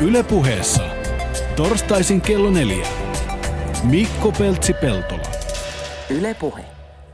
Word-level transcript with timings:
Ylepuheessa 0.00 0.82
torstaisin 1.56 2.20
kello 2.20 2.50
neljä. 2.50 2.86
Mikko 3.82 4.32
Peltsi-Peltola. 4.32 5.28
Ylepuhe. 6.10 6.64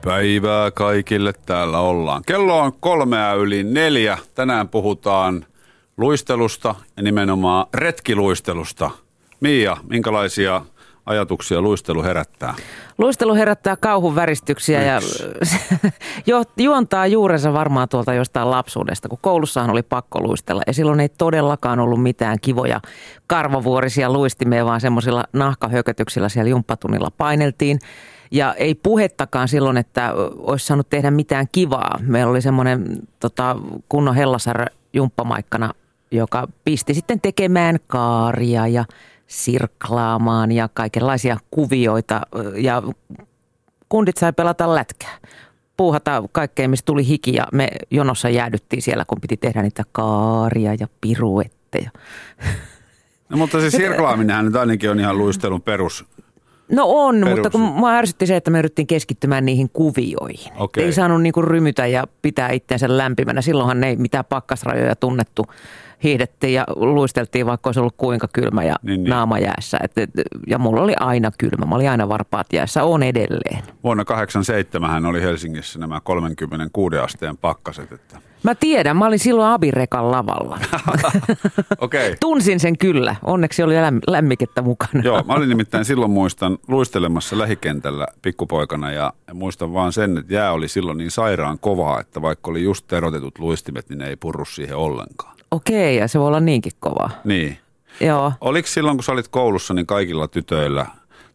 Päivää 0.04 0.70
kaikille, 0.70 1.32
täällä 1.46 1.78
ollaan. 1.78 2.22
Kello 2.26 2.58
on 2.58 2.72
kolmea 2.80 3.34
yli 3.34 3.64
neljä. 3.64 4.18
Tänään 4.34 4.68
puhutaan 4.68 5.46
luistelusta 5.96 6.74
ja 6.96 7.02
nimenomaan 7.02 7.66
retkiluistelusta. 7.74 8.90
Mia, 9.40 9.76
minkälaisia 9.90 10.62
ajatuksia 11.06 11.60
luistelu 11.60 12.02
herättää? 12.02 12.54
Luistelu 12.98 13.34
herättää 13.34 13.76
kauhun 13.76 14.14
väristyksiä 14.14 14.82
ja 14.82 15.00
jo, 16.26 16.42
juontaa 16.56 17.06
juurensa 17.06 17.52
varmaan 17.52 17.88
tuolta 17.88 18.14
jostain 18.14 18.50
lapsuudesta, 18.50 19.08
kun 19.08 19.18
koulussahan 19.22 19.70
oli 19.70 19.82
pakko 19.82 20.20
luistella. 20.20 20.62
Ja 20.66 20.72
silloin 20.72 21.00
ei 21.00 21.08
todellakaan 21.08 21.80
ollut 21.80 22.02
mitään 22.02 22.38
kivoja 22.42 22.80
karvavuorisia 23.26 24.12
luistimia, 24.12 24.64
vaan 24.64 24.80
semmoisilla 24.80 25.24
nahkahökötyksillä 25.32 26.28
siellä 26.28 26.50
jumppatunnilla 26.50 27.10
paineltiin. 27.18 27.78
Ja 28.30 28.54
ei 28.54 28.74
puhettakaan 28.74 29.48
silloin, 29.48 29.76
että 29.76 30.12
olisi 30.36 30.66
saanut 30.66 30.90
tehdä 30.90 31.10
mitään 31.10 31.46
kivaa. 31.52 31.98
Meillä 32.02 32.30
oli 32.30 32.42
semmoinen 32.42 33.02
tota, 33.20 33.56
kunnon 33.88 34.14
hellasar 34.14 34.66
jumppamaikkana, 34.92 35.72
joka 36.10 36.48
pisti 36.64 36.94
sitten 36.94 37.20
tekemään 37.20 37.76
kaaria 37.86 38.66
ja 38.66 38.84
sirklaamaan 39.26 40.52
ja 40.52 40.68
kaikenlaisia 40.74 41.36
kuvioita. 41.50 42.20
Ja 42.56 42.82
kundit 43.88 44.16
sai 44.16 44.32
pelata 44.32 44.74
lätkää. 44.74 45.18
Puuhata 45.76 46.22
kaikkea, 46.32 46.68
mistä 46.68 46.86
tuli 46.86 47.06
hiki 47.06 47.34
ja 47.34 47.46
me 47.52 47.68
jonossa 47.90 48.28
jäädyttiin 48.28 48.82
siellä, 48.82 49.04
kun 49.04 49.20
piti 49.20 49.36
tehdä 49.36 49.62
niitä 49.62 49.82
kaaria 49.92 50.74
ja 50.80 50.86
piruetteja. 51.00 51.90
No, 53.28 53.36
mutta 53.36 53.60
se 53.60 53.70
sirklaaminenhan 53.76 54.44
nyt 54.44 54.56
ainakin 54.56 54.90
on 54.90 55.00
ihan 55.00 55.18
luistelun 55.18 55.62
perus 55.62 56.04
No 56.72 56.84
on, 56.86 57.14
Perus. 57.20 57.30
mutta 57.34 57.50
kun 57.50 57.60
mua 57.60 57.90
ärsytti 57.90 58.26
se, 58.26 58.36
että 58.36 58.50
me 58.50 58.58
yritettiin 58.58 58.86
keskittymään 58.86 59.44
niihin 59.44 59.70
kuvioihin. 59.72 60.52
Okay. 60.56 60.84
Ei 60.84 60.92
saanut 60.92 61.22
niinku 61.22 61.42
rymytä 61.42 61.86
ja 61.86 62.04
pitää 62.22 62.50
itseensä 62.50 62.98
lämpimänä. 62.98 63.42
Silloinhan 63.42 63.84
ei 63.84 63.96
mitään 63.96 64.24
pakkasrajoja 64.24 64.96
tunnettu. 64.96 65.46
Hiihdettiin 66.02 66.54
ja 66.54 66.64
luisteltiin, 66.76 67.46
vaikka 67.46 67.68
olisi 67.68 67.80
ollut 67.80 67.94
kuinka 67.96 68.28
kylmä 68.32 68.64
ja 68.64 68.76
niin, 68.82 69.02
niin. 69.02 69.10
naama 69.10 69.38
jäässä. 69.38 69.78
Et, 69.82 69.98
et, 69.98 70.10
ja 70.46 70.58
mulla 70.58 70.82
oli 70.82 70.94
aina 71.00 71.30
kylmä. 71.38 71.66
Mä 71.66 71.74
olin 71.74 71.90
aina 71.90 72.08
varpaat 72.08 72.52
jäässä. 72.52 72.84
On 72.84 73.02
edelleen. 73.02 73.62
Vuonna 73.84 74.04
87 74.04 75.06
oli 75.06 75.22
Helsingissä 75.22 75.78
nämä 75.78 76.00
36 76.00 76.96
asteen 76.96 77.36
pakkaset. 77.36 77.92
Että 77.92 78.18
Mä 78.42 78.54
tiedän, 78.54 78.96
mä 78.96 79.06
olin 79.06 79.18
silloin 79.18 79.48
Abirekan 79.48 80.10
lavalla. 80.10 80.58
okay. 81.78 82.16
Tunsin 82.20 82.60
sen 82.60 82.78
kyllä, 82.78 83.16
onneksi 83.22 83.62
oli 83.62 83.74
lämmikettä 84.06 84.62
mukana. 84.62 85.02
Joo, 85.04 85.22
mä 85.22 85.32
olin 85.32 85.48
nimittäin 85.48 85.84
silloin 85.84 86.10
muistan 86.10 86.58
luistelemassa 86.68 87.38
lähikentällä 87.38 88.06
pikkupoikana 88.22 88.92
ja, 88.92 89.12
muistan 89.32 89.72
vaan 89.72 89.92
sen, 89.92 90.18
että 90.18 90.34
jää 90.34 90.52
oli 90.52 90.68
silloin 90.68 90.98
niin 90.98 91.10
sairaan 91.10 91.58
kovaa, 91.58 92.00
että 92.00 92.22
vaikka 92.22 92.50
oli 92.50 92.62
just 92.62 92.92
erotetut 92.92 93.38
luistimet, 93.38 93.88
niin 93.88 93.98
ne 93.98 94.08
ei 94.08 94.16
purru 94.16 94.44
siihen 94.44 94.76
ollenkaan. 94.76 95.36
Okei, 95.50 95.96
ja 95.96 96.08
se 96.08 96.18
voi 96.18 96.28
olla 96.28 96.40
niinkin 96.40 96.72
kovaa. 96.80 97.10
Niin. 97.24 97.58
Joo. 98.00 98.32
Oliko 98.40 98.68
silloin, 98.68 98.96
kun 98.96 99.04
sä 99.04 99.12
olit 99.12 99.28
koulussa, 99.28 99.74
niin 99.74 99.86
kaikilla 99.86 100.28
tytöillä 100.28 100.86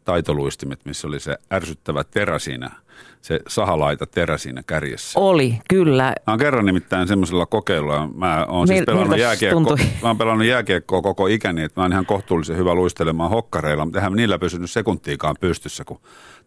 taitoluistimet, 0.06 0.80
missä 0.86 1.08
oli 1.08 1.20
se 1.20 1.38
ärsyttävä 1.54 2.04
terä 2.04 2.40
siinä– 2.40 2.72
se 3.22 3.40
sahalaita 3.48 4.06
terä 4.06 4.38
siinä 4.38 4.64
kärjessä. 4.68 5.20
Oli, 5.20 5.60
kyllä. 5.70 6.04
Mä 6.04 6.32
oon 6.34 6.40
kerran 6.40 6.66
nimittäin 6.66 7.08
semmoisella 7.08 7.46
kokeilulla, 7.46 8.10
mä 8.16 8.46
oon 8.46 8.68
siis 8.68 8.84
pelannut, 8.86 9.20
jääkiekko, 9.20 9.78
mä 10.02 10.08
oon 10.08 10.18
pelannut 10.18 10.48
jääkiekkoa 10.48 11.02
koko 11.02 11.28
ikäni, 11.28 11.64
että 11.64 11.82
mä 11.82 11.84
oon 11.84 11.92
ihan 11.92 12.06
kohtuullisen 12.06 12.58
hyvä 12.58 12.76
luistelemaan 12.76 13.30
hokkareilla, 13.30 13.86
mutta 13.86 14.00
eihän 14.00 14.14
niillä 14.14 14.40
pysynyt 14.40 14.72
sekuntiikaan 14.72 15.36
pystyssä, 15.40 15.84
kun 15.84 16.00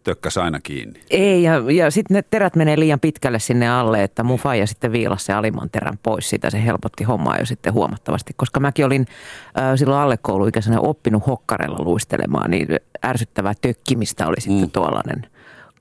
tökkäs 0.05 0.37
aina 0.37 0.59
kiinni. 0.59 1.01
Ei, 1.09 1.43
ja, 1.43 1.71
ja 1.71 1.91
sitten 1.91 2.15
ne 2.15 2.21
terät 2.21 2.55
menee 2.55 2.79
liian 2.79 2.99
pitkälle 2.99 3.39
sinne 3.39 3.69
alle, 3.69 4.03
että 4.03 4.23
mun 4.23 4.39
faija 4.39 4.67
sitten 4.67 4.91
viilasi 4.91 5.25
se 5.25 5.33
alimman 5.33 5.69
terän 5.69 5.99
pois 6.03 6.29
siitä. 6.29 6.49
Se 6.49 6.65
helpotti 6.65 7.03
hommaa 7.03 7.37
jo 7.37 7.45
sitten 7.45 7.73
huomattavasti, 7.73 8.33
koska 8.35 8.59
mäkin 8.59 8.85
olin 8.85 9.05
äh, 9.59 9.75
silloin 9.75 10.01
alle 10.01 10.17
kouluikäisenä 10.17 10.79
oppinut 10.79 11.27
hokkareilla 11.27 11.83
luistelemaan, 11.83 12.51
niin 12.51 12.67
ärsyttävää 13.05 13.53
tökkimistä 13.61 14.27
oli 14.27 14.41
sitten 14.41 14.61
mm. 14.61 14.71
tuollainen– 14.71 15.27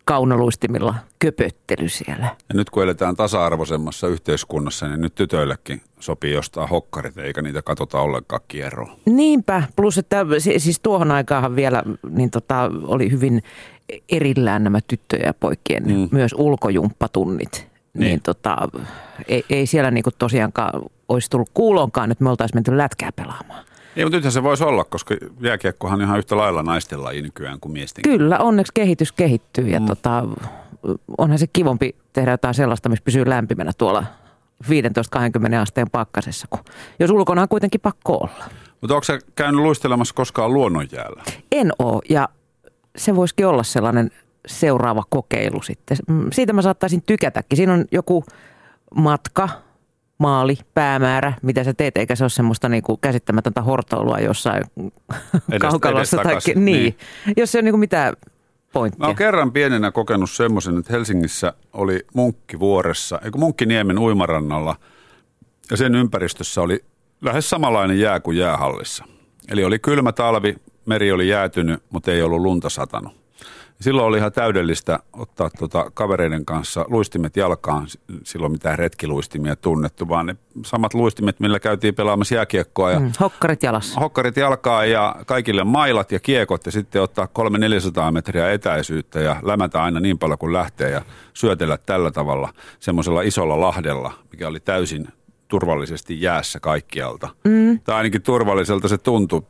kaunoluistimilla 0.04 0.94
köpöttely 1.18 1.88
siellä. 1.88 2.36
Ja 2.48 2.54
nyt 2.54 2.70
kun 2.70 2.82
eletään 2.82 3.16
tasa-arvoisemmassa 3.16 4.08
yhteiskunnassa, 4.08 4.88
niin 4.88 5.00
nyt 5.00 5.14
tytöillekin 5.14 5.82
sopii 6.00 6.32
jostain 6.32 6.68
hokkarit, 6.68 7.18
eikä 7.18 7.42
niitä 7.42 7.62
katsota 7.62 8.00
ollenkaan 8.00 8.40
kierroa. 8.48 8.96
Niinpä, 9.06 9.62
plus 9.76 9.98
että 9.98 10.26
siis 10.58 10.80
tuohon 10.80 11.10
aikaan 11.10 11.56
vielä 11.56 11.82
niin 12.10 12.30
tota, 12.30 12.70
oli 12.82 13.10
hyvin 13.10 13.42
erillään 14.08 14.64
nämä 14.64 14.78
tyttöjen 14.88 15.26
ja 15.26 15.34
poikien 15.34 15.82
mm. 15.86 16.08
myös 16.12 16.34
ulkojumppatunnit. 16.38 17.68
Niin, 17.94 18.00
niin 18.00 18.20
tota, 18.20 18.56
ei, 19.28 19.44
ei 19.50 19.66
siellä 19.66 19.90
niinku 19.90 20.10
tosiaankaan 20.18 20.82
olisi 21.08 21.30
tullut 21.30 21.50
kuulonkaan, 21.54 22.10
että 22.10 22.24
me 22.24 22.30
oltaisiin 22.30 22.56
menty 22.56 22.76
lätkää 22.78 23.12
pelaamaan. 23.16 23.64
Ei, 23.96 24.04
mutta 24.04 24.16
nythän 24.16 24.32
se 24.32 24.42
voisi 24.42 24.64
olla, 24.64 24.84
koska 24.84 25.16
jääkiekkohan 25.40 26.00
on 26.00 26.02
ihan 26.02 26.18
yhtä 26.18 26.36
lailla 26.36 26.62
naisten 26.62 27.04
laji 27.04 27.22
nykyään 27.22 27.60
kuin 27.60 27.72
miesten. 27.72 28.02
Kyllä, 28.02 28.38
onneksi 28.38 28.72
kehitys 28.74 29.12
kehittyy 29.12 29.68
ja 29.68 29.80
mm. 29.80 29.86
tota, 29.86 30.24
onhan 31.18 31.38
se 31.38 31.46
kivompi 31.52 31.94
tehdä 32.12 32.30
jotain 32.30 32.54
sellaista, 32.54 32.88
missä 32.88 33.04
pysyy 33.04 33.28
lämpimänä 33.28 33.72
tuolla 33.78 34.04
15-20 34.64 34.68
asteen 35.60 35.90
pakkasessa, 35.90 36.46
kun 36.50 36.60
jos 37.00 37.10
ulkona 37.10 37.42
on 37.42 37.48
kuitenkin 37.48 37.80
pakko 37.80 38.16
olla. 38.16 38.44
Mutta 38.80 38.94
onko 38.94 39.04
se 39.04 39.18
käynyt 39.36 39.60
luistelemassa 39.60 40.14
koskaan 40.14 40.52
luonnonjäällä? 40.52 41.22
En 41.52 41.72
ole 41.78 42.02
ja 42.08 42.28
se 42.97 43.16
voisikin 43.16 43.47
olla 43.47 43.62
sellainen 43.62 44.10
seuraava 44.47 45.03
kokeilu 45.09 45.62
sitten. 45.62 45.97
Mm, 46.09 46.27
siitä 46.32 46.53
mä 46.53 46.62
saattaisin 46.62 47.03
tykätäkin. 47.03 47.56
Siinä 47.56 47.72
on 47.72 47.84
joku 47.93 48.25
matka, 48.94 49.49
maali, 50.19 50.59
päämäärä, 50.75 51.32
mitä 51.43 51.65
sä 51.65 51.75
teet, 51.75 51.97
eikä 51.97 52.16
se 52.16 52.25
ole 52.25 52.31
semmoista 52.31 52.69
niinku 52.69 52.97
käsittämätöntä 52.97 53.62
hortoilua 53.62 54.19
jossain 54.19 54.65
edes, 55.49 55.60
kaukalossa. 55.60 56.22
Edes 56.22 56.44
tai, 56.44 56.55
niin, 56.55 56.65
niin, 56.65 56.97
jos 57.37 57.53
se 57.53 57.59
on 57.59 57.65
niinku 57.65 57.78
mitään 57.78 58.15
pointtia. 58.72 59.00
Mä 59.00 59.06
oon 59.06 59.16
kerran 59.16 59.53
pienenä 59.53 59.91
kokenut 59.91 60.31
semmoisen, 60.31 60.78
että 60.78 60.93
Helsingissä 60.93 61.53
oli 61.72 62.00
Munkkivuoressa, 62.15 63.21
eikö 63.25 63.38
Munkkiniemen 63.38 63.99
uimarannalla, 63.99 64.76
ja 65.71 65.76
sen 65.76 65.94
ympäristössä 65.94 66.62
oli 66.62 66.84
lähes 67.21 67.50
samanlainen 67.50 68.00
jää 68.00 68.21
kuin 68.21 68.37
jäähallissa. 68.37 69.05
Eli 69.49 69.65
oli 69.65 69.78
kylmä 69.78 70.12
talvi, 70.12 70.56
meri 70.86 71.12
oli 71.12 71.28
jäätynyt, 71.28 71.82
mutta 71.90 72.12
ei 72.12 72.22
ollut 72.22 72.40
lunta 72.40 72.70
satanut. 72.70 73.24
Silloin 73.80 74.06
oli 74.06 74.18
ihan 74.18 74.32
täydellistä 74.32 74.98
ottaa 75.12 75.50
tuota 75.58 75.90
kavereiden 75.94 76.44
kanssa 76.44 76.84
luistimet 76.88 77.36
jalkaan, 77.36 77.86
silloin 78.24 78.52
mitään 78.52 78.78
retkiluistimia 78.78 79.56
tunnettu, 79.56 80.08
vaan 80.08 80.26
ne 80.26 80.36
samat 80.64 80.94
luistimet, 80.94 81.40
millä 81.40 81.60
käytiin 81.60 81.94
pelaamassa 81.94 82.34
jääkiekkoa. 82.34 82.90
Ja 82.90 83.00
mm, 83.00 83.12
hokkarit 83.20 83.62
jalassa. 83.62 84.00
Hokkarit 84.00 84.36
jalkaa 84.36 84.84
ja 84.84 85.16
kaikille 85.26 85.64
mailat 85.64 86.12
ja 86.12 86.20
kiekot 86.20 86.66
ja 86.66 86.72
sitten 86.72 87.02
ottaa 87.02 87.28
300-400 88.08 88.10
metriä 88.10 88.52
etäisyyttä 88.52 89.20
ja 89.20 89.36
lämätä 89.42 89.82
aina 89.82 90.00
niin 90.00 90.18
paljon 90.18 90.38
kuin 90.38 90.52
lähtee 90.52 90.90
ja 90.90 91.02
syötellä 91.34 91.78
tällä 91.86 92.10
tavalla 92.10 92.52
semmoisella 92.80 93.22
isolla 93.22 93.60
lahdella, 93.60 94.12
mikä 94.32 94.48
oli 94.48 94.60
täysin 94.60 95.08
turvallisesti 95.54 96.20
jäässä 96.20 96.60
kaikkialta. 96.60 97.28
Mm. 97.44 97.81
Tai 97.81 97.97
ainakin 97.97 98.22
turvalliselta 98.22 98.88
se 98.88 98.98
tuntui. 98.98 99.42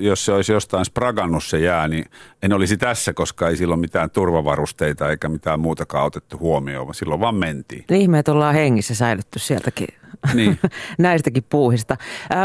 Jos 0.00 0.24
se 0.24 0.32
olisi 0.32 0.52
jostain 0.52 0.84
spragannut 0.84 1.44
se 1.44 1.58
jää, 1.58 1.88
niin 1.88 2.04
en 2.42 2.52
olisi 2.52 2.76
tässä, 2.76 3.12
koska 3.12 3.48
ei 3.48 3.56
silloin 3.56 3.80
mitään 3.80 4.10
turvavarusteita 4.10 5.10
eikä 5.10 5.28
mitään 5.28 5.60
muutakaan 5.60 6.06
otettu 6.06 6.38
huomioon, 6.38 6.86
vaan 6.86 6.94
silloin 6.94 7.20
vaan 7.20 7.34
mentiin. 7.34 7.84
Ihme, 7.90 8.18
että 8.18 8.32
ollaan 8.32 8.54
hengissä 8.54 8.94
säilytty 8.94 9.38
sieltäkin 9.38 9.88
niin. 10.34 10.58
näistäkin 10.98 11.44
puuhista. 11.48 11.96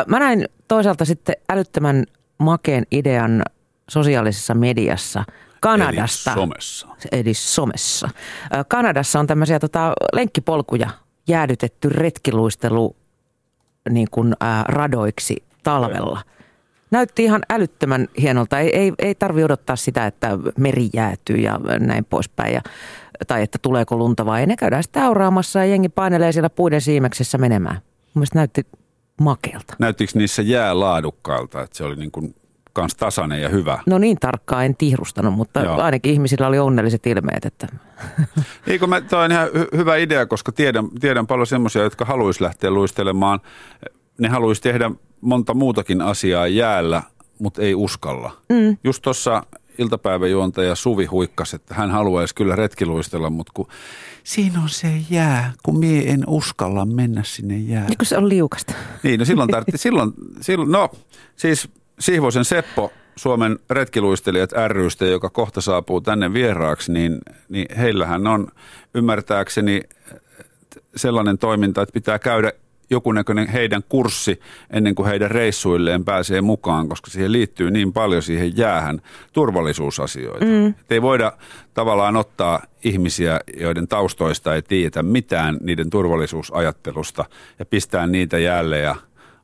Mä 0.08 0.20
näin 0.20 0.46
toisaalta 0.68 1.06
sitten 1.06 1.36
älyttömän 1.50 2.04
makeen 2.38 2.84
idean 2.92 3.44
sosiaalisessa 3.90 4.54
mediassa– 4.54 5.24
Kanadasta. 5.62 6.32
Eli 6.32 6.40
somessa. 6.40 6.88
Eli 7.12 7.34
somessa. 7.34 8.10
Kanadassa 8.68 9.20
on 9.20 9.28
tämmöisiä 9.28 9.60
tota, 9.60 9.94
lenkkipolkuja 10.14 10.90
jäädytetty 11.28 11.90
retkiluistelu 11.90 12.96
niin 13.90 14.08
kuin, 14.12 14.34
ää, 14.40 14.64
radoiksi 14.68 15.44
talvella. 15.64 16.22
Näytti 16.92 17.24
ihan 17.24 17.42
älyttömän 17.50 18.08
hienolta. 18.22 18.60
Ei, 18.60 18.76
ei, 18.78 18.94
ei 19.00 19.16
tarvi 19.16 19.44
odottaa 19.44 19.76
sitä, 19.76 20.08
että 20.08 20.38
meri 20.58 20.90
jäätyy 20.94 21.38
ja 21.38 21.60
näin 21.80 22.06
poispäin. 22.06 22.54
Ja, 22.54 22.62
tai 23.28 23.44
että 23.44 23.58
tuleeko 23.62 23.98
lunta 23.98 24.26
vai 24.26 24.40
ei. 24.40 24.46
Ne 24.46 24.56
käydään 24.56 24.84
sitten 24.84 25.04
auraamassa 25.04 25.60
ja 25.60 25.66
jengi 25.66 25.90
painelee 25.90 26.32
siellä 26.32 26.50
puiden 26.50 26.82
siimeksessä 26.82 27.38
menemään. 27.38 27.82
Mielestäni 28.16 28.40
näytti 28.40 28.68
makealta. 29.22 29.76
Näyttikö 29.80 30.12
niissä 30.16 30.42
jää 30.42 30.80
laadukkailta, 30.80 31.62
että 31.62 31.78
se 31.78 31.84
oli 31.84 31.96
niin 31.96 32.12
kuin 32.12 32.36
kans 32.74 32.96
tasainen 32.96 33.42
ja 33.42 33.50
hyvä. 33.50 33.80
No 33.86 33.98
niin 33.98 34.18
tarkkaan 34.20 34.66
en 34.66 34.76
tihrustanut, 34.76 35.34
mutta 35.34 35.60
Joo. 35.60 35.82
ainakin 35.82 36.14
ihmisillä 36.14 36.48
oli 36.48 36.60
onnelliset 36.60 37.08
ilmeet. 37.08 37.46
Että. 37.46 37.68
Eikö 38.68 38.88
mä, 38.88 39.02
toi 39.02 39.26
on 39.26 39.32
ihan 39.32 39.48
hy- 39.48 39.78
hyvä 39.78 39.96
idea, 39.96 40.26
koska 40.26 40.52
tiedän, 40.52 40.90
tiedän 41.00 41.28
paljon 41.28 41.48
semmoisia, 41.48 41.84
jotka 41.84 42.06
haluaisi 42.06 42.44
lähteä 42.44 42.72
luistelemaan 42.72 43.40
ne 44.18 44.28
haluaisi 44.28 44.62
tehdä 44.62 44.92
monta 45.22 45.54
muutakin 45.54 46.02
asiaa 46.02 46.48
jäällä, 46.48 47.04
mutta 47.40 47.62
ei 47.62 47.76
uskalla. 47.76 48.32
Mm. 48.50 48.78
Just 48.84 49.02
tuossa 49.02 49.44
iltapäiväjuontaja 49.78 50.76
Suvi 50.76 51.06
huikkasi, 51.06 51.56
että 51.56 51.76
hän 51.76 51.92
haluaisi 51.92 52.36
kyllä 52.36 52.56
retkiluistella, 52.56 53.30
mutta 53.30 53.52
kun 53.56 53.68
siinä 54.24 54.62
on 54.62 54.70
se 54.70 54.88
jää, 55.10 55.54
kun 55.64 55.80
mie 55.80 56.12
en 56.12 56.24
uskalla 56.28 56.86
mennä 56.86 57.24
sinne 57.26 57.58
jää. 57.58 57.88
Niin 57.88 57.98
kun 57.98 58.06
se 58.06 58.18
on 58.18 58.30
liukasta. 58.30 58.74
Niin, 59.04 59.20
no 59.20 59.26
silloin 59.26 59.50
tarvittiin, 59.52 59.80
silloin, 59.80 60.12
silloin, 60.42 60.72
no 60.72 60.90
siis 61.36 61.70
Sihvosen 62.02 62.46
Seppo, 62.46 62.92
Suomen 63.16 63.60
retkiluistelijat 63.70 64.52
rystä, 64.68 65.06
joka 65.06 65.30
kohta 65.30 65.62
saapuu 65.62 66.02
tänne 66.02 66.34
vieraaksi, 66.34 66.92
niin, 66.92 67.18
niin 67.50 67.78
heillähän 67.78 68.28
on 68.28 68.48
ymmärtääkseni 68.96 69.82
sellainen 70.96 71.38
toiminta, 71.38 71.82
että 71.82 71.94
pitää 71.94 72.20
käydä 72.20 72.52
joku 72.90 73.12
näköinen 73.12 73.48
heidän 73.48 73.84
kurssi 73.90 74.40
ennen 74.70 74.96
kuin 74.96 75.08
heidän 75.08 75.32
reissuilleen 75.32 76.06
pääsee 76.06 76.42
mukaan, 76.42 76.90
koska 76.90 77.12
siihen 77.12 77.32
liittyy 77.32 77.72
niin 77.72 77.94
paljon 77.94 78.22
siihen 78.22 78.58
jäähän 78.58 79.02
turvallisuusasioita. 79.34 80.46
Mm. 80.46 80.74
ei 80.90 81.02
voida 81.02 81.32
tavallaan 81.74 82.16
ottaa 82.16 82.62
ihmisiä, 82.84 83.40
joiden 83.60 83.88
taustoista 83.88 84.56
ei 84.56 84.62
tiedetä 84.62 85.04
mitään 85.04 85.58
niiden 85.62 85.90
turvallisuusajattelusta 85.90 87.26
ja 87.60 87.66
pistää 87.66 88.08
niitä 88.08 88.40
jäälle 88.40 88.80
ja 88.80 88.96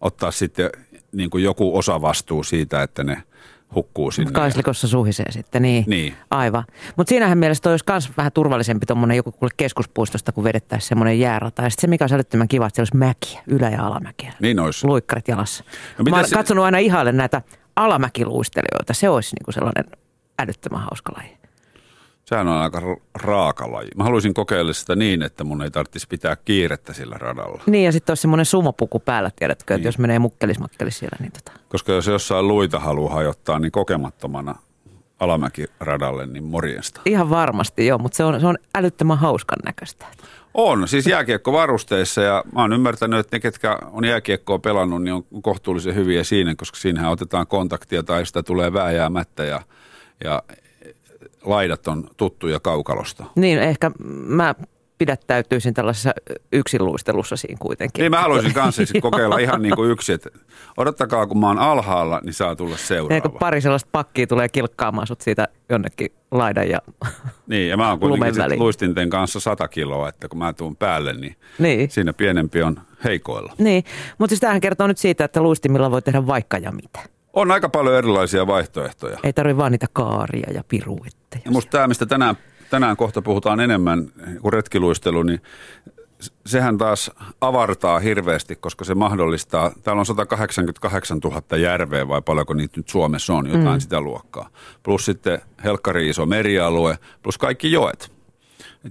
ottaa 0.02 0.32
sitten 0.32 0.70
niin 1.18 1.30
kuin 1.30 1.44
joku 1.44 1.78
osa 1.78 2.02
vastuu 2.02 2.44
siitä, 2.44 2.84
että 2.84 3.04
ne– 3.04 3.24
hukkuu 3.76 4.12
sinne. 4.12 4.32
Kaislikossa 4.32 4.88
suhisee 4.88 5.32
sitten, 5.32 5.62
niin. 5.62 5.84
niin. 5.88 6.16
Aivan. 6.32 6.64
Mutta 6.96 7.10
siinähän 7.10 7.38
mielessä 7.38 7.70
olisi 7.70 7.86
myös 7.90 8.12
vähän 8.18 8.32
turvallisempi 8.32 8.86
tuommoinen 8.86 9.18
joku 9.18 9.34
keskuspuistosta, 9.58 10.32
kun 10.32 10.44
vedettäisiin 10.44 10.90
semmoinen 10.90 11.20
jäärata. 11.20 11.62
Ja 11.62 11.70
sitten 11.70 11.82
se, 11.82 11.88
mikä 11.88 12.06
on 12.06 12.14
älyttömän 12.14 12.48
kiva, 12.48 12.68
että 12.68 12.76
siellä 12.76 12.88
olisi 12.92 12.98
mäkiä, 12.98 13.42
ylä- 13.48 13.70
ja 13.70 13.86
alamäkiä. 13.86 14.34
Niin 14.40 14.60
olisi. 14.60 14.88
Luikkarit 14.88 15.28
jalassa. 15.28 15.64
No, 15.98 16.06
Mä 16.10 16.16
olen 16.16 16.30
se... 16.30 16.36
katsonut 16.36 16.66
aina 16.66 16.78
ihaille 16.78 17.12
näitä 17.12 17.42
alamäkiluistelijoita. 17.76 18.94
Se 18.94 19.10
olisi 19.10 19.36
niinku 19.36 19.52
sellainen 19.52 19.86
älyttömän 20.40 20.82
hauska 20.82 21.14
laji. 21.18 21.37
Sehän 22.30 22.48
on 22.48 22.58
aika 22.58 22.82
raaka 23.16 23.72
laji. 23.72 23.88
Mä 23.96 24.04
haluaisin 24.04 24.34
kokeilla 24.34 24.74
sitä 24.74 24.96
niin, 24.96 25.22
että 25.22 25.44
mun 25.44 25.62
ei 25.62 25.72
tarvitsisi 25.72 26.08
pitää 26.08 26.36
kiirettä 26.36 26.94
sillä 26.94 27.18
radalla. 27.18 27.64
Niin 27.66 27.86
ja 27.86 27.92
sitten 27.92 28.12
olisi 28.12 28.22
semmoinen 28.22 28.46
sumopuku 28.46 29.00
päällä, 29.00 29.32
tiedätkö, 29.36 29.74
niin. 29.74 29.76
että 29.76 29.88
jos 29.88 29.98
menee 29.98 30.20
mukkelismakkelis 30.20 31.00
siellä. 31.00 31.18
Niin 31.20 31.32
tota. 31.32 31.52
Koska 31.70 31.92
jos 31.92 32.08
jossain 32.08 32.48
luita 32.48 32.80
haluaa 32.80 33.14
hajottaa, 33.14 33.60
niin 33.60 33.72
kokemattomana 33.72 34.56
alamäkiradalle, 35.20 36.26
niin 36.26 36.44
morjesta. 36.44 37.02
Ihan 37.06 37.30
varmasti 37.30 37.88
joo, 37.88 37.98
mutta 37.98 38.16
se 38.16 38.24
on, 38.24 38.42
se 38.42 38.48
on 38.48 38.58
älyttömän 38.76 39.18
hauskan 39.18 39.60
näköistä. 39.66 40.06
On, 40.54 40.88
siis 40.88 41.08
jääkiekkovarusteissa 41.08 42.22
ja 42.22 42.44
mä 42.52 42.62
oon 42.62 42.74
ymmärtänyt, 42.74 43.20
että 43.20 43.36
ne, 43.36 43.40
ketkä 43.40 43.80
on 43.92 44.06
jääkiekkoa 44.06 44.60
pelannut, 44.60 45.04
niin 45.04 45.14
on 45.14 45.24
kohtuullisen 45.42 45.96
hyviä 45.96 46.24
siinä, 46.24 46.56
koska 46.56 46.78
siinähän 46.78 47.12
otetaan 47.12 47.48
kontaktia 47.48 48.04
tai 48.04 48.26
sitä 48.26 48.44
tulee 48.44 48.74
vääjäämättä 48.74 49.44
ja, 49.44 49.62
ja 50.24 50.44
laidat 51.50 51.88
on 51.88 52.10
tuttuja 52.18 52.60
kaukalosta. 52.60 53.26
Niin, 53.36 53.60
ehkä 53.60 53.92
mä 54.28 54.56
pidättäytyisin 54.98 55.74
tällaisessa 55.74 56.14
yksinluistelussa 56.52 57.36
siinä 57.36 57.58
kuitenkin. 57.60 58.02
Niin 58.02 58.12
mä 58.12 58.22
haluaisin 58.22 58.54
kanssa 58.54 58.84
kokeilla 59.02 59.38
ihan 59.38 59.62
niin 59.62 59.76
kuin 59.76 59.92
yksi, 59.92 60.14
että 60.14 60.30
odottakaa 60.78 61.28
kun 61.28 61.40
mä 61.40 61.48
oon 61.48 61.60
alhaalla, 61.60 62.22
niin 62.24 62.34
saa 62.34 62.56
tulla 62.56 62.78
seuraava. 62.78 63.14
Niin, 63.14 63.22
kun 63.22 63.40
pari 63.40 63.62
sellaista 63.62 63.90
pakkia 63.92 64.28
tulee 64.28 64.50
kilkkaamaan 64.50 65.08
sut 65.08 65.22
siitä 65.22 65.48
jonnekin 65.70 66.12
laidan 66.32 66.70
ja 66.70 66.80
Niin, 67.48 67.70
ja 67.70 67.78
mä 67.78 67.90
oon 67.90 68.00
kuitenkin 68.00 68.60
luistinten 68.60 69.10
kanssa 69.10 69.40
sata 69.40 69.68
kiloa, 69.68 70.10
että 70.10 70.28
kun 70.28 70.40
mä 70.40 70.54
tuun 70.54 70.76
päälle, 70.76 71.14
niin, 71.14 71.36
niin. 71.60 71.90
siinä 71.90 72.14
pienempi 72.14 72.64
on 72.64 72.80
heikoilla. 73.04 73.54
Niin, 73.58 73.84
mutta 74.18 74.32
siis 74.32 74.40
tämähän 74.40 74.62
kertoo 74.62 74.88
nyt 74.88 74.98
siitä, 74.98 75.26
että 75.26 75.42
luistimilla 75.42 75.92
voi 75.92 76.02
tehdä 76.02 76.28
vaikka 76.28 76.58
ja 76.58 76.72
mitä. 76.72 77.17
On 77.38 77.52
aika 77.52 77.70
paljon 77.70 77.96
erilaisia 77.96 78.48
vaihtoehtoja. 78.48 79.18
Ei 79.24 79.34
tarvitse 79.34 79.58
vaan 79.58 79.72
niitä 79.72 79.88
kaaria 79.94 80.54
ja 80.54 80.64
piruitteja. 80.68 81.42
Ja 81.46 81.52
musta 81.52 81.72
tämä, 81.72 81.88
mistä 81.88 82.06
tänään, 82.06 82.38
tänään 82.70 82.98
kohta 82.98 83.22
puhutaan 83.22 83.60
enemmän 83.60 84.08
kuin 84.42 84.54
retkiluistelu, 84.54 85.24
niin 85.24 85.42
sehän 86.46 86.78
taas 86.78 87.12
avartaa 87.42 88.00
hirveästi, 88.00 88.56
koska 88.56 88.86
se 88.86 88.96
mahdollistaa, 88.96 89.72
täällä 89.84 90.00
on 90.00 90.06
188 90.06 91.20
000 91.24 91.58
järveä 91.58 92.08
vai 92.08 92.22
paljonko 92.22 92.54
niitä 92.54 92.80
nyt 92.80 92.90
Suomessa 92.90 93.34
on, 93.34 93.48
jotain 93.48 93.78
mm. 93.78 93.80
sitä 93.80 94.02
luokkaa. 94.02 94.50
Plus 94.84 95.06
sitten 95.06 95.42
helkkari 95.64 96.10
iso 96.10 96.26
merialue, 96.26 96.98
plus 97.24 97.38
kaikki 97.38 97.72
joet 97.72 98.18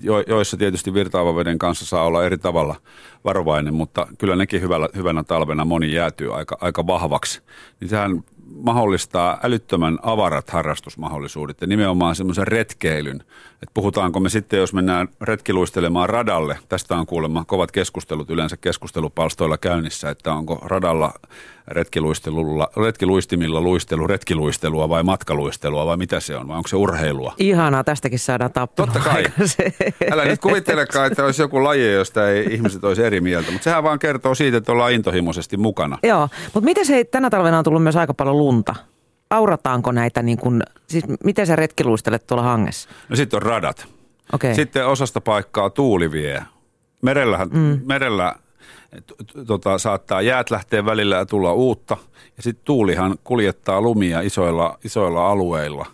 jo, 0.03 0.21
joissa 0.21 0.57
tietysti 0.57 0.95
virtaavan 0.95 1.37
veden 1.37 1.59
kanssa 1.59 1.87
saa 1.87 2.05
olla 2.05 2.25
eri 2.25 2.39
tavalla 2.39 2.77
varovainen, 3.25 3.75
mutta 3.75 4.07
kyllä 4.19 4.37
nekin 4.37 4.61
hyvällä, 4.61 4.89
hyvänä 4.97 5.25
talvena 5.25 5.65
moni 5.65 5.93
jäätyy 5.93 6.37
aika, 6.37 6.59
aika 6.61 6.87
vahvaksi. 6.87 7.43
Niin 7.81 7.89
sehän 7.89 8.25
mahdollistaa 8.55 9.41
älyttömän 9.43 9.99
avarat 10.03 10.51
harrastusmahdollisuudet 10.51 11.61
ja 11.61 11.67
nimenomaan 11.67 12.15
semmoisen 12.15 12.47
retkeilyn. 12.47 13.23
Että 13.63 13.71
puhutaanko 13.75 14.21
me 14.21 14.29
sitten, 14.29 14.59
jos 14.59 14.73
mennään 14.73 15.09
retkiluistelemaan 15.21 16.09
radalle, 16.09 16.59
tästä 16.69 16.97
on 16.97 17.07
kuulemma 17.07 17.45
kovat 17.45 17.73
keskustelut 17.73 18.31
yleensä 18.31 18.57
keskustelupalstoilla 18.57 19.59
käynnissä, 19.59 20.11
että 20.11 20.33
onko 20.33 20.59
radalla 20.63 21.13
retkiluistelulla, 21.69 22.69
retkiluistimilla 22.77 23.61
luistelu, 23.61 24.07
retkiluistelua 24.07 24.89
vai 24.89 25.03
matkaluistelua 25.03 25.87
vai 25.87 25.97
mitä 25.97 26.21
se 26.21 26.37
on, 26.37 26.49
vai 26.49 26.57
onko 26.57 26.69
se 26.69 26.77
urheilua? 26.77 27.35
Ihanaa, 27.39 27.85
tästäkin 27.85 28.19
saadaan 28.19 28.53
tappelua. 28.53 28.93
Totta 28.93 29.09
kai. 29.09 29.25
Älä 30.11 30.25
nyt 30.25 30.41
kuvittelekaan, 30.41 31.07
että 31.07 31.25
olisi 31.25 31.43
joku 31.43 31.65
laji, 31.65 31.93
josta 31.93 32.31
ei 32.31 32.47
ihmiset 32.51 32.85
olisi 32.85 33.03
eri 33.03 33.21
mieltä, 33.21 33.51
mutta 33.51 33.65
sehän 33.65 33.83
vaan 33.83 33.99
kertoo 33.99 34.35
siitä, 34.35 34.57
että 34.57 34.73
ollaan 34.73 34.93
intohimoisesti 34.93 35.57
mukana. 35.57 35.99
Joo, 36.03 36.29
mutta 36.55 36.65
miten 36.65 36.87
se 36.87 37.05
tänä 37.05 37.31
talvena 37.31 37.59
on 37.59 37.65
tullut 37.65 37.83
myös 37.83 37.97
aika 37.97 38.15
paljon 38.15 38.39
lunta? 38.39 38.75
Aurataanko 39.31 39.93
näitä, 39.93 40.23
niin 40.23 40.39
kun, 40.39 40.63
siis 40.87 41.05
miten 41.25 41.47
sä 41.47 41.57
retkiluistelet 41.57 42.27
tuolla 42.27 42.43
hangessa? 42.43 42.89
No 43.09 43.17
sitten 43.17 43.37
on 43.37 43.43
radat. 43.43 43.87
Okay. 44.33 44.55
Sitten 44.55 44.87
osasta 44.87 45.21
paikkaa 45.21 45.71
tuuli 45.71 46.13
vie. 46.13 46.43
Merellähän, 47.03 47.49
mm. 47.49 47.81
merellä 47.85 48.35
tota, 49.47 49.79
saattaa 49.79 50.23
jäät 50.23 50.51
lähteä 50.51 50.85
välillä 50.85 51.17
ja 51.17 51.27
tulla 51.27 51.53
uutta. 51.53 51.97
Ja 52.37 52.43
sitten 52.43 52.65
tuulihan 52.65 53.19
kuljettaa 53.25 53.81
lumia 53.81 54.21
isoilla, 54.21 54.79
isoilla 54.85 55.31
alueilla. 55.31 55.87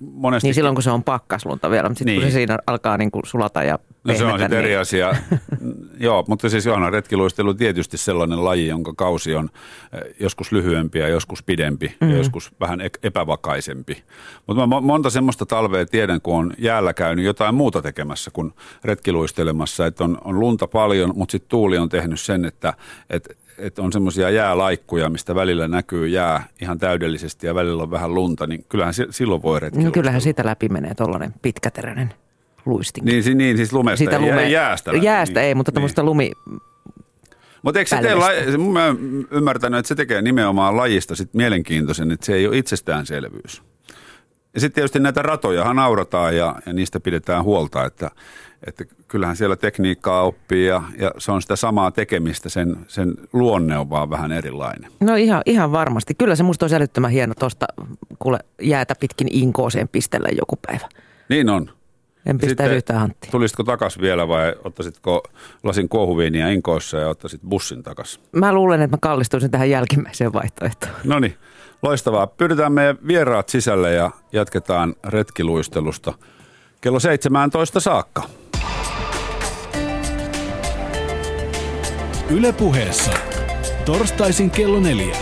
Monesti... 0.00 0.48
Niin 0.48 0.54
silloin 0.54 0.74
kun 0.74 0.82
se 0.82 0.90
on 0.90 1.04
pakkaslunta 1.04 1.70
vielä, 1.70 1.88
mutta 1.88 1.98
sitten 1.98 2.12
niin. 2.12 2.22
kun 2.22 2.30
se 2.30 2.38
niin. 2.38 2.48
siinä 2.48 2.58
alkaa 2.66 2.96
niin 2.96 3.10
kuin 3.10 3.26
sulata 3.26 3.62
ja 3.62 3.78
No 4.04 4.14
se 4.14 4.24
on 4.24 4.30
sitten 4.30 4.50
niin. 4.50 4.58
eri 4.58 4.76
asia. 4.76 5.16
Joo, 6.00 6.24
mutta 6.28 6.48
siis 6.48 6.66
Johanna 6.66 6.90
retkiluistelu 6.90 7.54
tietysti 7.54 7.96
sellainen 7.96 8.44
laji, 8.44 8.68
jonka 8.68 8.92
kausi 8.96 9.34
on 9.34 9.50
eh, 9.92 10.14
joskus 10.20 10.52
lyhyempi 10.52 10.98
ja 10.98 11.08
joskus 11.08 11.42
pidempi 11.42 11.86
mm-hmm. 11.86 12.10
ja 12.10 12.16
joskus 12.16 12.50
vähän 12.60 12.80
epävakaisempi. 13.02 14.02
Mutta 14.46 14.66
mä 14.66 14.80
monta 14.80 15.10
semmoista 15.10 15.46
talvea 15.46 15.86
tiedän, 15.86 16.20
kun 16.20 16.38
on 16.38 16.52
jäällä 16.58 16.94
käynyt 16.94 17.24
jotain 17.24 17.54
muuta 17.54 17.82
tekemässä 17.82 18.30
kuin 18.30 18.52
retkiluistelemassa, 18.84 19.86
että 19.86 20.04
on, 20.04 20.18
on 20.24 20.40
lunta 20.40 20.66
paljon, 20.66 21.12
mutta 21.16 21.32
sitten 21.32 21.48
tuuli 21.48 21.78
on 21.78 21.88
tehnyt 21.88 22.20
sen, 22.20 22.44
että, 22.44 22.74
että 23.10 23.34
että 23.58 23.82
on 23.82 23.92
semmoisia 23.92 24.30
jäälaikkuja, 24.30 25.10
mistä 25.10 25.34
välillä 25.34 25.68
näkyy 25.68 26.08
jää 26.08 26.44
ihan 26.60 26.78
täydellisesti 26.78 27.46
ja 27.46 27.54
välillä 27.54 27.82
on 27.82 27.90
vähän 27.90 28.14
lunta, 28.14 28.46
niin 28.46 28.64
kyllähän 28.68 28.94
silloin 29.10 29.42
voi 29.42 29.60
retkiluistella. 29.60 29.88
No 29.88 29.92
kyllähän 29.92 30.20
sitä 30.20 30.44
läpi 30.44 30.68
menee 30.68 30.94
tuollainen 30.94 31.34
pitkäteräinen 31.42 32.14
luistin. 32.64 33.04
Niin, 33.04 33.38
niin 33.38 33.56
siis 33.56 33.72
lumesta 33.72 34.04
Sitä 34.04 34.18
lume, 34.18 34.42
ei 34.42 34.52
jäästä. 34.52 34.92
Jäästä 34.92 35.40
niin. 35.40 35.48
ei, 35.48 35.54
mutta 35.54 35.72
tuommoista 35.72 36.02
niin. 36.02 36.06
lumi 36.06 36.32
mutta 37.62 37.78
eikö 37.78 37.88
se 37.88 38.02
tee, 38.02 38.14
laji, 38.14 38.58
mä 38.58 38.94
ymmärtänyt, 39.30 39.78
että 39.78 39.88
se 39.88 39.94
tekee 39.94 40.22
nimenomaan 40.22 40.76
lajista 40.76 41.14
sit 41.16 41.34
mielenkiintoisen, 41.34 42.10
että 42.10 42.26
se 42.26 42.34
ei 42.34 42.46
ole 42.46 42.58
itsestäänselvyys. 42.58 43.62
Ja 44.54 44.60
sitten 44.60 44.74
tietysti 44.74 45.00
näitä 45.00 45.22
ratoja 45.22 45.74
naurataan 45.74 46.36
ja, 46.36 46.56
ja 46.66 46.72
niistä 46.72 47.00
pidetään 47.00 47.44
huolta, 47.44 47.84
että, 47.84 48.10
että 48.66 48.84
kyllähän 49.08 49.36
siellä 49.36 49.56
tekniikkaa 49.56 50.22
oppii 50.22 50.66
ja, 50.66 50.82
ja 50.98 51.10
se 51.18 51.32
on 51.32 51.42
sitä 51.42 51.56
samaa 51.56 51.90
tekemistä, 51.90 52.48
sen, 52.48 52.76
sen 52.88 53.14
luonne 53.32 53.78
on 53.78 53.90
vaan 53.90 54.10
vähän 54.10 54.32
erilainen. 54.32 54.90
No 55.00 55.14
ihan, 55.14 55.42
ihan 55.46 55.72
varmasti. 55.72 56.14
Kyllä 56.14 56.36
se 56.36 56.42
musta 56.42 56.66
on 56.66 56.74
älyttömän 56.74 57.10
hieno 57.10 57.34
tuosta 57.38 57.66
kuule 58.18 58.38
jäätä 58.62 58.94
pitkin 59.00 59.28
inkooseen 59.30 59.88
pistellä 59.88 60.28
joku 60.38 60.58
päivä. 60.66 60.88
Niin 61.28 61.48
on. 61.48 61.70
En 62.26 62.38
pistä 62.38 62.66
yhtään 62.66 63.00
hanttia. 63.00 63.30
Tulisitko 63.30 63.64
takas 63.64 64.00
vielä 64.00 64.28
vai 64.28 64.54
ottaisitko 64.64 65.22
lasin 65.62 65.88
kuohuviiniä 65.88 66.48
inkoissa 66.48 66.96
ja 66.98 67.08
ottaisit 67.08 67.40
bussin 67.48 67.82
takas? 67.82 68.20
Mä 68.32 68.52
luulen, 68.52 68.82
että 68.82 68.96
mä 68.96 68.98
kallistuisin 69.00 69.50
tähän 69.50 69.70
jälkimmäiseen 69.70 70.32
vaihtoehtoon. 70.32 70.92
No 71.04 71.18
niin, 71.18 71.36
loistavaa. 71.82 72.26
Pyydetään 72.26 72.72
meidän 72.72 72.98
vieraat 73.06 73.48
sisälle 73.48 73.94
ja 73.94 74.10
jatketaan 74.32 74.94
retkiluistelusta 75.06 76.12
kello 76.80 77.00
17 77.00 77.80
saakka. 77.80 78.22
Ylepuheessa 82.30 83.12
torstaisin 83.84 84.50
kello 84.50 84.80
neljä. 84.80 85.16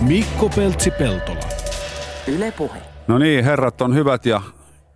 Mikko 0.00 0.48
Peltsi-Peltola. 0.48 1.48
Ylepuhe. 2.26 2.78
No 3.08 3.18
niin, 3.18 3.44
herrat 3.44 3.80
on 3.80 3.94
hyvät 3.94 4.26
ja 4.26 4.40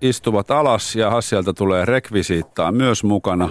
istuvat 0.09 0.51
alas 0.51 0.97
ja 0.97 1.11
Hassialta 1.11 1.55
tulee 1.55 1.85
rekvisiittaa 1.85 2.73
myös 2.73 3.05
mukana. 3.05 3.51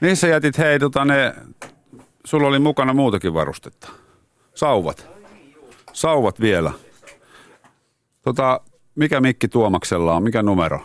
Niissä 0.00 0.26
jätit 0.26 0.58
hei 0.58 0.78
tota 0.78 1.04
ne 1.04 1.34
sulla 2.24 2.48
oli 2.48 2.58
mukana 2.58 2.94
muutakin 2.94 3.34
varustetta. 3.34 3.88
Sauvat. 4.54 5.10
Sauvat 5.92 6.40
vielä. 6.40 6.72
Tota, 8.22 8.60
mikä 8.94 9.20
mikki 9.20 9.48
Tuomaksella 9.48 10.16
on? 10.16 10.22
Mikä 10.22 10.42
numero? 10.42 10.80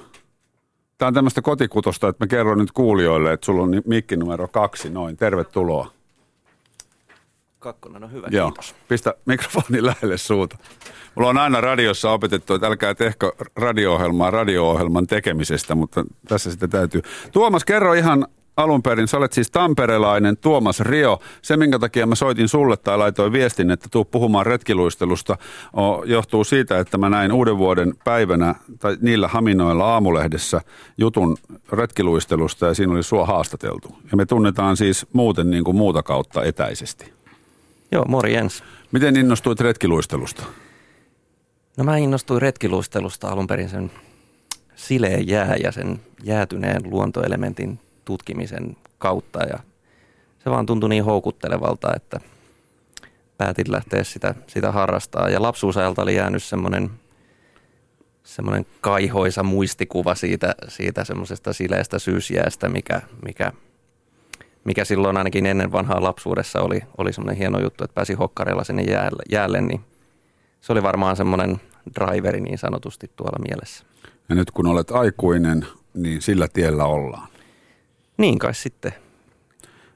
Tämä 0.98 1.08
on 1.08 1.14
tämmöistä 1.14 1.42
kotikutosta, 1.42 2.08
että 2.08 2.26
mä 2.26 2.28
kerron 2.28 2.58
nyt 2.58 2.72
kuulijoille, 2.72 3.34
että 3.34 3.46
sulla 3.46 3.64
on 3.64 3.82
mikki 3.86 4.18
numero 4.18 4.48
kaksi. 4.48 4.90
Noin, 4.90 5.18
tervetuloa. 5.18 5.92
Kakkonen 7.66 8.04
on 8.04 8.12
hyvä, 8.12 8.28
Joo, 8.32 8.52
kiitos. 8.52 8.76
pistä 8.88 9.14
mikrofoni 9.26 9.86
lähelle 9.86 10.18
suuta. 10.18 10.58
Mulla 11.16 11.30
on 11.30 11.38
aina 11.38 11.62
radiossa 11.62 12.12
opetettu, 12.12 12.54
että 12.54 12.68
älkää 12.68 12.96
tehkö 12.96 13.32
radio-ohjelmaa 13.56 14.32
radio-ohjelman 14.32 15.08
tekemisestä, 15.08 15.76
mutta 15.76 16.06
tässä 16.28 16.52
sitä 16.52 16.68
täytyy. 16.68 17.02
Tuomas, 17.32 17.66
kerro 17.66 17.94
ihan 17.94 18.28
alun 18.58 18.84
perin, 18.84 19.08
sä 19.08 19.18
olet 19.18 19.34
siis 19.34 19.52
tamperelainen 19.52 20.38
Tuomas 20.38 20.80
Rio. 20.80 21.20
Se, 21.42 21.58
minkä 21.58 21.80
takia 21.80 22.08
mä 22.08 22.16
soitin 22.16 22.48
sulle 22.50 22.78
tai 22.78 22.98
laitoin 22.98 23.32
viestin, 23.32 23.72
että 23.72 23.88
tuu 23.92 24.06
puhumaan 24.06 24.46
retkiluistelusta, 24.46 25.38
johtuu 26.06 26.44
siitä, 26.44 26.80
että 26.80 26.98
mä 26.98 27.10
näin 27.10 27.32
uuden 27.32 27.58
vuoden 27.58 27.94
päivänä 28.04 28.56
tai 28.80 28.98
niillä 29.02 29.28
haminoilla 29.28 29.94
aamulehdessä 29.94 30.62
jutun 30.98 31.38
retkiluistelusta 31.72 32.66
ja 32.66 32.74
siinä 32.74 32.94
oli 32.94 33.04
sua 33.04 33.26
haastateltu. 33.26 33.96
Ja 34.12 34.18
me 34.18 34.26
tunnetaan 34.26 34.78
siis 34.78 35.06
muuten 35.14 35.50
niin 35.50 35.64
kuin 35.64 35.78
muuta 35.78 36.04
kautta 36.04 36.44
etäisesti. 36.44 37.15
Joo, 37.92 38.06
morjens. 38.08 38.64
Miten 38.92 39.18
innostuit 39.18 39.60
retkiluistelusta? 39.60 40.44
No 41.78 41.84
mä 41.84 41.98
innostuin 41.98 42.42
retkiluistelusta 42.42 43.28
alun 43.30 43.48
perin 43.48 43.70
sen 43.70 43.92
sileen 44.76 45.28
jää 45.28 45.56
ja 45.56 45.72
sen 45.72 46.00
jäätyneen 46.24 46.82
luontoelementin 46.92 47.80
tutkimisen 48.06 48.78
kautta 48.98 49.44
ja 49.44 49.60
se 50.44 50.50
vaan 50.50 50.66
tuntui 50.66 50.90
niin 50.90 51.04
houkuttelevalta, 51.04 51.96
että 51.96 52.20
päätin 53.38 53.72
lähteä 53.72 54.04
sitä, 54.04 54.36
sitä 54.48 54.72
harrastaa. 54.72 55.30
Ja 55.30 55.42
lapsuusajalta 55.42 56.02
oli 56.02 56.16
jäänyt 56.16 56.44
semmoinen 56.44 56.92
semmoinen 58.24 58.66
kaihoisa 58.82 59.44
muistikuva 59.44 60.16
siitä, 60.16 60.56
siitä 60.68 61.04
semmoisesta 61.04 61.54
sileästä 61.54 62.00
syysjäästä, 62.00 62.70
mikä, 62.70 63.02
mikä, 63.26 63.52
mikä 64.66 64.86
silloin 64.86 65.18
ainakin 65.18 65.46
ennen 65.46 65.72
vanhaa 65.72 66.04
lapsuudessa 66.04 66.62
oli, 66.62 66.82
oli 66.98 67.14
semmoinen 67.14 67.38
hieno 67.38 67.60
juttu, 67.60 67.84
että 67.84 67.96
pääsi 67.96 68.14
hokkareilla 68.14 68.64
sinne 68.64 68.84
jäälle, 68.84 69.24
jäälle, 69.32 69.62
niin 69.62 69.82
se 70.62 70.72
oli 70.72 70.84
varmaan 70.84 71.16
semmoinen 71.16 71.62
driveri 71.96 72.42
niin 72.42 72.58
sanotusti 72.58 73.12
tuolla 73.16 73.40
mielessä. 73.48 73.86
Ja 74.30 74.36
nyt 74.36 74.52
kun 74.52 74.68
olet 74.68 74.92
aikuinen, 74.92 75.66
niin 75.94 76.22
sillä 76.22 76.48
tiellä 76.48 76.86
ollaan. 76.86 77.28
Niin 78.18 78.40
kai 78.40 78.54
sitten. 78.54 78.94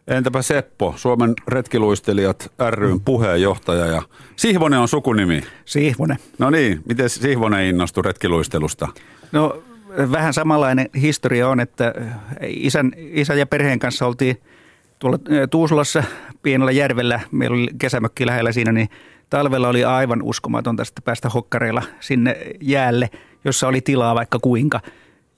Entäpä 0.07 0.41
Seppo, 0.41 0.93
Suomen 0.97 1.33
retkiluistelijat 1.47 2.51
ryn 2.69 2.99
puheenjohtaja 2.99 3.85
ja 3.85 4.01
Sihvonen 4.35 4.79
on 4.79 4.87
sukunimi. 4.87 5.43
Sihvonen. 5.65 6.17
No 6.39 6.49
niin, 6.49 6.81
miten 6.85 7.09
Sihvonen 7.09 7.65
innostui 7.65 8.03
retkiluistelusta? 8.03 8.87
No 9.31 9.63
vähän 10.11 10.33
samanlainen 10.33 10.89
historia 11.01 11.49
on, 11.49 11.59
että 11.59 11.93
isän, 12.47 12.91
isän 12.97 13.39
ja 13.39 13.45
perheen 13.45 13.79
kanssa 13.79 14.07
oltiin 14.07 14.41
tuolla 14.99 15.17
Tuusulassa 15.49 16.03
pienellä 16.43 16.71
järvellä, 16.71 17.19
meillä 17.31 17.53
oli 17.53 17.67
kesämökki 17.79 18.25
lähellä 18.25 18.51
siinä, 18.51 18.71
niin 18.71 18.89
talvella 19.29 19.69
oli 19.69 19.83
aivan 19.83 20.21
uskomatonta 20.21 20.85
sitten 20.85 21.03
päästä 21.03 21.29
hokkareilla 21.29 21.83
sinne 21.99 22.37
jäälle, 22.61 23.09
jossa 23.45 23.67
oli 23.67 23.81
tilaa 23.81 24.15
vaikka 24.15 24.39
kuinka. 24.39 24.79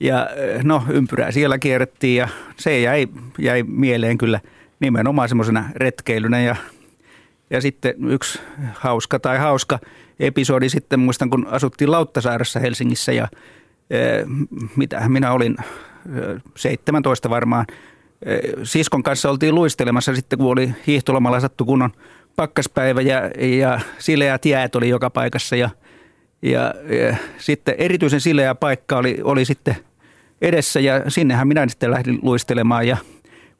Ja 0.00 0.28
no 0.62 0.82
ympyrää 0.88 1.30
siellä 1.30 1.58
kierrettiin 1.58 2.16
ja 2.16 2.28
se 2.56 2.80
jäi, 2.80 3.08
jäi 3.38 3.62
mieleen 3.62 4.18
kyllä 4.18 4.40
nimenomaan 4.80 5.28
semmoisena 5.28 5.64
retkeilynä 5.76 6.40
ja 6.40 6.56
ja 7.52 7.60
sitten 7.60 7.94
yksi 8.10 8.40
hauska 8.74 9.18
tai 9.18 9.38
hauska 9.38 9.78
episodi 10.20 10.68
sitten, 10.68 11.00
muistan 11.00 11.30
kun 11.30 11.46
asuttiin 11.50 11.90
Lauttasaaressa 11.90 12.60
Helsingissä 12.60 13.12
ja 13.12 13.28
e, 13.90 13.98
mitä 14.76 15.08
minä 15.08 15.32
olin, 15.32 15.56
e, 15.60 16.40
17 16.56 17.30
varmaan. 17.30 17.66
E, 18.26 18.38
siskon 18.62 19.02
kanssa 19.02 19.30
oltiin 19.30 19.54
luistelemassa 19.54 20.14
sitten, 20.14 20.38
kun 20.38 20.52
oli 20.52 20.74
hiihtolomalla 20.86 21.40
sattu 21.40 21.64
kunnon 21.64 21.92
pakkaspäivä 22.36 23.00
ja, 23.00 23.30
ja 23.38 23.80
sileät 23.98 24.44
jäät 24.44 24.76
oli 24.76 24.88
joka 24.88 25.10
paikassa 25.10 25.56
ja, 25.56 25.70
ja, 26.42 26.74
ja 27.00 27.16
sitten 27.38 27.74
erityisen 27.78 28.20
sileä 28.20 28.54
paikka 28.54 28.96
oli, 28.96 29.18
oli 29.24 29.44
sitten 29.44 29.76
edessä 30.42 30.80
ja 30.80 31.10
sinnehän 31.10 31.48
minä 31.48 31.68
sitten 31.68 31.90
lähdin 31.90 32.18
luistelemaan 32.22 32.88
ja 32.88 32.96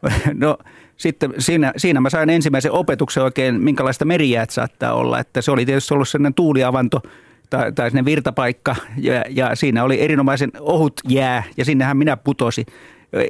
no 0.35 0.59
sitten 0.97 1.35
siinä, 1.39 1.73
siinä 1.77 2.01
mä 2.01 2.11
sain 2.11 2.31
ensimmäisen 2.31 2.73
opetuksen 2.73 3.23
oikein, 3.23 3.63
minkälaista 3.63 4.05
merijäät 4.05 4.51
saattaa 4.51 4.95
olla. 4.95 5.19
Että 5.19 5.43
se 5.43 5.51
oli 5.51 5.67
tietysti 5.67 5.95
ollut 5.95 6.09
sellainen 6.09 6.35
tuuliavanto 6.35 7.03
tai, 7.51 7.73
tai 7.73 7.91
sinne 7.91 8.05
virtapaikka 8.05 8.77
ja, 8.97 9.25
ja 9.31 9.57
siinä 9.57 9.85
oli 9.85 10.01
erinomaisen 10.01 10.51
ohut 10.61 11.01
jää 11.09 11.43
ja 11.57 11.65
sinnehän 11.65 11.97
minä 11.97 12.17
putosin 12.17 12.67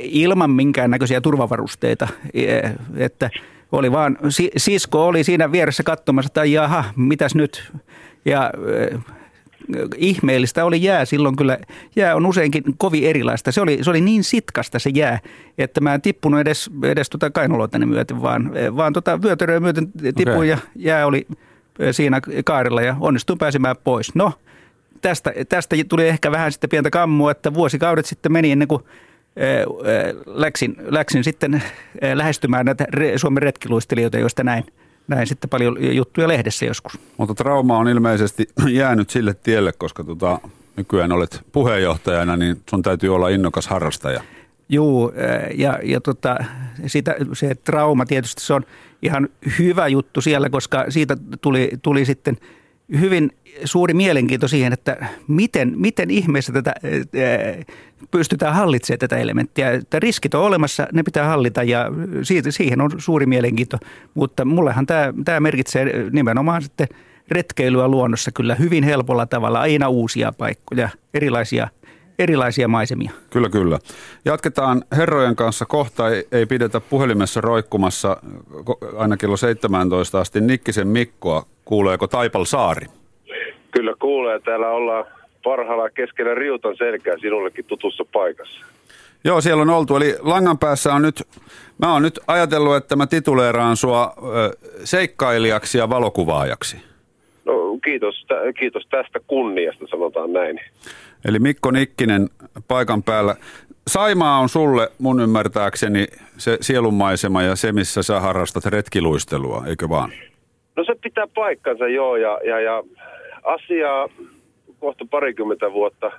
ilman 0.01 0.51
minkäännäköisiä 0.51 1.21
turvavarusteita. 1.21 2.09
Että 2.97 3.31
oli 3.73 3.93
vaan, 3.93 4.19
sisko 4.57 5.07
oli 5.07 5.25
siinä 5.25 5.53
vieressä 5.53 5.83
katsomassa, 5.83 6.27
että 6.27 6.45
jaha, 6.45 6.85
mitäs 6.97 7.35
nyt? 7.35 7.73
Ja 8.25 8.51
ihmeellistä 9.97 10.65
oli 10.65 10.83
jää 10.83 11.05
silloin 11.05 11.37
kyllä. 11.37 11.59
Jää 11.97 12.17
on 12.17 12.27
useinkin 12.27 12.63
kovin 12.79 13.05
erilaista. 13.05 13.53
Se 13.53 13.61
oli, 13.61 13.79
se 13.83 13.91
oli 13.91 14.01
niin 14.01 14.25
sitkasta 14.25 14.79
se 14.79 14.91
jää, 14.95 15.19
että 15.59 15.81
mä 15.81 15.95
en 15.95 16.03
tippunut 16.03 16.41
edes, 16.41 16.71
edes 16.83 17.11
tuota 17.11 17.31
kainaloitani 17.31 17.87
myöten, 17.87 18.23
vaan, 18.23 18.51
vaan 18.77 18.93
tota 18.93 19.23
vyötäröä 19.23 19.61
myöten 19.61 19.93
tipuin 20.17 20.37
okay. 20.37 20.47
ja 20.47 20.59
jää 20.77 21.07
oli 21.07 21.27
siinä 21.93 22.21
kaarella 22.45 22.83
ja 22.83 22.97
onnistuin 23.01 23.39
pääsemään 23.39 23.77
pois. 23.85 24.15
No, 24.15 24.33
tästä, 25.01 25.33
tästä 25.49 25.77
tuli 25.89 26.09
ehkä 26.09 26.31
vähän 26.31 26.53
sitten 26.53 26.71
pientä 26.71 26.91
kammua, 26.91 27.31
että 27.31 27.55
vuosikaudet 27.55 28.07
sitten 28.07 28.33
meni 28.33 28.53
ennen 28.53 28.69
kuin 28.69 28.83
läksin, 30.27 30.77
läksin 30.87 31.25
sitten 31.25 31.63
lähestymään 32.15 32.67
näitä 32.67 32.87
Suomen 33.17 33.43
retkiluistelijoita, 33.43 34.19
joista 34.19 34.45
näin– 34.45 34.65
näin 35.09 35.27
sitten 35.27 35.51
paljon 35.51 35.95
juttuja 35.97 36.29
lehdessä 36.29 36.67
joskus. 36.67 36.99
Mutta 37.17 37.35
trauma 37.35 37.79
on 37.79 37.89
ilmeisesti 37.89 38.49
jäänyt 38.69 39.11
sille 39.11 39.35
tielle, 39.35 39.73
koska 39.73 40.05
tota, 40.05 40.39
nykyään 40.77 41.13
olet 41.13 41.41
puheenjohtajana, 41.53 42.37
niin 42.37 42.57
sun 42.71 42.83
täytyy 42.83 43.15
olla 43.15 43.29
innokas 43.29 43.67
harrastaja. 43.67 44.23
Joo, 44.69 45.13
ja, 45.55 45.79
ja 45.83 46.01
tota, 46.01 46.37
sitä, 46.87 47.17
se 47.33 47.55
trauma 47.55 48.07
tietysti 48.07 48.43
se 48.45 48.55
on 48.55 48.65
ihan 49.03 49.29
hyvä 49.59 49.89
juttu 49.89 50.21
siellä, 50.21 50.51
koska 50.51 50.85
siitä 50.89 51.17
tuli, 51.41 51.71
tuli 51.83 52.05
sitten– 52.05 52.37
hyvin 53.01 53.31
suuri 53.65 53.95
mielenkiinto 53.95 54.49
siihen, 54.49 54.73
että 54.73 54.97
miten, 55.29 55.73
miten 55.77 56.11
ihmeessä 56.11 56.53
tätä 56.53 56.75
pystytään 58.11 58.55
hallitsemaan 58.55 58.99
tätä 58.99 59.17
elementtiä. 59.17 59.71
Että 59.71 60.01
riskit 60.01 60.35
on 60.35 60.43
olemassa, 60.43 60.87
ne 60.93 61.03
pitää 61.03 61.27
hallita 61.27 61.63
ja 61.63 61.87
siitä, 62.23 62.51
siihen 62.51 62.81
on 62.81 62.91
suuri 62.99 63.27
mielenkiinto. 63.27 63.79
Mutta 64.15 64.45
mullehan 64.45 64.87
tämä, 64.87 65.15
tämä 65.25 65.41
merkitsee 65.41 66.11
nimenomaan 66.11 66.63
sitten 66.63 66.89
retkeilyä 67.31 67.89
luonnossa 67.89 68.31
kyllä 68.33 68.55
hyvin 68.55 68.85
helpolla 68.85 69.27
tavalla, 69.27 69.61
aina 69.61 69.89
uusia 69.89 70.33
paikkoja, 70.39 70.89
erilaisia 71.15 71.69
erilaisia 72.19 72.69
maisemia. 72.69 73.11
Kyllä, 73.31 73.49
kyllä. 73.49 73.79
Jatketaan 74.25 74.85
herrojen 74.97 75.37
kanssa 75.37 75.67
kohta. 75.67 76.09
Ei, 76.09 76.29
ei 76.33 76.47
pidetä 76.47 76.81
puhelimessa 76.81 77.41
roikkumassa 77.41 78.17
aina 78.97 79.17
kello 79.17 79.37
17 79.37 80.21
asti 80.21 80.41
Nikkisen 80.41 80.89
Mikkoa 80.89 81.47
Kuuleeko 81.65 82.07
Taipal 82.07 82.45
Saari? 82.45 82.87
Kyllä 83.71 83.95
kuulee. 84.01 84.41
Täällä 84.41 84.71
ollaan 84.71 85.05
parhaalla 85.45 85.91
keskellä 85.91 86.35
Riutan 86.35 86.77
selkää 86.77 87.15
sinullekin 87.21 87.65
tutussa 87.65 88.05
paikassa. 88.13 88.67
Joo, 89.25 89.41
siellä 89.41 89.63
on 89.63 89.71
oltu. 89.71 89.97
Eli 89.97 90.17
langan 90.21 90.59
päässä 90.59 90.95
on 90.95 91.03
nyt, 91.03 91.23
mä 91.79 91.93
oon 91.93 92.03
nyt 92.03 92.21
ajatellut, 92.27 92.77
että 92.77 92.97
mä 92.97 93.07
tituleeraan 93.07 93.77
sua 93.77 94.15
seikkailijaksi 94.85 95.79
ja 95.79 95.91
valokuvaajaksi. 95.91 96.77
No 97.45 97.53
kiitos, 97.85 98.27
kiitos 98.59 98.87
tästä 98.91 99.21
kunniasta, 99.27 99.87
sanotaan 99.91 100.33
näin. 100.33 100.61
Eli 101.25 101.39
Mikko 101.39 101.71
Nikkinen 101.71 102.31
paikan 102.69 103.03
päällä. 103.03 103.37
Saimaa 103.87 104.39
on 104.39 104.49
sulle 104.49 104.93
mun 104.99 105.21
ymmärtääkseni 105.21 106.07
se 106.39 106.59
sielunmaisema 106.61 107.43
ja 107.43 107.57
se, 107.57 107.73
missä 107.73 108.03
sä 108.03 108.21
harrastat 108.21 108.65
retkiluistelua, 108.65 109.65
eikö 109.67 109.89
vaan? 109.89 110.13
No 110.77 110.85
se 110.85 110.95
pitää 111.03 111.27
paikkansa 111.35 111.89
joo 111.89 112.17
ja, 112.17 112.41
ja, 112.45 112.61
ja 112.61 112.83
asiaa 113.43 114.09
kohta 114.81 115.05
parikymmentä 115.11 115.73
vuotta 115.73 116.13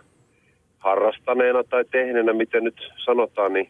harrastaneena 0.80 1.64
tai 1.64 1.86
tehneenä, 1.92 2.34
miten 2.34 2.64
nyt 2.64 2.90
sanotaan, 3.06 3.54
niin 3.54 3.70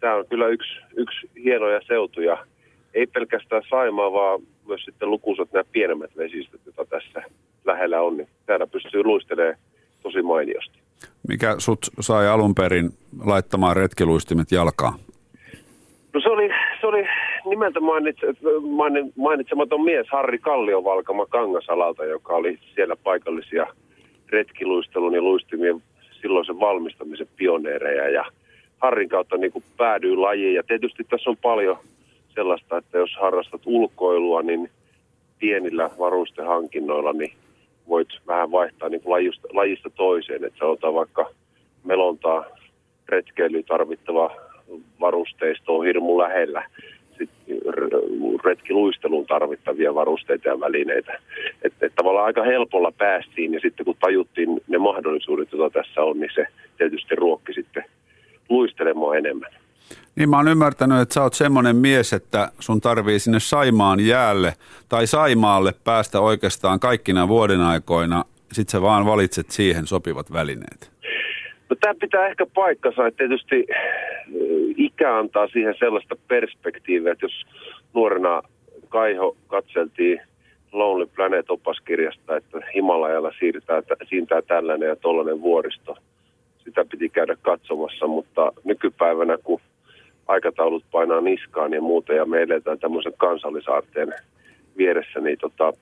tämä 0.00 0.14
on 0.14 0.26
kyllä 0.26 0.48
yksi, 0.48 0.80
yksi 0.96 1.30
hienoja 1.44 1.80
seutuja. 1.86 2.46
Ei 2.94 3.06
pelkästään 3.06 3.62
Saimaa, 3.70 4.12
vaan 4.12 4.40
myös 4.68 4.84
sitten 4.84 5.10
lukuisat 5.10 5.52
nämä 5.52 5.64
pienemmät 5.72 6.16
vesistöt, 6.16 6.60
joita 6.66 6.84
tässä 6.84 7.22
lähellä 7.64 8.00
on. 8.00 8.16
Niin 8.16 8.28
täällä 8.46 8.66
pystyy 8.66 9.04
luistelemaan 9.04 9.58
tosi 10.02 10.22
mainiosti. 10.22 10.78
Mikä 11.28 11.54
sut 11.58 11.78
sai 12.00 12.28
alun 12.28 12.54
perin 12.54 12.90
laittamaan 13.24 13.76
retkiluistimet 13.76 14.52
jalkaan? 14.52 14.98
No 16.14 16.20
se 16.20 16.28
oli, 16.28 16.48
se 16.80 16.86
oli 16.86 17.06
nimeltä 17.50 17.80
mainitsematon 19.16 19.84
mies 19.84 20.06
Harri 20.10 20.38
Kalliovalkama 20.38 21.26
Kangasalalta, 21.26 22.04
joka 22.04 22.34
oli 22.34 22.58
siellä 22.74 22.96
paikallisia 22.96 23.66
retkiluistelun 24.28 25.14
ja 25.14 25.22
luistimien 25.22 25.82
silloisen 26.22 26.60
valmistamisen 26.60 27.28
pioneereja. 27.36 28.08
Ja 28.08 28.24
Harrin 28.78 29.08
kautta 29.08 29.36
niin 29.36 29.52
kuin 29.52 29.64
päädyy 29.76 30.16
lajiin. 30.16 30.54
Ja 30.54 30.62
tietysti 30.62 31.04
tässä 31.04 31.30
on 31.30 31.36
paljon 31.36 31.78
sellaista, 32.34 32.76
että 32.76 32.98
jos 32.98 33.16
harrastat 33.20 33.60
ulkoilua, 33.64 34.42
niin 34.42 34.70
pienillä 35.38 35.90
varustehankinnoilla 35.98 37.12
niin 37.12 37.32
voit 37.88 38.08
vähän 38.26 38.50
vaihtaa 38.50 38.88
niin 38.88 39.00
kuin 39.00 39.10
lajista, 39.10 39.48
lajista 39.52 39.90
toiseen. 39.90 40.44
Että 40.44 40.58
sanotaan 40.58 40.94
vaikka 40.94 41.30
melontaa 41.84 42.44
retkeilyyn 43.08 43.64
tarvittava 43.64 44.30
varusteisto 45.00 45.78
on 45.78 45.84
hirmu 45.84 46.18
lähellä 46.18 46.68
retkiluisteluun 48.44 49.26
tarvittavia 49.26 49.94
varusteita 49.94 50.48
ja 50.48 50.60
välineitä. 50.60 51.18
Että 51.62 51.86
et 51.86 51.94
tavallaan 51.94 52.26
aika 52.26 52.42
helpolla 52.42 52.92
päästiin 52.92 53.54
ja 53.54 53.60
sitten 53.60 53.86
kun 53.86 53.96
tajuttiin 54.00 54.60
ne 54.68 54.78
mahdollisuudet, 54.78 55.52
joita 55.52 55.82
tässä 55.82 56.00
on, 56.02 56.20
niin 56.20 56.30
se 56.34 56.46
tietysti 56.78 57.14
ruokki 57.14 57.52
sitten 57.52 57.84
luistelemaan 58.48 59.16
enemmän. 59.16 59.50
Niin 60.16 60.30
mä 60.30 60.36
oon 60.36 60.48
ymmärtänyt, 60.48 61.00
että 61.00 61.14
sä 61.14 61.22
oot 61.22 61.34
semmoinen 61.34 61.76
mies, 61.76 62.12
että 62.12 62.52
sun 62.60 62.80
tarvii 62.80 63.18
sinne 63.18 63.40
Saimaan 63.40 64.00
jäälle 64.00 64.52
tai 64.88 65.06
Saimaalle 65.06 65.74
päästä 65.84 66.20
oikeastaan 66.20 66.80
kaikkina 66.80 67.28
vuoden 67.28 67.60
aikoina. 67.60 68.24
Sitten 68.52 68.72
sä 68.72 68.82
vaan 68.82 69.06
valitset 69.06 69.50
siihen 69.50 69.86
sopivat 69.86 70.32
välineet. 70.32 70.97
No 71.70 71.76
tämä 71.80 71.94
pitää 72.00 72.26
ehkä 72.26 72.46
paikkansa, 72.54 73.06
että 73.06 73.18
tietysti 73.18 73.66
ikä 74.76 75.18
antaa 75.18 75.48
siihen 75.48 75.74
sellaista 75.78 76.16
perspektiiviä, 76.28 77.12
että 77.12 77.24
jos 77.24 77.46
nuorena 77.94 78.42
Kaiho 78.88 79.36
katseltiin 79.46 80.20
Lonely 80.72 81.06
Planet-opaskirjasta, 81.06 82.36
että 82.36 82.58
Himalajalla 82.74 83.32
siirtää, 83.38 83.82
siintää 84.08 84.42
tällainen 84.42 84.88
ja 84.88 84.96
tollainen 84.96 85.40
vuoristo. 85.40 85.96
Sitä 86.64 86.84
piti 86.84 87.08
käydä 87.08 87.36
katsomassa, 87.42 88.06
mutta 88.06 88.52
nykypäivänä 88.64 89.38
kun 89.44 89.60
aikataulut 90.28 90.84
painaa 90.90 91.20
niskaan 91.20 91.72
ja 91.72 91.80
muuta 91.80 92.12
ja 92.12 92.26
me 92.26 92.42
eletään 92.42 92.78
tämmöisen 92.78 93.12
kansallisaarteen 93.16 94.14
vieressä, 94.76 95.20
niin 95.20 95.38
tota, 95.38 95.72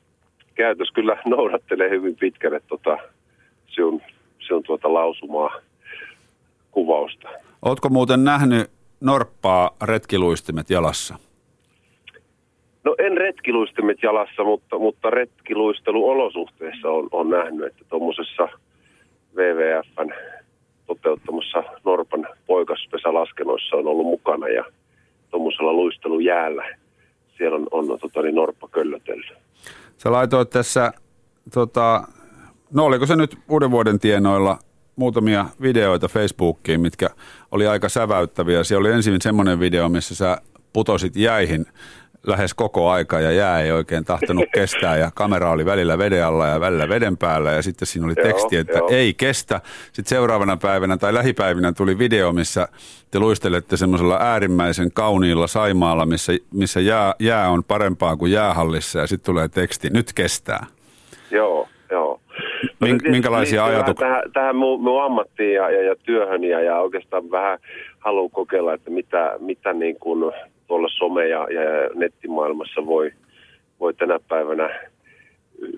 käytös 0.55 0.91
kyllä 0.91 1.19
noudattelee 1.27 1.91
hyvin 1.91 2.17
pitkälle 2.17 2.61
tota, 2.69 2.99
sinun, 3.67 4.03
sinun 4.47 4.63
tuota 4.63 4.95
lausumaa 4.95 5.61
kuvausta. 6.77 7.29
Oletko 7.63 7.89
muuten 7.89 8.25
nähnyt 8.25 8.71
norppaa 9.01 9.71
retkiluistimet 9.83 10.71
jalassa? 10.71 11.15
No 12.85 12.95
en 12.99 13.17
retkiluistimet 13.17 14.03
jalassa, 14.03 14.45
mutta, 14.45 14.79
mutta 14.79 15.11
retkiluisteluolosuhteissa 15.11 16.89
on, 16.89 17.09
on 17.13 17.31
nähnyt, 17.31 17.67
että 17.67 17.85
tuommoisessa 17.89 18.49
WWFn 19.37 20.13
toteuttamassa 20.87 21.63
Norpan 21.85 22.27
poikaspesälaskenoissa 22.47 23.77
on 23.77 23.87
ollut 23.87 24.07
mukana 24.07 24.49
ja 24.49 24.65
tuommoisella 25.31 25.73
luistelujäällä 25.73 26.65
siellä 27.39 27.57
on, 27.57 27.69
on 27.71 28.01
tota, 28.01 28.23
niin 28.23 28.35
Norppa 28.35 28.69
köllötellyt. 28.69 29.33
Sä 29.97 30.13
laitoit 30.13 30.51
tässä, 30.51 30.93
tota, 31.55 32.03
no 32.75 32.85
oliko 32.85 33.07
se 33.07 33.17
nyt 33.17 33.39
uuden 33.49 33.71
vuoden 33.71 33.99
tienoilla 33.99 34.59
muutamia 34.97 35.47
videoita 35.63 36.09
Facebookiin, 36.09 36.81
mitkä 36.81 37.11
oli 37.51 37.67
aika 37.67 37.89
säväyttäviä. 37.89 38.65
Siellä 38.65 38.81
oli 38.81 38.95
ensin 38.95 39.21
semmoinen 39.21 39.61
video, 39.61 39.89
missä 39.89 40.15
sä 40.15 40.41
putosit 40.73 41.17
jäihin 41.17 41.67
lähes 42.27 42.55
koko 42.55 42.91
aika 42.91 43.21
ja 43.21 43.33
jää 43.33 43.61
ei 43.61 43.73
oikein 43.73 44.05
tahtonut 44.05 44.45
kestää 44.55 44.97
ja 44.97 45.11
kamera 45.15 45.51
oli 45.51 45.65
välillä 45.65 45.99
veden 45.99 46.27
alla 46.27 46.47
ja 46.47 46.61
välillä 46.61 46.89
veden 46.89 47.17
päällä 47.17 47.53
ja 47.53 47.63
sitten 47.63 47.87
siinä 47.87 48.07
oli 48.07 48.15
teksti, 48.15 48.57
että 48.57 48.79
joo. 48.79 48.89
ei 48.91 49.15
kestä. 49.15 49.61
Sitten 49.87 50.09
seuraavana 50.09 50.57
päivänä 50.57 50.97
tai 50.97 51.15
lähipäivinä 51.15 51.73
tuli 51.73 51.99
video, 51.99 52.33
missä 52.33 52.69
te 53.11 53.19
luistelette 53.19 53.77
semmoisella 53.77 54.19
äärimmäisen 54.21 54.93
kauniilla 54.93 55.47
Saimaalla, 55.47 56.07
missä, 56.07 56.33
missä 56.53 56.81
jää, 56.81 57.15
jää 57.19 57.51
on 57.51 57.65
parempaa 57.65 58.17
kuin 58.17 58.33
jäähallissa 58.33 58.99
ja 58.99 59.07
sitten 59.07 59.27
tulee 59.27 59.49
teksti, 59.49 59.91
nyt 59.91 60.13
kestää. 60.13 60.67
Joo, 61.31 61.69
joo. 61.91 62.21
Mink, 62.81 63.03
minkälaisia 63.03 63.65
ajatuksia? 63.65 64.09
Tähän, 64.09 64.23
tähän 64.33 64.57
mun, 64.57 64.83
mun 64.83 65.03
ammattiin 65.03 65.55
ja, 65.55 65.71
ja, 65.71 65.83
ja 65.83 65.97
työhön 65.97 66.45
ja, 66.45 66.61
ja 66.61 66.81
oikeastaan 66.81 67.31
vähän 67.31 67.59
haluan 67.99 68.31
kokeilla, 68.31 68.75
että 68.75 68.91
mitä, 68.91 69.37
mitä 69.39 69.73
niin 69.73 69.97
kuin 69.99 70.33
tuolla 70.67 70.89
some- 70.89 71.29
ja, 71.29 71.47
ja 71.51 71.91
nettimaailmassa 71.95 72.87
voi, 72.87 73.13
voi 73.81 73.95
tänä 73.95 74.19
päivänä 74.29 74.71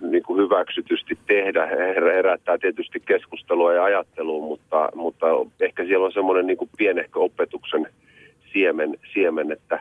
niin 0.03 0.23
kuin 0.23 0.43
hyväksytysti 0.45 1.19
tehdä. 1.27 1.67
Herättää 2.15 2.59
tietysti 2.59 3.03
keskustelua 3.07 3.75
ja 3.75 3.85
ajattelua, 3.85 4.47
mutta, 4.47 4.89
mutta 4.95 5.27
ehkä 5.61 5.85
siellä 5.85 6.07
on 6.07 6.13
semmoinen 6.13 6.47
niin 6.47 6.57
kuin 6.57 6.71
pienehkö 6.79 7.21
opetuksen 7.21 7.87
siemen, 8.53 8.99
siemen 9.13 9.53
että, 9.53 9.81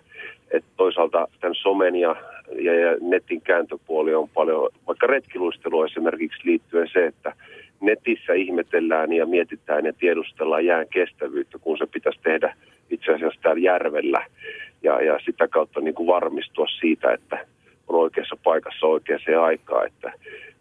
että 0.52 0.70
toisaalta 0.78 1.28
tämän 1.40 1.56
somen 1.56 1.96
ja, 1.96 2.16
ja, 2.56 2.80
ja 2.80 2.98
netin 3.02 3.42
kääntöpuoli 3.42 4.16
on 4.16 4.30
paljon, 4.30 4.70
vaikka 4.88 5.08
retkiluistelua 5.08 5.86
esimerkiksi 5.86 6.40
liittyen 6.44 6.88
se, 6.94 7.06
että 7.06 7.34
netissä 7.82 8.34
ihmetellään 8.34 9.14
ja 9.14 9.26
mietitään 9.26 9.86
ja 9.86 9.94
tiedustellaan 9.94 10.66
jään 10.66 10.88
kestävyyttä, 10.90 11.58
kun 11.60 11.78
se 11.78 11.86
pitäisi 11.86 12.20
tehdä 12.24 12.56
itse 12.90 13.14
asiassa 13.14 13.40
täällä 13.42 13.62
järvellä. 13.62 14.26
Ja, 14.84 15.02
ja 15.02 15.20
sitä 15.26 15.48
kautta 15.48 15.80
niin 15.80 15.96
kuin 15.96 16.08
varmistua 16.08 16.68
siitä, 16.80 17.14
että 17.14 17.46
on 17.88 18.00
oikeassa 18.00 18.38
paikassa 18.44 18.88
oikeaan 18.88 19.44
aikaan, 19.44 19.88
että, 19.88 20.14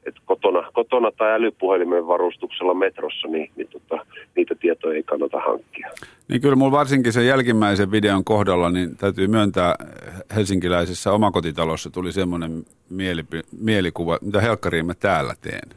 että 0.07 0.21
kotona, 0.25 0.71
kotona 0.73 1.11
tai 1.11 1.33
älypuhelimen 1.33 2.07
varustuksella 2.07 2.75
metrossa, 2.75 3.29
niin, 3.29 3.51
niin 3.57 3.69
tota, 3.69 4.06
niitä 4.37 4.55
tietoja 4.55 4.97
ei 4.97 5.03
kannata 5.03 5.41
hankkia. 5.41 5.91
Niin 6.29 6.41
kyllä 6.41 6.57
mulla 6.57 6.73
varsinkin 6.73 7.13
sen 7.13 7.27
jälkimmäisen 7.27 7.91
videon 7.91 8.25
kohdalla, 8.25 8.71
niin 8.71 8.97
täytyy 8.97 9.27
myöntää 9.27 9.75
helsinkiläisessä 10.35 11.13
omakotitalossa 11.13 11.91
tuli 11.91 12.13
semmoinen 12.13 12.65
mielipi, 12.91 13.41
mielikuva, 13.61 14.19
mitä 14.23 14.41
helkkariin 14.41 14.87
mä 14.87 14.95
täällä 14.95 15.35
teen. 15.41 15.69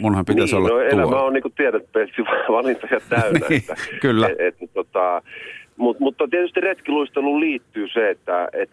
Munhan 0.00 0.24
pitäisi 0.24 0.54
niin, 0.54 0.58
olla 0.58 0.68
no, 0.68 0.90
tuolla. 0.90 1.02
elämä 1.02 1.22
on 1.22 1.32
niin 1.32 1.42
kuin 1.42 1.54
tiedät, 1.56 1.82
valintoja 2.52 3.00
täynnä. 3.08 3.46
niin, 3.48 3.60
että, 3.60 3.74
kyllä. 4.00 4.28
Et, 4.28 4.56
et, 4.62 4.72
tota, 4.74 5.22
Mut, 5.80 6.00
mutta 6.00 6.28
tietysti 6.28 6.60
retkiluisteluun 6.60 7.40
liittyy 7.40 7.88
se, 7.88 8.10
että 8.10 8.48
et, 8.52 8.70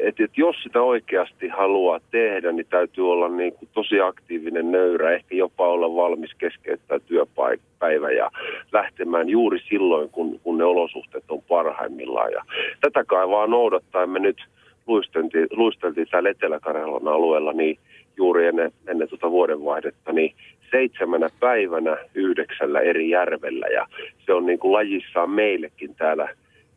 et, 0.00 0.20
et 0.20 0.30
jos 0.36 0.56
sitä 0.62 0.82
oikeasti 0.82 1.48
haluaa 1.48 2.00
tehdä, 2.10 2.52
niin 2.52 2.66
täytyy 2.70 3.12
olla 3.12 3.28
niin 3.28 3.52
kuin 3.52 3.68
tosi 3.72 4.00
aktiivinen 4.00 4.72
nöyrä, 4.72 5.10
ehkä 5.10 5.34
jopa 5.34 5.68
olla 5.68 5.94
valmis 5.94 6.34
keskeyttää 6.38 6.98
työpäivä 6.98 8.10
ja 8.10 8.30
lähtemään 8.72 9.28
juuri 9.28 9.58
silloin, 9.68 10.10
kun, 10.10 10.40
kun 10.42 10.58
ne 10.58 10.64
olosuhteet 10.64 11.24
on 11.28 11.42
parhaimmillaan. 11.42 12.32
Ja 12.32 12.44
tätä 12.80 13.04
kai 13.04 13.28
vaan 13.28 13.50
noudattaen 13.50 14.10
me 14.10 14.18
nyt 14.18 14.44
luisteltiin, 14.86 15.46
luisteltiin 15.50 16.06
täällä 16.10 16.30
Etelä-Karjalan 16.30 17.08
alueella 17.08 17.52
niin 17.52 17.78
juuri 18.16 18.46
ennen, 18.46 18.72
ennen 18.88 19.08
tuota 19.08 19.30
vuodenvaihdetta, 19.30 20.12
niin 20.12 20.34
seitsemänä 20.70 21.28
päivänä 21.40 21.96
yhdeksällä 22.14 22.80
eri 22.80 23.10
järvellä 23.10 23.66
ja 23.66 23.86
se 24.26 24.32
on 24.32 24.46
niin 24.46 24.58
kuin 24.58 24.72
lajissaan 24.72 25.30
meillekin 25.30 25.94
täällä 25.94 26.28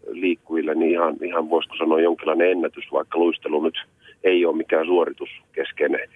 liikkujille 0.08 0.76
niin 0.76 0.92
ihan, 0.92 1.16
ihan 1.22 1.50
voisiko 1.50 1.76
sanoa 1.76 2.02
jonkinlainen 2.02 2.52
ennätys, 2.52 2.92
vaikka 2.92 3.20
luistelu 3.20 3.63
nyt 3.63 3.76
ei 4.24 4.46
ole 4.46 4.58
mikään 4.58 4.86
suorituskeskeinen 4.86 6.10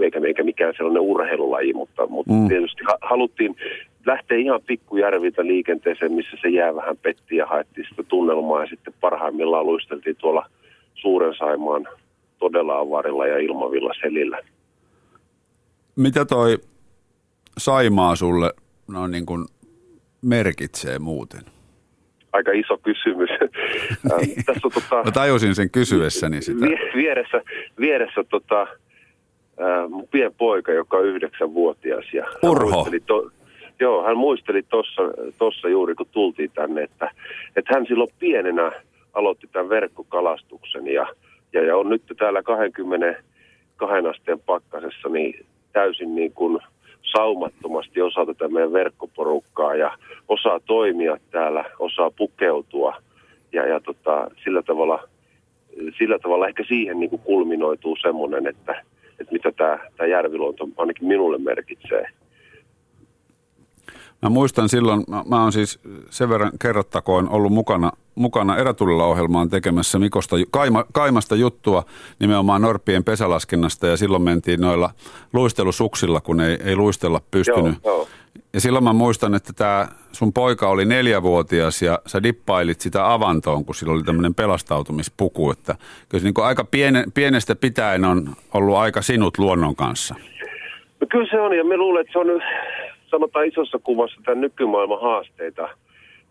eikä, 0.00 0.20
eikä 0.26 0.44
mikään 0.44 0.74
sellainen 0.76 1.02
urheilulaji, 1.02 1.72
mutta, 1.72 2.06
mutta 2.06 2.32
mm. 2.32 2.48
tietysti 2.48 2.82
haluttiin 3.02 3.56
lähteä 4.06 4.38
ihan 4.38 4.60
pikkujärviltä 4.66 5.46
liikenteeseen, 5.46 6.12
missä 6.12 6.36
se 6.42 6.48
jää 6.48 6.74
vähän 6.74 6.96
petti 6.96 7.36
ja 7.36 7.46
haettiin 7.46 7.86
sitä 7.90 8.02
tunnelmaa 8.02 8.60
ja 8.60 8.66
sitten 8.66 8.94
parhaimmillaan 9.00 9.66
luisteltiin 9.66 10.16
tuolla 10.16 10.46
Suuren 10.94 11.34
Saimaan 11.38 11.88
todella 12.38 12.78
avarilla 12.78 13.26
ja 13.26 13.38
ilmavilla 13.38 13.92
selillä. 14.00 14.38
Mitä 15.96 16.24
toi 16.24 16.58
Saimaa 17.58 18.16
sulle 18.16 18.52
no 18.88 19.06
niin 19.06 19.26
kuin 19.26 19.46
merkitsee 20.22 20.98
muuten? 20.98 21.55
Aika 22.36 22.52
iso 22.52 22.78
kysymys. 22.78 23.30
Niin. 24.20 24.44
Tässä 24.46 24.60
on, 24.64 24.72
tota, 24.74 25.02
no 25.04 25.10
tajusin 25.10 25.54
sen 25.54 25.70
kysyessäni 25.70 26.42
sitä. 26.42 26.66
Vieressä, 26.94 27.42
vieressä 27.80 28.24
tota, 28.24 28.62
äh, 28.62 29.88
mun 29.88 30.08
pien 30.10 30.34
poika, 30.38 30.72
joka 30.72 30.96
on 30.96 31.06
yhdeksänvuotias. 31.06 32.04
Ja 32.12 32.26
Urho. 32.42 32.88
To, 33.06 33.30
joo, 33.80 34.04
hän 34.04 34.16
muisteli 34.16 34.62
tuossa 35.38 35.68
juuri, 35.68 35.94
kun 35.94 36.06
tultiin 36.10 36.50
tänne, 36.54 36.82
että, 36.82 37.10
että 37.56 37.74
hän 37.74 37.86
silloin 37.86 38.10
pienenä 38.18 38.72
aloitti 39.12 39.48
tämän 39.52 39.68
verkkokalastuksen 39.68 40.86
ja, 40.86 41.06
ja, 41.52 41.64
ja 41.64 41.76
on 41.76 41.88
nyt 41.88 42.02
täällä 42.18 42.42
22 42.42 44.08
asteen 44.10 44.40
pakkasessa 44.40 45.08
niin 45.08 45.46
täysin 45.72 46.14
niin 46.14 46.32
kuin– 46.32 46.58
saumattomasti 47.12 48.02
osa 48.02 48.26
tätä 48.26 48.48
meidän 48.48 48.72
verkkoporukkaa 48.72 49.74
ja 49.74 49.98
osaa 50.28 50.60
toimia 50.60 51.16
täällä, 51.30 51.64
osaa 51.78 52.10
pukeutua 52.10 52.96
ja, 53.52 53.66
ja 53.66 53.80
tota, 53.80 54.30
sillä 54.44 54.62
tavalla 54.62 55.08
sillä 55.98 56.18
tavalla 56.18 56.48
ehkä 56.48 56.64
siihen 56.68 57.00
niin 57.00 57.10
kuin 57.10 57.22
kulminoituu 57.22 57.96
semmoinen, 58.02 58.46
että, 58.46 58.82
että 59.20 59.32
mitä 59.32 59.52
tämä, 59.52 60.06
järviluonto 60.08 60.68
ainakin 60.76 61.08
minulle 61.08 61.38
merkitsee. 61.38 62.08
Mä 64.22 64.28
muistan 64.28 64.68
silloin, 64.68 65.04
mä, 65.08 65.24
mä 65.28 65.42
oon 65.42 65.52
siis 65.52 65.78
sen 66.10 66.28
verran 66.28 66.52
kerrottakoon 66.60 67.28
ollut 67.28 67.52
mukana, 67.52 67.92
mukana 68.14 68.56
erätulilla 68.56 69.04
ohjelmaan 69.04 69.48
tekemässä 69.48 69.98
Mikosta, 69.98 70.36
kaima, 70.50 70.84
Kaimasta 70.92 71.36
juttua 71.36 71.84
nimenomaan 72.18 72.62
Norppien 72.62 73.04
pesälaskennasta 73.04 73.86
ja 73.86 73.96
silloin 73.96 74.22
mentiin 74.22 74.60
noilla 74.60 74.90
luistelusuksilla, 75.32 76.20
kun 76.20 76.40
ei, 76.40 76.58
ei 76.64 76.76
luistella 76.76 77.20
pystynyt. 77.30 77.74
Joo, 77.84 77.96
joo. 77.96 78.08
Ja 78.52 78.60
silloin 78.60 78.84
mä 78.84 78.92
muistan, 78.92 79.34
että 79.34 79.52
tämä 79.52 79.88
sun 80.12 80.32
poika 80.32 80.68
oli 80.68 80.84
neljävuotias 80.84 81.82
ja 81.82 81.98
sä 82.06 82.22
dippailit 82.22 82.80
sitä 82.80 83.12
avantoon, 83.12 83.64
kun 83.64 83.74
sillä 83.74 83.92
oli 83.92 84.02
tämmöinen 84.02 84.34
pelastautumispuku. 84.34 85.50
Että 85.50 85.76
kyllä 86.08 86.22
se 86.22 86.28
niin 86.28 86.46
aika 86.46 86.64
piene, 86.64 87.04
pienestä 87.14 87.56
pitäen 87.56 88.04
on 88.04 88.28
ollut 88.54 88.76
aika 88.76 89.02
sinut 89.02 89.38
luonnon 89.38 89.76
kanssa. 89.76 90.14
No 91.00 91.06
kyllä 91.10 91.26
se 91.30 91.40
on, 91.40 91.56
ja 91.56 91.64
me 91.64 91.76
luulen, 91.76 92.00
että 92.00 92.12
se 92.12 92.18
on 92.18 92.26
sanotaan 93.06 93.46
isossa 93.46 93.78
kuvassa 93.78 94.20
tämän 94.24 94.40
nykymaailman 94.40 95.00
haasteita, 95.00 95.68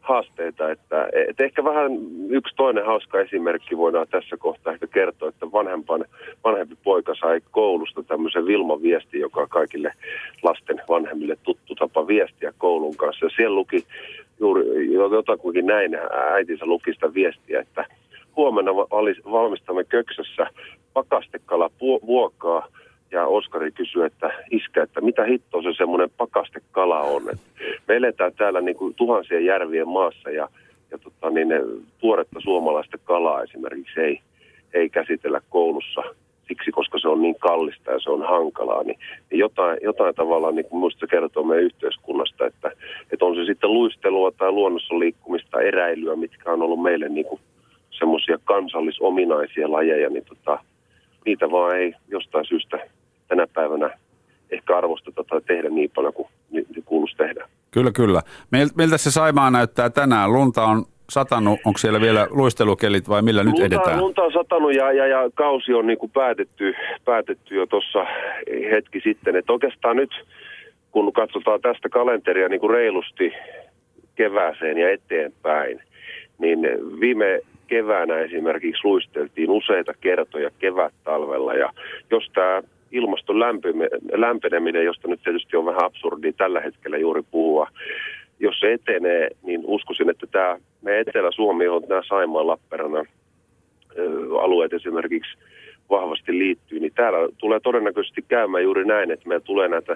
haasteita 0.02 0.72
että, 0.72 1.10
että 1.30 1.44
ehkä 1.44 1.64
vähän 1.64 1.92
yksi 2.30 2.56
toinen 2.56 2.86
hauska 2.86 3.20
esimerkki 3.20 3.78
voidaan 3.78 4.08
tässä 4.08 4.38
kohtaa 4.38 4.74
ehkä 4.74 4.88
kertoa, 4.88 5.30
että 5.30 5.52
vanhempan, 5.52 6.06
vanhempi 6.44 6.76
poika 6.84 7.16
sai 7.20 7.42
koulusta 7.52 8.04
tämmöisen 8.04 8.46
Vilma-viesti, 8.46 9.20
joka 9.20 9.42
on 9.42 9.50
kaikille 9.50 9.92
lasten 10.44 10.82
vanhemmille 10.90 11.38
tuttu 11.44 11.76
tapa 11.76 12.08
viestiä 12.08 12.54
koulun 12.58 12.96
kanssa. 12.96 13.26
Ja 13.26 13.30
siellä 13.36 13.56
luki 13.56 13.86
juuri 14.40 14.94
jotakuinkin 14.94 15.66
näin, 15.66 15.98
äitinsä 16.32 16.66
luki 16.66 16.94
sitä 16.94 17.14
viestiä, 17.14 17.60
että 17.60 17.86
huomenna 18.36 18.76
valmistamme 19.32 19.84
köksössä 19.84 20.48
pakastekala 20.94 21.70
vuokaa, 21.82 22.68
ja 23.12 23.26
Oskari 23.26 23.72
kysyi, 23.72 24.06
että 24.06 24.32
iskä, 24.52 24.84
että 24.84 25.02
mitä 25.02 25.24
hittoa 25.24 25.62
se 25.62 25.74
semmoinen 25.78 26.10
pakastekala 26.18 27.00
on. 27.00 27.30
Et 27.30 27.40
me 27.88 27.96
eletään 27.96 28.34
täällä 28.34 28.62
niin 28.62 28.76
kuin 28.76 28.94
tuhansien 28.94 29.46
järvien 29.46 29.88
maassa 29.88 30.30
ja, 30.30 30.50
ja 30.92 30.98
tota, 30.98 31.30
niin 31.30 31.48
tuoretta 32.00 32.40
suomalaista 32.40 32.98
kalaa 32.98 33.44
esimerkiksi 33.44 34.00
ei, 34.00 34.20
ei 34.74 34.90
käsitellä 34.90 35.42
koulussa 35.50 36.04
siksi, 36.48 36.72
koska 36.72 37.00
se 37.00 37.08
on 37.08 37.22
niin 37.22 37.36
kallista 37.40 37.92
ja 37.92 38.00
se 38.00 38.10
on 38.10 38.22
hankalaa, 38.28 38.84
niin, 38.84 39.00
niin 39.32 39.40
jotain, 39.40 39.78
jotain 39.82 40.16
tavallaan 40.16 40.56
niin 40.56 40.66
minusta 40.72 41.08
kertoo 41.08 41.44
meidän 41.44 41.66
yhteiskunnasta, 41.66 42.46
että, 42.46 42.72
että 43.12 43.26
on 43.26 43.36
se 43.36 43.46
sitten 43.46 43.74
luistelua 43.74 44.32
tai 44.32 44.52
luonnossa 44.52 45.00
liikkumista, 45.00 45.62
eräilyä, 45.62 46.16
mitkä 46.16 46.52
on 46.52 46.62
ollut 46.62 46.82
meille 46.82 47.10
niin 47.10 47.26
kuin 47.26 47.42
semmoisia 47.92 48.38
kansallisominaisia 48.44 49.72
lajeja, 49.72 50.10
niin 50.10 50.26
tota, 50.26 50.60
niitä 51.26 51.52
vaan 51.52 51.78
ei 51.78 51.94
jostain 52.08 52.46
syystä 52.46 52.80
tänä 53.28 53.48
päivänä 53.54 53.98
ehkä 54.52 54.78
arvosteta 54.78 55.24
tai 55.24 55.42
tehdä 55.42 55.70
niin 55.70 55.92
paljon 55.96 56.14
kuin 56.14 56.28
kuuluisi 56.86 57.18
tehdä. 57.18 57.48
Kyllä, 57.72 57.92
kyllä. 57.92 58.22
Miltä 58.76 58.98
se 58.98 59.12
Saimaa 59.12 59.52
näyttää 59.52 59.90
tänään? 59.90 60.34
Lunta 60.34 60.64
on 60.64 60.86
satanut, 61.10 61.60
onko 61.66 61.78
siellä 61.78 62.02
vielä 62.02 62.28
luistelukelit 62.30 63.10
vai 63.10 63.22
millä 63.22 63.44
lunta, 63.44 63.62
nyt 63.62 63.74
edetään? 63.74 64.00
Lunta 64.00 64.24
on 64.24 64.34
satanut 64.34 64.76
ja, 64.76 64.92
ja, 64.92 65.08
ja 65.08 65.30
kausi 65.34 65.74
on 65.74 65.88
niin 65.88 65.98
kuin 65.98 66.12
päätetty, 66.12 66.74
päätetty 67.06 67.56
jo 67.56 67.66
tuossa 67.66 68.06
hetki 68.72 69.02
sitten. 69.04 69.36
Et 69.36 69.50
oikeastaan 69.50 69.96
nyt, 69.96 70.12
kun 70.92 71.14
katsotaan 71.14 71.62
tästä 71.62 71.90
kalenteria 71.90 72.50
niin 72.50 72.60
kuin 72.60 72.74
reilusti 72.74 73.34
kevääseen 74.16 74.78
ja 74.78 74.92
eteenpäin, 74.92 75.82
niin 76.38 76.60
viime 77.00 77.40
keväänä 77.68 78.18
esimerkiksi 78.18 78.82
luisteltiin 78.84 79.50
useita 79.50 79.94
kertoja 80.02 80.50
kevät-talvella. 80.60 81.54
Ja 81.54 81.74
jos 82.12 82.30
tämä 82.34 82.62
ilmaston 82.96 83.40
lämpeneminen, 84.14 84.86
josta 84.86 85.08
nyt 85.08 85.22
tietysti 85.24 85.58
on 85.58 85.66
vähän 85.66 85.84
absurdi 85.84 86.34
tällä 86.34 86.62
hetkellä 86.62 86.98
juuri 86.98 87.22
puhua, 87.32 87.68
jos 88.40 88.60
se 88.60 88.74
etenee, 88.74 89.30
niin 89.44 89.62
uskoisin, 89.64 90.10
että 90.10 90.28
tämä 90.28 90.58
me 90.82 91.00
Etelä-Suomi 91.00 91.68
on 91.68 91.84
nämä 91.90 92.02
Saimaan 92.08 92.48
Lappeenrannan 92.48 93.08
alueet 94.42 94.74
esimerkiksi 94.74 95.38
vahvasti 95.90 96.40
liittyy, 96.40 96.80
niin 96.80 96.94
täällä 96.96 97.30
tulee 97.38 97.60
todennäköisesti 97.60 98.26
käymään 98.28 98.64
juuri 98.64 98.86
näin, 98.86 99.12
että 99.12 99.28
meillä 99.28 99.46
tulee 99.46 99.68
näitä 99.68 99.96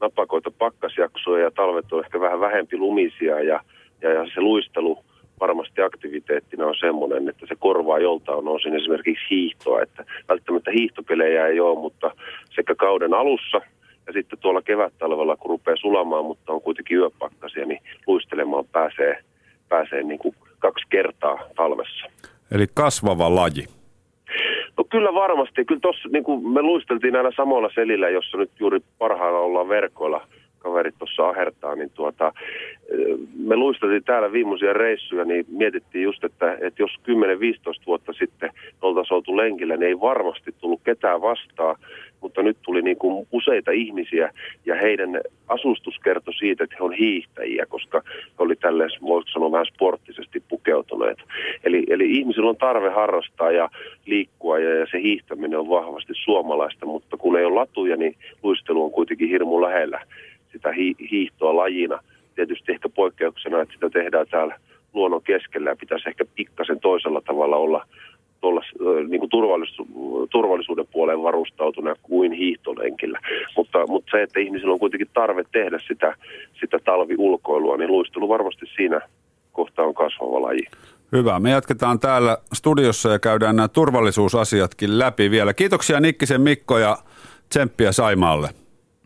napakoita 0.00 0.50
pakkasjaksoja 0.50 1.44
ja 1.44 1.50
talvet 1.50 1.92
on 1.92 2.04
ehkä 2.04 2.20
vähän 2.20 2.40
vähempi 2.40 2.76
lumisia 2.76 3.40
ja, 3.40 3.60
ja, 4.02 4.10
ja 4.10 4.26
se 4.34 4.40
luistelu 4.40 4.98
varmasti 5.40 5.82
aktiviteettina 5.82 6.66
on 6.66 6.74
semmoinen, 6.80 7.28
että 7.28 7.46
se 7.46 7.54
korvaa 7.58 7.98
joltain 7.98 8.48
osin 8.48 8.76
esimerkiksi 8.76 9.24
hiihtoa, 9.30 9.82
että 9.82 10.04
välttämättä 10.28 10.70
hiihtopelejä 10.70 11.46
ei 11.46 11.60
ole, 11.60 11.78
mutta 11.80 12.10
sekä 12.50 12.74
kauden 12.74 13.14
alussa 13.14 13.60
ja 14.06 14.12
sitten 14.12 14.38
tuolla 14.38 14.62
kevät-talvella, 14.62 15.36
kun 15.36 15.50
rupeaa 15.50 15.76
sulamaan, 15.76 16.24
mutta 16.24 16.52
on 16.52 16.62
kuitenkin 16.62 16.96
yöpakkasia, 16.96 17.66
niin 17.66 17.80
luistelemaan 18.06 18.64
pääsee, 18.72 19.24
pääsee 19.68 20.02
niin 20.02 20.18
kuin 20.18 20.34
kaksi 20.58 20.86
kertaa 20.90 21.38
talvessa. 21.56 22.06
Eli 22.52 22.66
kasvava 22.74 23.34
laji. 23.34 23.64
No 24.76 24.84
kyllä 24.84 25.14
varmasti. 25.14 25.64
Kyllä 25.64 25.80
tuossa 25.80 26.08
niin 26.08 26.24
kuin 26.24 26.48
me 26.48 26.62
luisteltiin 26.62 27.12
näillä 27.12 27.30
samoilla 27.36 27.70
selillä, 27.74 28.08
jossa 28.08 28.38
nyt 28.38 28.50
juuri 28.60 28.80
parhailla 28.98 29.38
ollaan 29.38 29.68
verkoilla– 29.68 30.26
kaverit 30.60 30.94
tuossa 30.98 31.28
ahertaa, 31.28 31.74
niin 31.74 31.90
tuota, 31.90 32.32
me 33.36 33.56
luisteltiin 33.56 34.04
täällä 34.04 34.32
viimeisiä 34.32 34.72
reissuja, 34.72 35.24
niin 35.24 35.44
mietittiin 35.48 36.04
just, 36.04 36.24
että, 36.24 36.52
että 36.60 36.82
jos 36.82 36.90
10-15 37.80 37.82
vuotta 37.86 38.12
sitten 38.12 38.50
oltaisiin 38.82 39.16
oltu 39.16 39.36
lenkillä, 39.36 39.76
niin 39.76 39.88
ei 39.88 40.00
varmasti 40.00 40.54
tullut 40.60 40.80
ketään 40.84 41.22
vastaan, 41.22 41.76
mutta 42.20 42.42
nyt 42.42 42.56
tuli 42.62 42.82
niin 42.82 42.96
kuin 42.96 43.26
useita 43.32 43.70
ihmisiä 43.70 44.32
ja 44.66 44.74
heidän 44.74 45.20
asustus 45.48 45.98
kertoi 46.04 46.34
siitä, 46.34 46.64
että 46.64 46.76
he 46.78 46.84
on 46.84 46.92
hiihtäjiä, 46.92 47.66
koska 47.68 48.02
he 48.06 48.34
oli 48.38 48.56
tälleen, 48.56 48.90
voisi 49.02 49.32
sanoa, 49.32 49.52
vähän 49.52 49.66
sporttisesti 49.74 50.42
pukeutuneet. 50.48 51.18
Eli, 51.64 51.86
eli 51.88 52.10
ihmisillä 52.10 52.50
on 52.50 52.56
tarve 52.56 52.90
harrastaa 52.90 53.50
ja 53.50 53.68
liikkua 54.06 54.58
ja, 54.58 54.74
ja 54.74 54.86
se 54.90 55.00
hiihtäminen 55.02 55.58
on 55.58 55.68
vahvasti 55.68 56.12
suomalaista, 56.24 56.86
mutta 56.86 57.16
kun 57.16 57.36
ei 57.38 57.44
ole 57.44 57.54
latuja, 57.54 57.96
niin 57.96 58.16
luistelu 58.42 58.84
on 58.84 58.90
kuitenkin 58.90 59.28
hirmu 59.28 59.62
lähellä 59.62 60.00
sitä 60.52 60.72
hi- 60.72 61.08
hiihtoa 61.10 61.56
lajina. 61.56 61.98
Tietysti 62.34 62.72
ehkä 62.72 62.88
poikkeuksena, 62.88 63.60
että 63.60 63.74
sitä 63.74 63.90
tehdään 63.90 64.26
täällä 64.30 64.58
luonnon 64.92 65.22
keskellä 65.22 65.70
ja 65.70 65.76
pitäisi 65.76 66.08
ehkä 66.08 66.24
pikkasen 66.34 66.80
toisella 66.80 67.20
tavalla 67.20 67.56
olla 67.56 67.86
tuolla 68.40 68.62
niin 69.08 69.20
kuin 69.20 69.30
turvallisuuden 70.30 70.86
puoleen 70.92 71.22
varustautuneena 71.22 72.00
kuin 72.02 72.32
hiihtolenkillä. 72.32 73.20
Mutta, 73.56 73.86
mutta 73.86 74.10
se, 74.10 74.22
että 74.22 74.40
ihmisillä 74.40 74.72
on 74.72 74.78
kuitenkin 74.78 75.08
tarve 75.14 75.44
tehdä 75.52 75.78
sitä, 75.88 76.14
sitä 76.60 76.78
talviulkoilua, 76.84 77.76
niin 77.76 77.92
luistelu 77.92 78.28
varmasti 78.28 78.66
siinä 78.76 79.00
kohtaa 79.52 79.84
on 79.84 79.94
kasvava 79.94 80.42
laji. 80.42 80.62
Hyvä. 81.12 81.40
Me 81.40 81.50
jatketaan 81.50 82.00
täällä 82.00 82.38
studiossa 82.52 83.08
ja 83.08 83.18
käydään 83.18 83.56
nämä 83.56 83.68
turvallisuusasiatkin 83.68 84.98
läpi 84.98 85.30
vielä. 85.30 85.54
Kiitoksia 85.54 86.00
Nikkisen 86.00 86.40
Mikko 86.40 86.78
ja 86.78 86.98
tsemppiä 87.48 87.92
Saimaalle. 87.92 88.48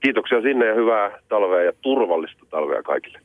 Kiitoksia 0.04 0.42
sinne 0.42 0.66
ja 0.66 0.74
hyvää 0.74 1.18
talvea 1.28 1.62
ja 1.62 1.72
turvallista 1.80 2.46
talvea 2.50 2.82
kaikille. 2.82 3.18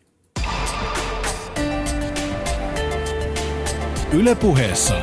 Ylepuheessa 4.19 4.95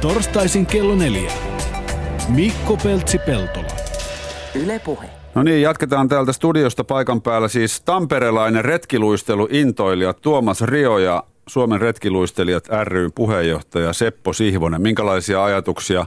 torstaisin 0.00 0.66
kello 0.66 0.94
neljä. 0.94 1.32
Mikko 2.28 2.76
Peltsi-Peltola. 2.84 3.72
Ylepuhe. 4.64 5.06
No 5.34 5.42
niin, 5.42 5.62
jatketaan 5.62 6.08
täältä 6.08 6.32
studiosta 6.32 6.84
paikan 6.84 7.22
päällä 7.22 7.48
siis 7.48 7.80
tamperelainen 7.80 8.64
retkiluistelu 8.64 9.48
intoilija 9.50 10.12
Tuomas 10.12 10.62
Rio 10.62 10.98
ja 10.98 11.22
Suomen 11.48 11.80
retkiluistelijat 11.80 12.68
ryn 12.84 13.12
puheenjohtaja 13.14 13.92
Seppo 13.92 14.32
Sihvonen. 14.32 14.82
Minkälaisia 14.82 15.44
ajatuksia 15.44 16.06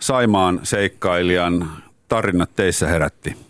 Saimaan 0.00 0.60
seikkailijan 0.62 1.68
tarinat 2.08 2.50
teissä 2.56 2.86
herätti? 2.86 3.47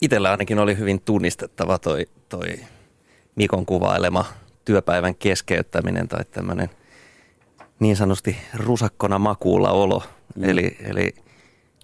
Itsellä 0.00 0.30
ainakin 0.30 0.58
oli 0.58 0.78
hyvin 0.78 1.00
tunnistettava 1.00 1.78
toi, 1.78 2.06
toi 2.28 2.58
Mikon 3.34 3.66
kuvailema 3.66 4.24
työpäivän 4.64 5.14
keskeyttäminen 5.14 6.08
tai 6.08 6.24
tämmöinen 6.30 6.70
niin 7.80 7.96
sanotusti 7.96 8.36
rusakkona 8.54 9.18
makuulla 9.18 9.70
olo. 9.70 10.02
Mm. 10.36 10.44
Eli, 10.44 10.76
eli 10.80 11.14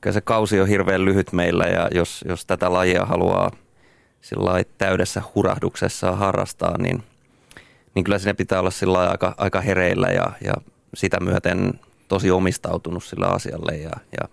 kyllä 0.01 0.14
se 0.14 0.20
kausi 0.20 0.61
on 0.61 0.68
hirveän 0.68 1.05
lyhyt 1.05 1.33
meillä 1.33 1.64
ja 1.64 1.88
jos, 1.94 2.25
jos 2.29 2.46
tätä 2.46 2.72
lajia 2.72 3.05
haluaa 3.05 3.51
sillä 4.20 4.53
täydessä 4.79 5.22
hurahduksessa 5.35 6.12
harrastaa, 6.12 6.79
niin, 6.79 7.03
niin 7.94 8.05
kyllä 8.05 8.18
sinne 8.18 8.35
pitää 8.35 8.61
olla 8.61 8.70
sillä 8.70 9.11
aika, 9.11 9.35
aika 9.38 9.61
hereillä 9.61 10.09
ja, 10.09 10.33
ja 10.44 10.53
sitä 10.94 11.20
myöten 11.20 11.81
tosi 12.09 12.31
omistautunut 12.31 13.05
sillä 13.05 13.27
asialle 13.27 13.77
ja, 13.77 13.90
ja 14.20 14.29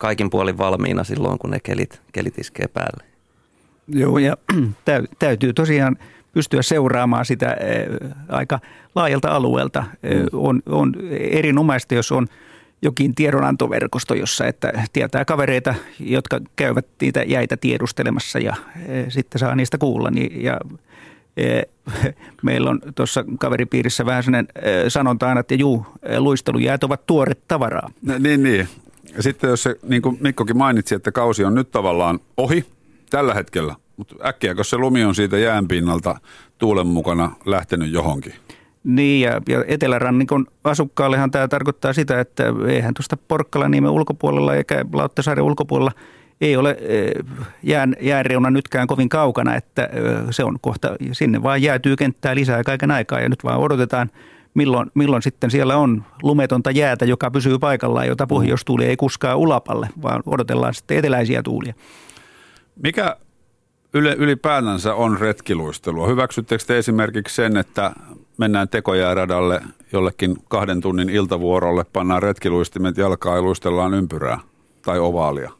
kaikin 0.00 0.30
puolin 0.30 0.58
valmiina 0.58 1.04
silloin, 1.04 1.38
kun 1.38 1.50
ne 1.50 1.60
kelit, 1.60 2.00
kelit 2.12 2.38
iskee 2.38 2.68
päälle. 2.68 3.04
Joo, 3.88 4.18
ja 4.18 4.36
täytyy 5.18 5.52
tosiaan 5.52 5.96
pystyä 6.32 6.62
seuraamaan 6.62 7.24
sitä 7.24 7.56
aika 8.28 8.60
laajalta 8.94 9.28
alueelta. 9.28 9.84
Mm. 10.02 10.26
On, 10.32 10.62
on 10.66 10.94
erinomaista, 11.10 11.94
jos 11.94 12.12
on 12.12 12.26
jokin 12.82 13.14
tiedonantoverkosto, 13.14 14.14
jossa 14.14 14.46
että 14.46 14.72
tietää 14.92 15.24
kavereita, 15.24 15.74
jotka 16.00 16.40
käyvät 16.56 16.86
niitä 17.00 17.22
jäitä 17.22 17.56
tiedustelemassa 17.56 18.38
ja 18.38 18.56
sitten 19.08 19.38
saa 19.38 19.54
niistä 19.54 19.78
kuulla. 19.78 20.10
Niin, 20.10 20.44
ja 20.44 20.60
meillä 22.42 22.70
on 22.70 22.80
tuossa 22.94 23.24
kaveripiirissä 23.38 24.06
vähän 24.06 24.22
sellainen 24.22 24.52
sanonta 24.88 25.28
aina, 25.28 25.40
että 25.40 25.54
juu, 25.54 25.86
luistelujäät 26.18 26.84
ovat 26.84 27.06
tuore 27.06 27.32
tavaraa. 27.48 27.90
No, 28.02 28.18
niin, 28.18 28.42
niin. 28.42 28.68
Sitten 29.20 29.50
jos 29.50 29.62
se, 29.62 29.76
niin 29.82 30.02
kuin 30.02 30.18
Mikkokin 30.20 30.56
mainitsi, 30.56 30.94
että 30.94 31.12
kausi 31.12 31.44
on 31.44 31.54
nyt 31.54 31.70
tavallaan 31.70 32.18
ohi 32.36 32.64
tällä 33.10 33.34
hetkellä, 33.34 33.74
mutta 33.96 34.14
äkkiä, 34.28 34.54
kun 34.54 34.64
se 34.64 34.76
lumi 34.76 35.04
on 35.04 35.14
siitä 35.14 35.38
jäänpinnalta 35.38 36.20
tuulen 36.58 36.86
mukana 36.86 37.32
lähtenyt 37.44 37.92
johonkin. 37.92 38.34
Niin, 38.84 39.20
ja, 39.20 39.40
ja 39.48 39.64
Etelärannikon 39.66 40.46
asukkaallehan 40.64 41.30
tämä 41.30 41.48
tarkoittaa 41.48 41.92
sitä, 41.92 42.20
että 42.20 42.44
eihän 42.68 42.94
tuosta 42.94 43.16
Porkkalan 43.28 43.70
niemen 43.70 43.90
ulkopuolella 43.90 44.54
eikä 44.54 44.84
Lauttasaaren 44.92 45.44
ulkopuolella– 45.44 45.92
ei 46.40 46.56
ole 46.56 46.76
jään, 47.62 47.96
jääreuna 48.00 48.50
nytkään 48.50 48.86
kovin 48.86 49.08
kaukana, 49.08 49.54
että 49.54 49.88
se 50.30 50.44
on 50.44 50.58
kohta, 50.60 50.96
sinne 51.12 51.42
vaan 51.42 51.62
jäätyy 51.62 51.96
kenttää 51.96 52.34
lisää 52.34 52.64
kaiken 52.64 52.90
aikaa 52.90 53.20
ja 53.20 53.28
nyt 53.28 53.44
vaan 53.44 53.60
odotetaan, 53.60 54.10
milloin, 54.54 54.90
milloin 54.94 55.22
sitten 55.22 55.50
siellä 55.50 55.76
on 55.76 56.04
lumetonta 56.22 56.70
jäätä, 56.70 57.04
joka 57.04 57.30
pysyy 57.30 57.58
paikallaan, 57.58 58.06
jota 58.06 58.26
pohjoistuuli 58.26 58.84
ei 58.84 58.96
kuskaa 58.96 59.36
ulapalle, 59.36 59.88
vaan 60.02 60.22
odotellaan 60.26 60.74
sitten 60.74 60.98
eteläisiä 60.98 61.42
tuulia. 61.42 61.74
Mikä 62.82 63.16
ylipäätänsä 63.94 64.94
on 64.94 65.18
retkiluistelua? 65.18 66.06
Hyväksyttekö 66.06 66.64
te 66.66 66.78
esimerkiksi 66.78 67.34
sen, 67.34 67.56
että 67.56 67.92
mennään 68.38 68.68
tekojääradalle 68.68 69.60
jollekin 69.92 70.36
kahden 70.48 70.80
tunnin 70.80 71.08
iltavuorolle, 71.08 71.84
pannaan 71.92 72.22
retkiluistimet 72.22 72.96
jalkaa 72.96 73.36
ja 73.36 73.42
luistellaan 73.42 73.94
ympyrää 73.94 74.38
tai 74.82 74.98
ovaalia? 74.98 75.50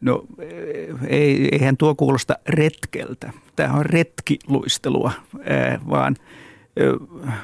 No 0.00 0.24
ei, 1.08 1.48
eihän 1.52 1.76
tuo 1.76 1.94
kuulosta 1.94 2.34
retkeltä. 2.48 3.32
Tämä 3.56 3.74
on 3.74 3.86
retkiluistelua, 3.86 5.12
vaan 5.90 6.16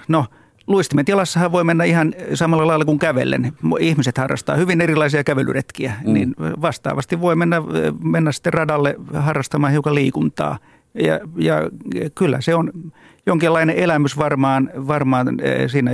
no 0.08 0.26
luistimet 0.66 1.08
jalassahan 1.08 1.52
voi 1.52 1.64
mennä 1.64 1.84
ihan 1.84 2.14
samalla 2.34 2.66
lailla 2.66 2.84
kuin 2.84 2.98
kävellen. 2.98 3.52
Ihmiset 3.80 4.18
harrastaa 4.18 4.56
hyvin 4.56 4.80
erilaisia 4.80 5.24
kävelyretkiä, 5.24 5.92
mm. 6.04 6.12
niin 6.12 6.34
vastaavasti 6.38 7.20
voi 7.20 7.36
mennä, 7.36 7.62
mennä 8.02 8.32
sitten 8.32 8.52
radalle 8.52 8.96
harrastamaan 9.14 9.72
hiukan 9.72 9.94
liikuntaa. 9.94 10.58
Ja, 10.94 11.20
ja 11.36 11.70
kyllä 12.14 12.40
se 12.40 12.54
on 12.54 12.72
jonkinlainen 13.26 13.76
elämys 13.76 14.18
varmaan, 14.18 14.70
varmaan 14.74 15.26
siinä, 15.66 15.90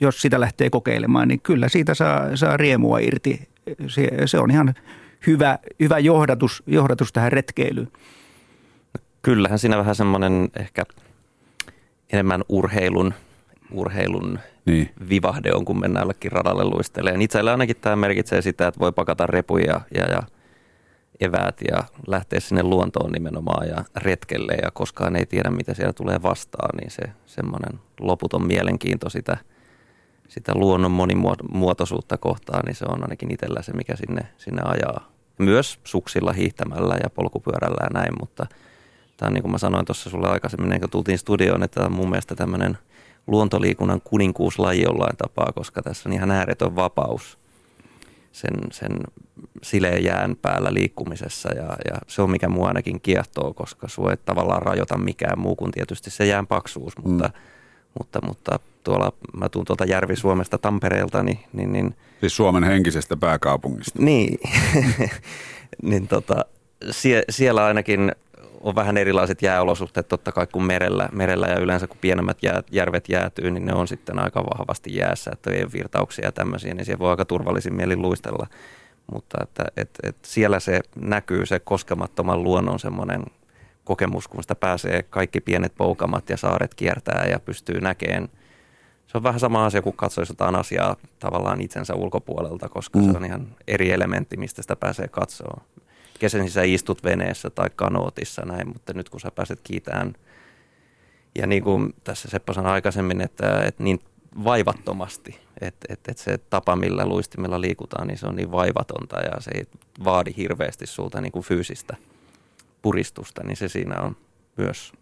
jos 0.00 0.22
sitä 0.22 0.40
lähtee 0.40 0.70
kokeilemaan, 0.70 1.28
niin 1.28 1.40
kyllä 1.40 1.68
siitä 1.68 1.94
saa, 1.94 2.36
saa 2.36 2.56
riemua 2.56 2.98
irti. 2.98 3.48
Se, 3.88 4.08
se 4.26 4.38
on 4.38 4.50
ihan 4.50 4.74
hyvä, 5.26 5.58
hyvä 5.80 5.98
johdatus, 5.98 6.62
johdatus 6.66 7.12
tähän 7.12 7.32
retkeilyyn. 7.32 7.88
Kyllähän 9.22 9.58
siinä 9.58 9.78
vähän 9.78 9.94
semmoinen 9.94 10.48
ehkä 10.56 10.84
enemmän 12.12 12.42
urheilun, 12.48 13.14
urheilun 13.72 14.38
niin. 14.66 14.90
vivahde 15.08 15.52
on, 15.54 15.64
kun 15.64 15.80
mennään 15.80 16.02
jollekin 16.02 16.32
radalle 16.32 16.64
luistelemaan. 16.64 17.22
Itselle 17.22 17.50
ainakin 17.50 17.76
tämä 17.76 17.96
merkitsee 17.96 18.42
sitä, 18.42 18.66
että 18.66 18.80
voi 18.80 18.92
pakata 18.92 19.26
repuja 19.26 19.80
ja, 19.94 20.04
ja 20.10 20.22
eväät 21.20 21.60
ja 21.70 21.84
lähteä 22.06 22.40
sinne 22.40 22.62
luontoon 22.62 23.12
nimenomaan 23.12 23.68
ja 23.68 23.84
retkelle 23.96 24.54
ja 24.62 24.70
koskaan 24.70 25.16
ei 25.16 25.26
tiedä, 25.26 25.50
mitä 25.50 25.74
siellä 25.74 25.92
tulee 25.92 26.22
vastaan, 26.22 26.78
niin 26.80 26.90
se 26.90 27.02
semmoinen 27.26 27.80
loputon 28.00 28.46
mielenkiinto 28.46 29.10
sitä– 29.10 29.36
sitä 30.32 30.52
luonnon 30.54 30.90
monimuotoisuutta 30.90 32.18
kohtaan, 32.18 32.62
niin 32.66 32.74
se 32.74 32.84
on 32.88 33.02
ainakin 33.02 33.32
itsellä 33.32 33.62
se, 33.62 33.72
mikä 33.72 33.96
sinne, 33.96 34.20
sinne 34.36 34.62
ajaa. 34.64 35.12
Myös 35.38 35.80
suksilla 35.84 36.32
hiihtämällä 36.32 36.96
ja 37.02 37.10
polkupyörällä 37.10 37.84
ja 37.84 38.00
näin, 38.00 38.12
mutta 38.20 38.46
tämä 39.16 39.26
on 39.26 39.34
niin 39.34 39.42
kuin 39.42 39.52
mä 39.52 39.58
sanoin 39.58 39.84
tuossa 39.84 40.10
sulle 40.10 40.28
aikaisemmin, 40.28 40.80
kun 40.80 40.90
tultiin 40.90 41.18
studioon, 41.18 41.62
että 41.62 41.74
tämä 41.74 41.86
on 41.86 41.92
mun 41.92 42.10
mielestä 42.10 42.34
tämmöinen 42.34 42.78
luontoliikunnan 43.26 44.00
kuninkuuslaji 44.04 44.82
jollain 44.82 45.16
tapaa, 45.16 45.52
koska 45.54 45.82
tässä 45.82 46.08
on 46.08 46.12
ihan 46.12 46.30
ääretön 46.30 46.76
vapaus 46.76 47.38
sen, 48.32 48.54
sen 48.70 48.92
sileen 49.62 50.04
jään 50.04 50.36
päällä 50.42 50.74
liikkumisessa 50.74 51.54
ja, 51.54 51.64
ja 51.64 51.98
se 52.06 52.22
on 52.22 52.30
mikä 52.30 52.48
mua 52.48 52.68
ainakin 52.68 53.00
kiehtoo, 53.00 53.54
koska 53.54 53.88
sua 53.88 54.10
ei 54.10 54.16
tavallaan 54.16 54.62
rajoita 54.62 54.98
mikään 54.98 55.38
muu 55.38 55.56
kuin 55.56 55.72
tietysti 55.72 56.10
se 56.10 56.26
jään 56.26 56.46
paksuus, 56.46 56.98
mutta, 56.98 57.24
mm. 57.24 57.34
mutta, 57.98 58.20
mutta 58.26 58.58
tuolla, 58.84 59.12
mä 59.36 59.48
tuun 59.48 59.64
tuolta 59.64 59.84
Järvi-Suomesta 59.84 60.58
Tampereelta, 60.58 61.22
niin, 61.22 61.38
niin, 61.52 61.72
niin 61.72 61.94
Siis 62.20 62.36
Suomen 62.36 62.64
henkisestä 62.64 63.16
pääkaupungista. 63.16 64.02
Niin, 64.02 64.38
niin 65.82 66.08
tota, 66.08 66.44
sie, 66.90 67.22
siellä 67.30 67.64
ainakin 67.64 68.12
on 68.62 68.74
vähän 68.74 68.96
erilaiset 68.96 69.42
jääolosuhteet 69.42 70.08
totta 70.08 70.32
kai 70.32 70.46
kuin 70.46 70.64
merellä, 70.64 71.08
merellä 71.12 71.46
ja 71.46 71.58
yleensä 71.58 71.86
kun 71.86 71.96
pienemmät 72.00 72.42
jää, 72.42 72.62
järvet 72.70 73.08
jäätyy, 73.08 73.50
niin 73.50 73.66
ne 73.66 73.74
on 73.74 73.88
sitten 73.88 74.18
aika 74.18 74.44
vahvasti 74.44 74.96
jäässä, 74.96 75.30
että 75.34 75.50
ei 75.50 75.62
ole 75.62 75.72
virtauksia 75.72 76.24
ja 76.24 76.32
tämmöisiä, 76.32 76.74
niin 76.74 76.84
siellä 76.84 76.98
voi 76.98 77.10
aika 77.10 77.24
turvallisin 77.24 77.74
mielin 77.74 78.02
luistella. 78.02 78.46
Mutta 79.12 79.38
että, 79.42 79.64
et, 79.76 79.90
et 80.02 80.16
siellä 80.22 80.60
se 80.60 80.80
näkyy 80.96 81.46
se 81.46 81.60
koskemattoman 81.60 82.42
luonnon 82.42 82.78
semmoinen 82.78 83.24
kokemus, 83.84 84.28
kun 84.28 84.42
sitä 84.42 84.54
pääsee 84.54 85.02
kaikki 85.02 85.40
pienet 85.40 85.72
poukamat 85.76 86.30
ja 86.30 86.36
saaret 86.36 86.74
kiertää 86.74 87.26
ja 87.30 87.40
pystyy 87.40 87.80
näkemään– 87.80 88.28
se 89.12 89.18
on 89.18 89.22
vähän 89.22 89.40
sama 89.40 89.66
asia 89.66 89.82
kuin 89.82 89.96
katsoisi 89.96 90.32
jotain 90.32 90.54
asiaa 90.54 90.96
tavallaan 91.18 91.60
itsensä 91.60 91.94
ulkopuolelta, 91.94 92.68
koska 92.68 92.98
mm. 92.98 93.10
se 93.10 93.16
on 93.16 93.24
ihan 93.24 93.46
eri 93.66 93.90
elementti, 93.90 94.36
mistä 94.36 94.62
sitä 94.62 94.76
pääsee 94.76 95.08
katsoa. 95.08 95.60
Kesän 96.22 96.48
sisään 96.48 96.68
istut 96.68 97.04
veneessä 97.04 97.50
tai 97.50 97.70
kanootissa 97.76 98.42
näin, 98.46 98.68
mutta 98.68 98.92
nyt 98.94 99.08
kun 99.08 99.20
sä 99.20 99.30
pääset 99.30 99.60
kiitään, 99.64 100.14
ja 101.38 101.46
niin 101.46 101.62
kuin 101.62 101.94
tässä 102.04 102.28
Seppo 102.30 102.52
sanoi 102.52 102.72
aikaisemmin, 102.72 103.20
että, 103.20 103.62
että 103.64 103.82
niin 103.82 104.00
vaivattomasti, 104.44 105.38
että, 105.60 105.86
että, 105.88 106.10
että 106.10 106.22
se 106.22 106.38
tapa, 106.38 106.76
millä 106.76 107.06
luistimella 107.06 107.60
liikutaan, 107.60 108.06
niin 108.08 108.18
se 108.18 108.26
on 108.26 108.36
niin 108.36 108.52
vaivatonta 108.52 109.20
ja 109.20 109.40
se 109.40 109.50
ei 109.54 109.64
vaadi 110.04 110.34
hirveästi 110.36 110.86
sulta 110.86 111.20
niin 111.20 111.32
kuin 111.32 111.44
fyysistä 111.44 111.96
puristusta, 112.82 113.42
niin 113.44 113.56
se 113.56 113.68
siinä 113.68 114.00
on 114.00 114.16
myös. 114.56 114.92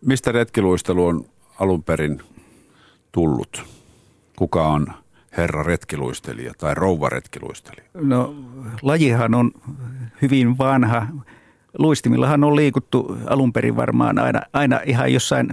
Mistä 0.00 0.32
retkiluistelu 0.32 1.06
on 1.06 1.24
alun 1.60 1.82
perin 1.82 2.22
tullut? 3.12 3.64
Kuka 4.36 4.68
on 4.68 4.86
herra 5.36 5.62
retkiluistelija 5.62 6.52
tai 6.58 6.74
rouva 6.74 7.08
retkiluistelija? 7.08 7.86
No 7.94 8.34
lajihan 8.82 9.34
on 9.34 9.50
hyvin 10.22 10.58
vanha. 10.58 11.06
Luistimillahan 11.78 12.44
on 12.44 12.56
liikuttu 12.56 13.16
alun 13.26 13.52
perin 13.52 13.76
varmaan 13.76 14.18
aina, 14.18 14.42
aina 14.52 14.80
ihan 14.86 15.12
jossain 15.12 15.48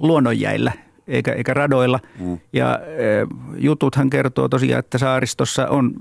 luonnonjäillä 0.00 0.72
eikä, 1.08 1.32
eikä 1.32 1.54
radoilla. 1.54 2.00
Mm. 2.20 2.38
Ja 2.52 2.80
e, 2.82 3.26
jututhan 3.56 4.10
kertoo 4.10 4.48
tosiaan, 4.48 4.78
että 4.78 4.98
saaristossa 4.98 5.68
on 5.68 5.94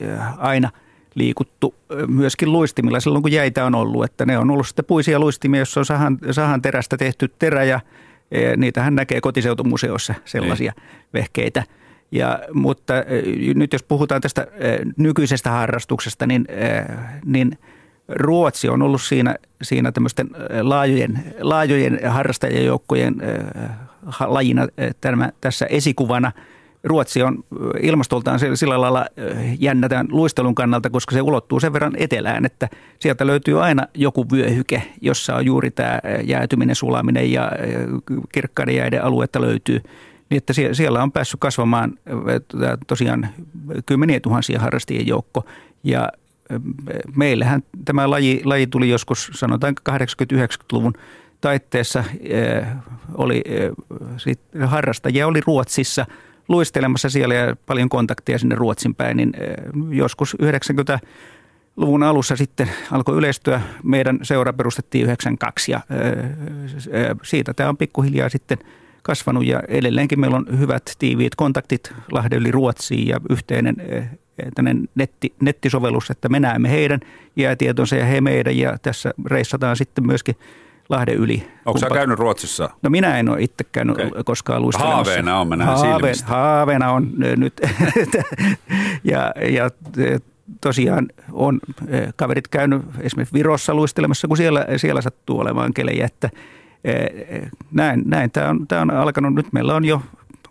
e, 0.00 0.06
aina 0.38 0.70
liikuttu 1.14 1.74
myöskin 2.08 2.52
luistimilla 2.52 3.00
silloin, 3.00 3.22
kun 3.22 3.32
jäitä 3.32 3.64
on 3.64 3.74
ollut. 3.74 4.04
Että 4.04 4.26
ne 4.26 4.38
on 4.38 4.50
ollut 4.50 4.66
sitten 4.66 4.84
puisia 4.84 5.20
luistimia, 5.20 5.60
jossa 5.60 5.80
on 5.80 5.86
sahan, 5.86 6.18
sahan 6.30 6.62
terästä 6.62 6.96
tehty 6.96 7.28
terä 7.38 7.64
ja– 7.64 7.80
Niitähän 8.56 8.94
näkee 8.94 9.20
kotiseutumuseossa 9.20 10.14
sellaisia 10.24 10.72
niin. 10.76 11.08
vehkeitä. 11.14 11.62
Ja, 12.10 12.38
mutta 12.52 12.94
nyt 13.54 13.72
jos 13.72 13.82
puhutaan 13.82 14.20
tästä 14.20 14.46
nykyisestä 14.96 15.50
harrastuksesta, 15.50 16.26
niin, 16.26 16.46
niin 17.24 17.58
Ruotsi 18.08 18.68
on 18.68 18.82
ollut 18.82 19.02
siinä, 19.02 19.36
siinä 19.62 19.92
tämmöisten 19.92 20.30
laajojen, 20.62 21.24
laajojen 21.40 22.00
harrastajajoukkojen 22.08 23.14
lajina 24.20 24.68
tässä 25.40 25.66
esikuvana– 25.66 26.32
Ruotsi 26.86 27.22
on 27.22 27.44
ilmastoltaan 27.82 28.40
sillä 28.54 28.80
lailla 28.80 29.06
jännä 29.58 29.88
tämän 29.88 30.06
luistelun 30.10 30.54
kannalta, 30.54 30.90
koska 30.90 31.14
se 31.14 31.22
ulottuu 31.22 31.60
sen 31.60 31.72
verran 31.72 31.92
etelään, 31.96 32.46
että 32.46 32.68
sieltä 32.98 33.26
löytyy 33.26 33.62
aina 33.62 33.86
joku 33.94 34.26
vyöhyke, 34.32 34.82
jossa 35.00 35.34
on 35.36 35.46
juuri 35.46 35.70
tämä 35.70 36.00
jäätyminen, 36.24 36.76
sulaminen 36.76 37.32
ja 37.32 37.52
kirkkaiden 38.32 38.76
jäiden 38.76 39.04
aluetta 39.04 39.40
löytyy. 39.40 39.80
Niin 40.30 40.38
että 40.38 40.52
siellä 40.72 41.02
on 41.02 41.12
päässyt 41.12 41.40
kasvamaan 41.40 41.98
tosiaan 42.86 43.28
kymmeniä 43.86 44.20
tuhansia 44.20 44.60
harrastajien 44.60 45.06
joukko 45.06 45.44
ja 45.84 46.08
meillähän 47.16 47.62
tämä 47.84 48.10
laji, 48.10 48.40
laji 48.44 48.66
tuli 48.66 48.88
joskus 48.88 49.30
sanotaan 49.34 49.74
80-90-luvun 49.90 50.92
taitteessa 51.40 52.04
oli 53.14 53.44
harrastajia 54.66 55.26
oli 55.26 55.40
Ruotsissa– 55.46 56.06
luistelemassa 56.48 57.10
siellä 57.10 57.34
ja 57.34 57.56
paljon 57.66 57.88
kontakteja 57.88 58.38
sinne 58.38 58.54
Ruotsin 58.54 58.94
päin, 58.94 59.16
niin 59.16 59.32
joskus 59.90 60.36
90 60.40 60.98
luvun 61.76 62.02
alussa 62.02 62.36
sitten 62.36 62.70
alkoi 62.90 63.16
yleistyä. 63.16 63.60
Meidän 63.82 64.18
seura 64.22 64.52
perustettiin 64.52 65.04
92 65.04 65.72
ja 65.72 65.80
siitä 67.22 67.54
tämä 67.54 67.68
on 67.68 67.76
pikkuhiljaa 67.76 68.28
sitten 68.28 68.58
kasvanut 69.06 69.46
ja 69.46 69.62
edelleenkin 69.68 70.20
meillä 70.20 70.36
on 70.36 70.46
hyvät 70.58 70.82
tiiviit 70.98 71.34
kontaktit 71.34 71.92
Lahden 72.12 72.38
yli 72.38 72.50
Ruotsiin 72.50 73.08
ja 73.08 73.20
yhteinen 73.30 73.76
netti, 74.94 75.34
nettisovellus, 75.40 76.10
että 76.10 76.28
me 76.28 76.40
näemme 76.40 76.70
heidän 76.70 77.00
jäätietonsa 77.36 77.96
ja 77.96 78.04
he 78.04 78.20
meidän 78.20 78.56
ja 78.56 78.78
tässä 78.82 79.14
reissataan 79.26 79.76
sitten 79.76 80.06
myöskin 80.06 80.36
Lahden 80.88 81.14
yli. 81.14 81.48
Onko 81.66 81.78
sä 81.78 81.86
käynyt 81.92 82.18
Ruotsissa? 82.18 82.70
No 82.82 82.90
minä 82.90 83.18
en 83.18 83.28
ole 83.28 83.42
itse 83.42 83.64
käynyt 83.72 83.96
okay. 83.96 84.22
koskaan 84.24 84.62
luistelemassa. 84.62 85.12
Haaveena 85.12 85.40
on, 85.40 85.48
mä 85.48 85.56
näen 85.56 85.70
Haave, 85.70 86.12
Haaveena 86.24 86.92
on 86.92 87.12
nyt. 87.36 87.60
ja, 89.04 89.32
ja 89.50 89.70
tosiaan 90.60 91.08
on 91.32 91.60
kaverit 92.16 92.48
käynyt 92.48 92.82
esimerkiksi 93.00 93.34
Virossa 93.34 93.74
luistelemassa, 93.74 94.28
kun 94.28 94.36
siellä, 94.36 94.66
siellä 94.76 95.00
sattuu 95.00 95.38
olemaan 95.38 95.74
kelejä, 95.74 96.06
että 96.06 96.30
näin, 97.70 98.02
näin. 98.06 98.30
Tämä, 98.30 98.48
on, 98.48 98.66
tämä 98.68 98.82
on 98.82 98.90
alkanut, 98.90 99.34
nyt 99.34 99.52
meillä 99.52 99.74
on 99.74 99.84
jo 99.84 100.02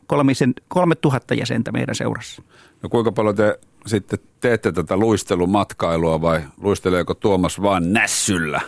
kolmisen, 0.08 0.54
kolme 0.68 0.96
tuhatta 0.96 1.34
jäsentä 1.34 1.72
meidän 1.72 1.96
seurassa. 1.96 2.42
No 2.84 2.90
kuinka 2.90 3.12
paljon 3.12 3.36
te 3.36 3.60
sitten 3.86 4.20
teette 4.40 4.72
tätä 4.72 4.98
luistelumatkailua 4.98 6.22
vai 6.22 6.42
luisteleeko 6.62 7.14
Tuomas 7.14 7.62
vaan 7.62 7.94
nässyllä? 7.94 8.62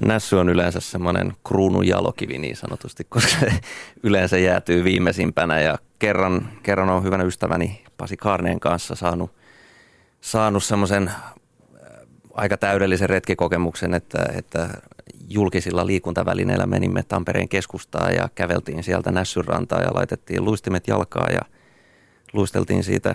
Nässy 0.00 0.36
on 0.36 0.48
yleensä 0.48 0.80
semmoinen 0.80 1.32
kruunun 1.48 1.86
jalokivi 1.86 2.38
niin 2.38 2.56
sanotusti, 2.56 3.04
koska 3.10 3.40
se 3.40 3.52
yleensä 4.02 4.38
jäätyy 4.38 4.84
viimeisimpänä 4.84 5.60
ja 5.60 5.78
kerran, 5.98 6.48
kerran 6.62 6.90
on 6.90 7.04
hyvänä 7.04 7.24
ystäväni 7.24 7.84
Pasi 7.96 8.16
Kaarneen 8.16 8.60
kanssa 8.60 8.94
saanut, 8.94 9.30
saanut 10.20 10.64
semmoisen 10.64 11.10
aika 12.34 12.56
täydellisen 12.56 13.10
retkikokemuksen, 13.10 13.94
että, 13.94 14.18
että 14.38 14.68
julkisilla 15.28 15.86
liikuntavälineillä 15.86 16.66
menimme 16.66 17.02
Tampereen 17.02 17.48
keskustaan 17.48 18.14
ja 18.14 18.28
käveltiin 18.34 18.82
sieltä 18.82 19.10
Nässyrantaa 19.10 19.82
ja 19.82 19.94
laitettiin 19.94 20.44
luistimet 20.44 20.88
jalkaa 20.88 21.28
ja 21.30 21.40
luisteltiin 22.32 22.84
siitä 22.84 23.14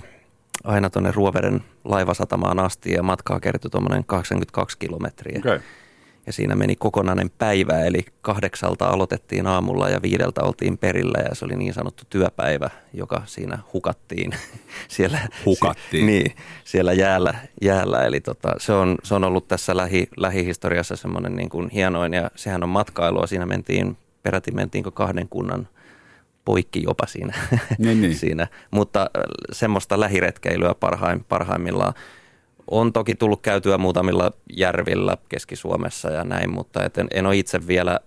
aina 0.64 0.90
tuonne 0.90 1.12
Ruoveren 1.12 1.64
laivasatamaan 1.84 2.60
asti 2.60 2.92
ja 2.92 3.04
matkaa 3.04 3.40
kertyi 3.40 3.72
tuommoinen 3.72 4.06
82 4.06 4.78
kilometriä. 4.78 5.40
Okay. 5.40 5.60
Ja 6.30 6.34
siinä 6.34 6.56
meni 6.56 6.76
kokonainen 6.76 7.30
päivä, 7.38 7.86
eli 7.86 8.06
kahdeksalta 8.22 8.86
aloitettiin 8.88 9.48
aamulla 9.48 9.90
ja 9.90 10.02
viideltä 10.02 10.44
oltiin 10.44 10.78
perillä 10.78 11.20
ja 11.30 11.36
se 11.36 11.46
oli 11.46 11.56
niin 11.56 11.74
sanottu 11.74 12.04
työpäivä, 12.10 12.70
joka 12.94 13.22
siinä 13.26 13.60
hukattiin. 13.74 14.32
siellä, 14.88 15.20
hukattiin? 15.46 16.06
Se, 16.06 16.12
niin, 16.12 16.36
siellä 16.64 16.94
jäällä. 16.94 17.34
jäällä. 17.62 18.04
Eli 18.04 18.22
tota, 18.22 18.56
se, 18.58 18.74
on, 18.74 18.98
se 19.04 19.16
on 19.16 19.24
ollut 19.24 19.48
tässä 19.48 19.78
lähi, 19.78 20.08
lähihistoriassa 20.18 20.96
semmoinen 20.96 21.36
niin 21.36 21.50
kuin 21.50 21.70
hienoin 21.70 22.14
ja 22.14 22.32
sehän 22.36 22.64
on 22.64 22.70
matkailua. 22.70 23.28
Siinä 23.28 23.46
mentiin, 23.46 23.98
peräti 24.24 24.52
mentiinkö 24.52 24.92
kahden 24.92 25.30
kunnan 25.30 25.68
poikki 26.46 26.84
jopa 26.84 27.08
siinä. 27.08 27.34
Niin, 27.78 28.02
niin. 28.02 28.16
siinä. 28.26 28.48
Mutta 28.72 29.02
äh, 29.02 29.24
semmoista 29.52 30.00
lähiretkeilyä 30.00 30.76
parhaim, 30.80 31.24
parhaimmillaan. 31.30 31.94
On 32.72 32.94
toki 32.94 33.16
tullut 33.16 33.42
käytyä 33.42 33.78
muutamilla 33.78 34.32
järvillä 34.56 35.18
Keski-Suomessa 35.30 36.10
ja 36.10 36.24
näin, 36.24 36.54
mutta 36.54 36.84
en, 36.84 37.08
en 37.14 37.26
ole 37.26 37.38
itse 37.38 37.68
vielä 37.68 38.00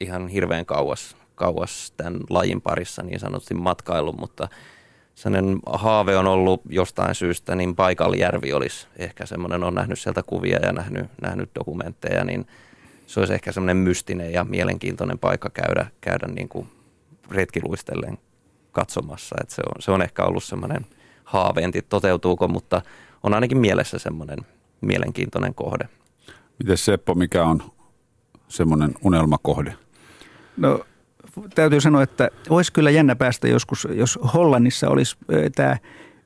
ihan 0.00 0.28
hirveän 0.28 0.66
kauas, 0.66 1.16
kauas 1.34 1.92
tämän 1.96 2.20
lajin 2.30 2.60
parissa 2.60 3.02
niin 3.02 3.20
sanotusti 3.20 3.54
matkailu, 3.54 4.12
mutta 4.12 4.48
sellainen 5.14 5.58
haave 5.66 6.16
on 6.16 6.26
ollut 6.26 6.62
jostain 6.68 7.14
syystä, 7.14 7.54
niin 7.54 7.76
paikallijärvi 7.76 8.52
olisi 8.52 8.86
ehkä 8.96 9.26
semmoinen, 9.26 9.64
on 9.64 9.74
nähnyt 9.74 9.98
sieltä 9.98 10.22
kuvia 10.22 10.58
ja 10.62 10.72
nähnyt, 10.72 11.06
nähnyt 11.22 11.50
dokumentteja, 11.54 12.24
niin 12.24 12.46
se 13.06 13.20
olisi 13.20 13.34
ehkä 13.34 13.52
semmoinen 13.52 13.76
mystinen 13.76 14.32
ja 14.32 14.44
mielenkiintoinen 14.44 15.18
paikka 15.18 15.50
käydä, 15.50 15.86
käydä 16.00 16.26
niin 16.26 16.48
kuin 16.48 16.68
retkiluistellen 17.30 18.18
katsomassa. 18.72 19.36
että 19.40 19.54
se, 19.54 19.62
on, 19.66 19.82
se 19.82 19.90
on 19.90 20.02
ehkä 20.02 20.24
ollut 20.24 20.44
semmoinen 20.44 20.86
haaveenti, 21.24 21.82
toteutuuko, 21.82 22.48
mutta– 22.48 22.82
on 23.22 23.34
ainakin 23.34 23.58
mielessä 23.58 23.98
semmoinen 23.98 24.38
mielenkiintoinen 24.80 25.54
kohde. 25.54 25.88
Miten 26.58 26.78
Seppo, 26.78 27.14
mikä 27.14 27.44
on 27.44 27.62
semmoinen 28.48 28.94
unelmakohde? 29.04 29.74
No 30.56 30.80
täytyy 31.54 31.80
sanoa, 31.80 32.02
että 32.02 32.30
olisi 32.50 32.72
kyllä 32.72 32.90
jännä 32.90 33.16
päästä 33.16 33.48
joskus, 33.48 33.88
jos 33.90 34.18
Hollannissa 34.34 34.88
olisi 34.88 35.16
tämä 35.54 35.76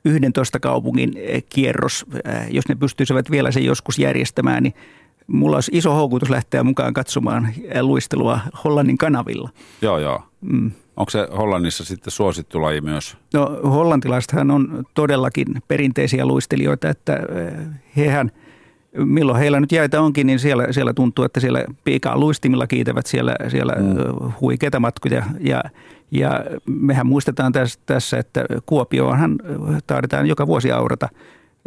11 0.05 0.61
kaupungin 0.61 1.15
kierros, 1.49 2.07
jos 2.51 2.69
ne 2.69 2.75
pystyisivät 2.75 3.31
vielä 3.31 3.51
sen 3.51 3.65
joskus 3.65 3.99
järjestämään, 3.99 4.63
niin 4.63 4.75
mulla 5.33 5.57
olisi 5.57 5.71
iso 5.75 5.95
houkutus 5.95 6.31
lähteä 6.31 6.65
mukaan 6.65 6.95
katsomaan 6.95 7.49
luistelua 7.81 8.41
Hollannin 8.65 8.99
kanavilla. 8.99 9.51
Joo, 9.83 9.99
joo. 9.99 10.23
Mm. 10.41 10.71
Onko 10.97 11.11
se 11.11 11.29
Hollannissa 11.37 11.85
sitten 11.85 12.11
suosittu 12.11 12.63
laji 12.63 12.81
myös? 12.81 13.17
No 13.35 13.61
hollantilaisethan 13.65 14.51
on 14.51 14.85
todellakin 14.95 15.47
perinteisiä 15.69 16.27
luistelijoita, 16.27 16.89
että 16.89 17.17
eh, 17.17 17.67
hehän, 17.97 18.31
milloin 18.97 19.39
heillä 19.39 19.61
nyt 19.61 19.73
jäitä 19.73 20.01
onkin, 20.01 20.27
niin 20.27 20.39
siellä, 20.39 20.67
siellä 20.71 20.93
tuntuu, 20.93 21.25
että 21.25 21.41
siellä 21.41 21.65
piikaa 21.85 22.19
luistimilla 22.19 22.67
kiitävät 22.67 23.07
siellä, 23.07 23.37
siellä 23.49 23.73
mm. 23.73 23.91
Eh, 23.91 24.41
huikeita 24.41 24.81
matkoja. 24.81 25.25
Ja, 25.41 25.63
ja 26.11 26.45
mehän 26.67 27.07
muistetaan 27.07 27.53
tässä, 27.53 27.81
tässä, 27.87 28.19
että 28.19 28.45
Kuopioonhan 28.67 29.39
taidetaan 29.87 30.27
joka 30.27 30.47
vuosi 30.47 30.73
aurata– 30.73 31.09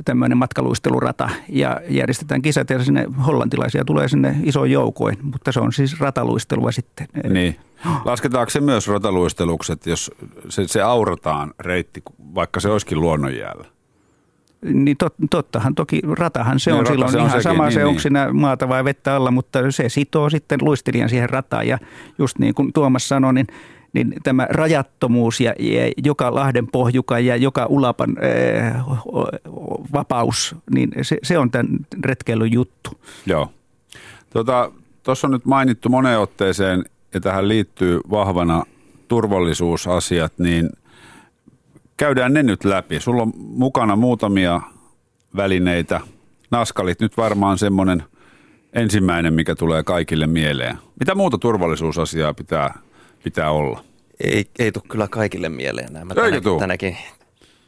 tämmöinen 0.06 0.38
matkaluistelurata 0.38 1.30
ja 1.50 1.82
järjestetään 1.90 2.42
kisat 2.42 2.70
ja 2.70 2.84
sinne 2.84 3.06
hollantilaisia 3.28 3.86
tulee 3.86 4.08
sinne 4.08 4.36
isoin 4.44 4.72
joukoin, 4.72 5.18
mutta 5.22 5.52
se 5.52 5.60
on 5.60 5.74
siis 5.74 6.00
rataluistelua 6.00 6.72
sitten. 6.72 7.08
Niin. 7.30 7.56
Lasketaanko 8.06 8.50
se 8.50 8.62
myös 8.62 8.88
rataluistelukset, 8.88 9.86
jos 9.86 10.12
se, 10.50 10.68
se 10.68 10.82
aurataan 10.82 11.54
reitti, 11.60 12.04
vaikka 12.36 12.60
se 12.60 12.70
olisikin 12.70 13.02
luonnonjäällä? 13.02 13.66
Niin 14.74 14.98
tot, 14.98 15.14
tottahan 15.32 15.76
toki, 15.76 16.02
ratahan 16.18 16.60
se 16.60 16.72
niin, 16.72 16.80
on 16.80 16.86
rata 16.86 16.94
silloin 16.94 17.12
se 17.12 17.18
on 17.18 17.26
ihan 17.26 17.32
sekin, 17.32 17.44
sama 17.44 17.64
niin, 17.64 17.74
se, 17.74 17.80
niin. 17.80 17.88
onko 17.88 18.00
siinä 18.00 18.34
maata 18.34 18.70
vai 18.70 18.84
vettä 18.84 19.16
alla, 19.16 19.32
mutta 19.32 19.72
se 19.72 19.90
sitoo 19.90 20.30
sitten 20.30 20.60
luistelijan 20.62 21.10
siihen 21.10 21.30
rataan 21.30 21.68
ja 21.68 21.78
just 22.18 22.40
niin 22.40 22.54
kuin 22.54 22.74
Tuomas 22.74 23.10
sanoi, 23.10 23.34
niin 23.34 23.48
niin 23.96 24.14
tämä 24.24 24.48
rajattomuus 24.50 25.42
ja, 25.42 25.54
ja 25.60 25.92
joka 26.06 26.36
Lahden 26.36 26.68
pohjuka 26.68 27.20
ja 27.20 27.36
joka 27.36 27.66
Ulapan 27.70 28.16
eh, 28.22 28.74
vapaus, 29.94 30.56
niin 30.72 30.92
se, 31.02 31.18
se 31.24 31.38
on 31.38 31.52
tämän 31.52 31.68
retkeilyn 32.04 32.52
juttu. 32.52 32.90
Joo. 33.26 33.52
Tuossa 34.34 34.72
tota, 35.04 35.28
on 35.28 35.32
nyt 35.32 35.46
mainittu 35.46 35.90
moneen 35.90 36.20
otteeseen, 36.20 36.86
ja 37.14 37.22
tähän 37.22 37.48
liittyy 37.48 38.00
vahvana 38.10 38.64
turvallisuusasiat, 39.08 40.34
niin 40.40 40.70
käydään 41.98 42.34
ne 42.34 42.44
nyt 42.44 42.64
läpi. 42.66 43.00
Sulla 43.00 43.22
on 43.22 43.34
mukana 43.38 43.96
muutamia 43.96 44.62
välineitä. 45.36 46.02
Naskalit 46.52 47.00
nyt 47.00 47.18
varmaan 47.18 47.58
semmoinen 47.58 48.04
ensimmäinen, 48.74 49.34
mikä 49.34 49.56
tulee 49.56 49.84
kaikille 49.84 50.28
mieleen. 50.28 50.78
Mitä 51.00 51.16
muuta 51.16 51.38
turvallisuusasiaa 51.38 52.34
pitää 52.34 52.80
pitää 53.26 53.52
olla? 53.52 53.84
Ei, 54.24 54.46
ei 54.60 54.72
tule 54.72 54.84
kyllä 54.90 55.08
kaikille 55.08 55.50
mieleen 55.50 55.94
nämä. 55.94 56.14
Tänä, 56.16 56.42
tänäkin, 56.60 56.98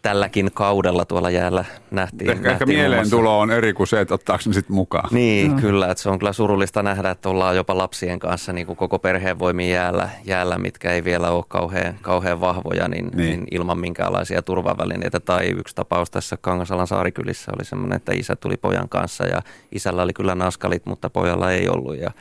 tälläkin 0.01 0.51
kaudella 0.53 1.05
tuolla 1.05 1.29
jäällä 1.29 1.65
nähtiin. 1.91 2.29
Ehkä, 2.29 2.49
nähtiin 2.49 2.51
ehkä 2.51 2.65
mieleen 2.65 3.09
tulo 3.09 3.39
on 3.39 3.51
eri 3.51 3.73
kuin 3.73 3.87
se, 3.87 4.01
että 4.01 4.13
ottaako 4.13 4.43
ne 4.47 4.53
sitten 4.53 4.75
mukaan. 4.75 5.09
Niin, 5.11 5.51
no. 5.51 5.61
kyllä. 5.61 5.91
Että 5.91 6.03
se 6.03 6.09
on 6.09 6.19
kyllä 6.19 6.33
surullista 6.33 6.83
nähdä, 6.83 7.09
että 7.09 7.29
ollaan 7.29 7.55
jopa 7.55 7.77
lapsien 7.77 8.19
kanssa 8.19 8.53
niin 8.53 8.67
kuin 8.67 8.77
koko 8.77 8.99
perheen 8.99 9.39
voimia 9.39 9.75
jäällä, 9.75 10.09
jäällä, 10.25 10.57
mitkä 10.57 10.91
ei 10.91 11.03
vielä 11.03 11.31
ole 11.31 11.43
kauhean, 11.47 11.97
kauhean 12.01 12.41
vahvoja, 12.41 12.87
niin, 12.87 13.07
niin. 13.07 13.17
niin 13.17 13.47
ilman 13.51 13.79
minkäänlaisia 13.79 14.41
turvavälineitä. 14.41 15.19
Tai 15.19 15.47
yksi 15.47 15.75
tapaus 15.75 16.11
tässä 16.11 16.37
Kangasalan 16.41 16.87
saarikylissä 16.87 17.51
oli 17.55 17.65
semmoinen, 17.65 17.95
että 17.95 18.11
isä 18.13 18.35
tuli 18.35 18.57
pojan 18.57 18.89
kanssa 18.89 19.25
ja 19.25 19.41
isällä 19.71 20.01
oli 20.01 20.13
kyllä 20.13 20.35
naskalit, 20.35 20.85
mutta 20.85 21.09
pojalla 21.09 21.51
ei 21.51 21.69
ollut. 21.69 21.97
Ja, 21.97 22.11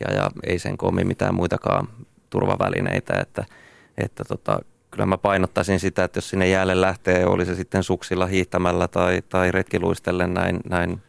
ja, 0.00 0.14
ja 0.14 0.30
ei 0.44 0.58
sen 0.58 0.76
koomi 0.76 1.04
mitään 1.04 1.34
muitakaan 1.34 1.88
turvavälineitä, 2.30 3.14
että, 3.20 3.44
että 3.98 4.24
tota, 4.24 4.58
kyllä 4.90 5.06
mä 5.06 5.18
painottaisin 5.18 5.80
sitä, 5.80 6.04
että 6.04 6.16
jos 6.16 6.30
sinne 6.30 6.48
jäälle 6.48 6.80
lähtee, 6.80 7.26
oli 7.26 7.46
se 7.46 7.54
sitten 7.54 7.82
suksilla 7.82 8.26
hiihtämällä 8.26 8.88
tai, 8.88 9.22
tai 9.28 9.52
retkiluistellen 9.52 10.34
näin, 10.34 10.60
näin 10.68 11.02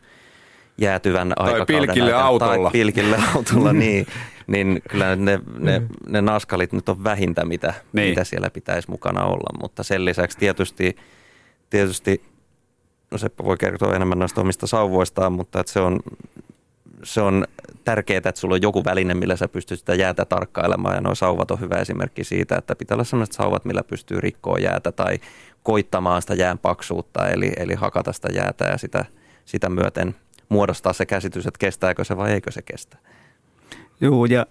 jäätyvän 0.77 1.33
tai 1.37 1.45
aikakauden 1.45 1.87
pilkille 1.87 2.13
aikana, 2.13 2.27
autolla. 2.27 2.71
Tai 2.71 2.71
pilkille 2.71 3.17
autolla, 3.35 3.73
niin, 3.73 4.07
niin 4.47 4.81
kyllä 4.89 5.15
ne, 5.15 5.39
ne, 5.59 5.81
ne 6.07 6.21
naskalit 6.21 6.73
nyt 6.73 6.89
on 6.89 7.03
vähintä, 7.03 7.45
mitä, 7.45 7.73
niin. 7.93 8.09
mitä 8.09 8.23
siellä 8.23 8.49
pitäisi 8.49 8.91
mukana 8.91 9.23
olla. 9.23 9.59
Mutta 9.61 9.83
sen 9.83 10.05
lisäksi 10.05 10.37
tietysti, 10.37 10.95
tietysti 11.69 12.23
no 13.11 13.17
Seppo 13.17 13.43
voi 13.43 13.57
kertoa 13.57 13.95
enemmän 13.95 14.19
näistä 14.19 14.41
omista 14.41 14.67
sauvoistaan, 14.67 15.33
mutta 15.33 15.59
että 15.59 15.71
se 15.71 15.79
on 15.79 15.99
se 17.03 17.21
on 17.21 17.47
tärkeää, 17.83 18.17
että 18.17 18.31
sulla 18.35 18.55
on 18.55 18.61
joku 18.61 18.85
väline, 18.85 19.13
millä 19.13 19.35
sä 19.35 19.47
pystyt 19.47 19.79
sitä 19.79 19.95
jäätä 19.95 20.25
tarkkailemaan. 20.25 20.95
Ja 20.95 21.01
nuo 21.01 21.15
sauvat 21.15 21.51
on 21.51 21.59
hyvä 21.59 21.75
esimerkki 21.75 22.23
siitä, 22.23 22.55
että 22.55 22.75
pitää 22.75 22.95
olla 22.95 23.03
sellaiset 23.03 23.35
sauvat, 23.35 23.65
millä 23.65 23.83
pystyy 23.83 24.21
rikkoa 24.21 24.57
jäätä 24.57 24.91
tai 24.91 25.19
koittamaan 25.63 26.21
sitä 26.21 26.33
jään 26.33 26.57
paksuutta, 26.57 27.29
eli, 27.29 27.51
eli 27.57 27.73
hakata 27.73 28.13
sitä 28.13 28.27
jäätä 28.33 28.65
ja 28.65 28.77
sitä, 28.77 29.05
sitä 29.45 29.69
myöten, 29.69 30.15
muodostaa 30.49 30.93
se 30.93 31.05
käsitys, 31.05 31.47
että 31.47 31.59
kestääkö 31.59 32.03
se 32.03 32.17
vai 32.17 32.31
eikö 32.31 32.51
se 32.51 32.61
kestä. 32.61 32.97
Joo, 34.01 34.25
ja 34.25 34.45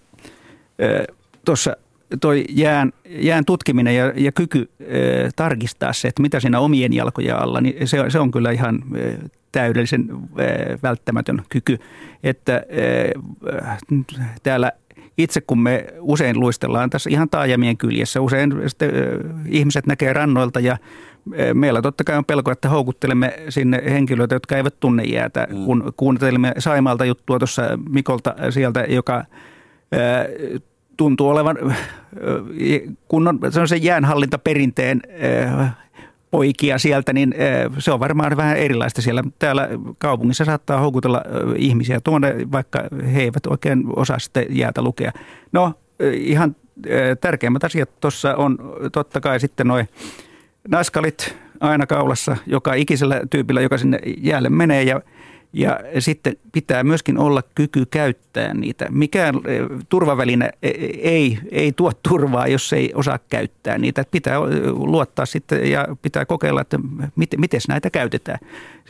tuossa 1.44 1.76
toi 2.20 2.44
jään, 2.48 2.92
jään 3.08 3.44
tutkiminen 3.44 3.96
ja, 3.96 4.12
ja 4.16 4.32
kyky 4.32 4.70
e, 4.80 4.96
tarkistaa 5.36 5.92
se, 5.92 6.08
että 6.08 6.22
mitä 6.22 6.40
siinä 6.40 6.60
omien 6.60 6.92
jalkojen 6.92 7.36
alla, 7.36 7.60
niin 7.60 7.88
se, 7.88 8.04
se 8.08 8.18
on 8.18 8.30
kyllä 8.30 8.50
ihan 8.50 8.82
e, 8.94 9.12
täydellisen 9.52 10.08
e, 10.38 10.44
välttämätön 10.82 11.42
kyky. 11.48 11.78
Että 12.22 12.56
e, 12.68 13.10
täällä 14.42 14.72
itse 15.18 15.40
kun 15.40 15.58
me 15.58 15.86
usein 16.00 16.40
luistellaan 16.40 16.90
tässä 16.90 17.10
ihan 17.10 17.28
taajamien 17.28 17.76
kyljessä, 17.76 18.20
usein 18.20 18.54
sitten, 18.66 18.90
e, 18.90 19.02
ihmiset 19.48 19.86
näkee 19.86 20.12
rannoilta 20.12 20.60
ja 20.60 20.78
meillä 21.54 21.82
totta 21.82 22.04
kai 22.04 22.16
on 22.16 22.24
pelko, 22.24 22.50
että 22.50 22.68
houkuttelemme 22.68 23.34
sinne 23.48 23.82
henkilöitä, 23.90 24.34
jotka 24.34 24.56
eivät 24.56 24.80
tunne 24.80 25.02
jäätä. 25.04 25.46
Mm. 25.50 25.64
Kun 25.64 25.92
kuuntelimme 25.96 26.52
Saimalta 26.58 27.04
juttua 27.04 27.38
tuossa 27.38 27.62
Mikolta 27.88 28.34
sieltä, 28.50 28.84
joka 28.88 29.24
tuntuu 30.96 31.28
olevan 31.28 31.58
kunnon 33.08 33.38
se 33.66 33.76
jäänhallintaperinteen 33.76 35.02
poikia 36.30 36.78
sieltä, 36.78 37.12
niin 37.12 37.34
se 37.78 37.92
on 37.92 38.00
varmaan 38.00 38.36
vähän 38.36 38.56
erilaista 38.56 39.02
siellä. 39.02 39.22
Täällä 39.38 39.68
kaupungissa 39.98 40.44
saattaa 40.44 40.80
houkutella 40.80 41.22
ihmisiä 41.56 42.00
tuonne, 42.00 42.34
vaikka 42.52 42.82
he 43.14 43.22
eivät 43.22 43.46
oikein 43.46 43.84
osaa 43.96 44.18
sitten 44.18 44.46
jäätä 44.50 44.82
lukea. 44.82 45.12
No 45.52 45.72
ihan 46.12 46.56
tärkeimmät 47.20 47.64
asiat 47.64 48.00
tuossa 48.00 48.34
on 48.34 48.58
totta 48.92 49.20
kai 49.20 49.40
sitten 49.40 49.66
noin 49.66 49.88
naskalit 50.68 51.36
aina 51.60 51.86
kaulassa 51.86 52.36
joka 52.46 52.74
ikisellä 52.74 53.20
tyypillä, 53.30 53.60
joka 53.60 53.78
sinne 53.78 54.00
jäälle 54.18 54.48
menee 54.48 54.82
ja– 54.82 55.00
ja 55.56 55.80
sitten 55.98 56.36
pitää 56.52 56.84
myöskin 56.84 57.18
olla 57.18 57.42
kyky 57.54 57.86
käyttää 57.86 58.54
niitä. 58.54 58.86
Mikään 58.90 59.34
eh, 59.44 59.60
turvaväline 59.88 60.50
eh, 60.62 60.72
ei, 60.98 61.38
ei 61.50 61.72
tuo 61.72 61.92
turvaa, 62.08 62.46
jos 62.46 62.72
ei 62.72 62.92
osaa 62.94 63.18
käyttää 63.28 63.78
niitä. 63.78 64.04
Pitää 64.10 64.40
luottaa 64.72 65.26
sitten 65.26 65.70
ja 65.70 65.88
pitää 66.02 66.24
kokeilla, 66.24 66.60
että 66.60 66.78
miten, 67.16 67.40
miten 67.40 67.60
näitä 67.68 67.90
käytetään. 67.90 68.38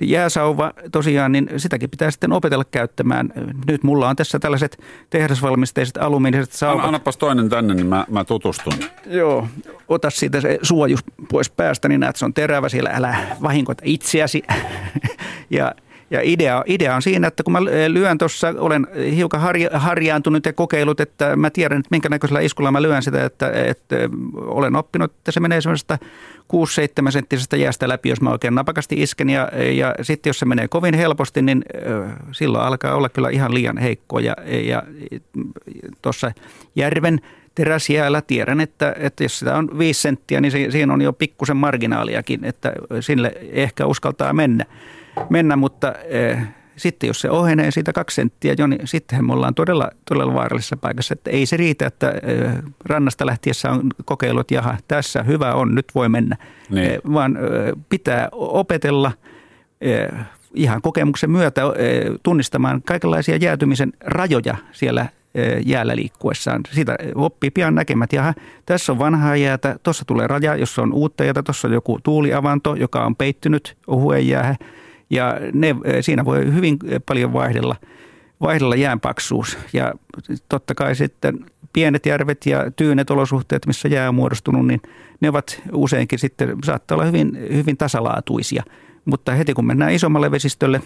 Jääsauva 0.00 0.72
tosiaan, 0.92 1.32
niin 1.32 1.50
sitäkin 1.56 1.90
pitää 1.90 2.10
sitten 2.10 2.32
opetella 2.32 2.64
käyttämään. 2.64 3.32
Nyt 3.66 3.82
mulla 3.82 4.08
on 4.08 4.16
tässä 4.16 4.38
tällaiset 4.38 4.78
tehdasvalmisteiset 5.10 5.96
alumiiniset 5.96 6.52
sauvat. 6.52 6.84
Annapas 6.84 7.16
toinen 7.16 7.48
tänne, 7.48 7.74
niin 7.74 7.86
mä, 7.86 8.06
mä 8.10 8.24
tutustun. 8.24 8.72
Joo, 9.06 9.48
ota 9.88 10.10
siitä 10.10 10.40
se 10.40 10.58
suojus 10.62 11.04
pois 11.30 11.50
päästä, 11.50 11.88
niin 11.88 12.00
näet, 12.00 12.16
se 12.16 12.24
on 12.24 12.34
terävä 12.34 12.68
siellä, 12.68 12.90
älä 12.90 13.16
vahinkoita 13.42 13.82
itseäsi. 13.86 14.42
ja 15.50 15.74
ja 16.10 16.20
idea, 16.22 16.62
idea 16.66 16.96
on 16.96 17.02
siinä, 17.02 17.28
että 17.28 17.42
kun 17.42 17.52
mä 17.52 17.64
lyön 17.88 18.18
tuossa, 18.18 18.54
olen 18.58 18.86
hiukan 19.16 19.40
harja, 19.40 19.70
harjaantunut 19.72 20.46
ja 20.46 20.52
kokeillut, 20.52 21.00
että 21.00 21.36
mä 21.36 21.50
tiedän, 21.50 21.78
että 21.78 21.88
minkä 21.90 22.08
näköisellä 22.08 22.40
iskulla 22.40 22.72
mä 22.72 22.82
lyön 22.82 23.02
sitä, 23.02 23.24
että, 23.24 23.50
että 23.52 23.96
olen 24.36 24.76
oppinut, 24.76 25.12
että 25.12 25.32
se 25.32 25.40
menee 25.40 25.60
semmoisesta 25.60 25.98
6-7 27.08 27.10
senttisestä 27.10 27.56
jäästä 27.56 27.88
läpi, 27.88 28.08
jos 28.08 28.20
mä 28.20 28.30
oikein 28.30 28.54
napakasti 28.54 29.02
isken. 29.02 29.30
Ja, 29.30 29.48
ja 29.72 29.94
sitten 30.02 30.30
jos 30.30 30.38
se 30.38 30.46
menee 30.46 30.68
kovin 30.68 30.94
helposti, 30.94 31.42
niin 31.42 31.64
silloin 32.32 32.64
alkaa 32.64 32.94
olla 32.94 33.08
kyllä 33.08 33.30
ihan 33.30 33.54
liian 33.54 33.78
heikko. 33.78 34.18
Ja, 34.18 34.36
ja 34.64 34.82
tuossa 36.02 36.32
järven 36.76 37.20
teräsjäällä 37.56 38.22
tiedän, 38.22 38.60
että, 38.60 38.94
että 38.98 39.24
jos 39.24 39.38
sitä 39.38 39.56
on 39.56 39.78
5 39.78 40.00
senttiä, 40.00 40.40
niin 40.40 40.52
siinä 40.72 40.92
on 40.92 41.02
jo 41.02 41.12
pikkusen 41.12 41.56
marginaaliakin, 41.56 42.44
että 42.44 42.72
sille 43.00 43.32
ehkä 43.52 43.86
uskaltaa 43.86 44.32
mennä 44.32 44.64
mennä, 45.30 45.56
mutta 45.56 45.94
eh, 46.04 46.38
sitten 46.76 47.06
jos 47.06 47.20
se 47.20 47.30
ohenee 47.30 47.70
siitä 47.70 47.92
kaksi 47.92 48.14
senttiä 48.14 48.54
jo, 48.58 48.66
niin 48.66 48.80
sittenhän 48.84 49.26
me 49.26 49.32
ollaan 49.32 49.54
todella, 49.54 49.90
todella 50.08 50.34
vaarallisessa 50.34 50.76
paikassa. 50.76 51.12
Että 51.12 51.30
ei 51.30 51.46
se 51.46 51.56
riitä, 51.56 51.86
että 51.86 52.10
eh, 52.10 52.52
rannasta 52.84 53.26
lähtiessä 53.26 53.70
on 53.70 53.90
kokeilut, 54.04 54.50
jaha, 54.50 54.76
tässä 54.88 55.22
hyvä 55.22 55.52
on, 55.52 55.74
nyt 55.74 55.86
voi 55.94 56.08
mennä. 56.08 56.36
Niin. 56.70 56.90
Eh, 56.90 56.98
vaan 57.12 57.38
pitää 57.88 58.28
opetella 58.32 59.12
ihan 60.54 60.82
kokemuksen 60.82 61.30
myötä 61.30 61.62
tunnistamaan 62.22 62.82
kaikenlaisia 62.82 63.36
jäätymisen 63.36 63.92
rajoja 64.00 64.56
siellä 64.72 65.06
jäällä 65.66 65.96
liikkuessaan. 65.96 66.60
Siitä 66.72 66.96
oppii 67.14 67.50
pian 67.50 67.74
näkemät, 67.74 68.12
jaha, 68.12 68.34
tässä 68.66 68.92
on 68.92 68.98
vanhaa 68.98 69.36
jäätä, 69.36 69.76
tuossa 69.82 70.04
tulee 70.04 70.26
raja, 70.26 70.56
jossa 70.56 70.82
on 70.82 70.92
uutta 70.92 71.24
jäätä, 71.24 71.42
tuossa 71.42 71.68
on 71.68 71.74
joku 71.74 71.98
tuuliavanto, 72.02 72.74
joka 72.74 73.04
on 73.04 73.16
peittynyt 73.16 73.76
ohuen 73.86 74.28
jäähän– 74.28 74.56
ja 75.10 75.34
ne, 75.52 75.76
eh, 75.84 75.96
siinä 76.00 76.24
voi 76.24 76.52
hyvin 76.52 76.78
paljon 77.06 77.32
vaihdella, 77.32 77.76
vaihdella 78.40 78.76
jäänpaksuus. 78.76 79.58
Ja 79.72 79.94
totta 80.48 80.74
kai 80.74 80.94
sitten 80.94 81.46
pienet 81.72 82.06
järvet 82.06 82.46
ja 82.46 82.70
tyynet 82.70 83.10
olosuhteet, 83.10 83.66
missä 83.66 83.88
jää 83.88 84.08
on 84.08 84.14
muodostunut, 84.14 84.66
niin 84.66 84.82
ne 85.20 85.28
ovat 85.28 85.62
useinkin 85.72 86.18
sitten, 86.18 86.56
saattaa 86.64 86.96
olla 86.96 87.04
hyvin, 87.04 87.38
hyvin 87.52 87.76
tasalaatuisia. 87.76 88.62
Mutta 89.04 89.32
heti 89.32 89.54
kun 89.54 89.66
mennään 89.66 89.92
isommalle 89.92 90.30
vesistölle, 90.30 90.80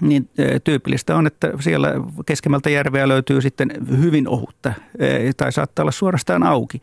niin 0.00 0.30
tyypillistä 0.64 1.16
on, 1.16 1.26
että 1.26 1.52
siellä 1.60 1.92
keskemmältä 2.26 2.70
järveä 2.70 3.08
löytyy 3.08 3.40
sitten 3.40 3.70
hyvin 4.00 4.28
ohutta 4.28 4.72
tai 5.36 5.52
saattaa 5.52 5.82
olla 5.82 5.92
suorastaan 5.92 6.42
auki. 6.42 6.80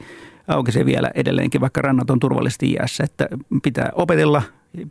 Auki 0.47 0.72
se 0.72 0.86
vielä 0.86 1.11
edelleenkin, 1.16 1.61
vaikka 1.61 1.82
rannat 1.82 2.09
on 2.09 2.20
turvallisesti 2.20 2.74
jäässä, 2.74 3.03
että 3.03 3.28
pitää 3.63 3.89
opetella, 3.93 4.41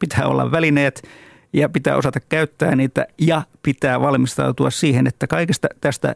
pitää 0.01 0.27
olla 0.27 0.51
välineet– 0.51 1.03
ja 1.55 1.68
pitää 1.68 1.97
osata 1.97 2.20
käyttää 2.20 2.77
niitä 2.77 3.07
ja 3.18 3.43
pitää 3.62 4.01
valmistautua 4.01 4.70
siihen, 4.70 5.07
että 5.07 5.27
kaikesta 5.27 5.68
tästä 5.81 6.14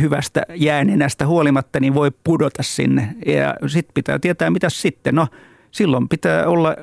hyvästä 0.00 0.42
jäänenästä 0.54 1.26
huolimatta 1.26 1.80
niin 1.80 1.94
voi 1.94 2.10
pudota 2.24 2.62
sinne. 2.62 3.14
Ja 3.26 3.54
sitten 3.66 3.94
pitää 3.94 4.18
tietää, 4.18 4.50
mitä 4.50 4.70
sitten. 4.70 5.14
No 5.14 5.26
silloin 5.70 6.08
pitää 6.08 6.46
olla 6.46 6.76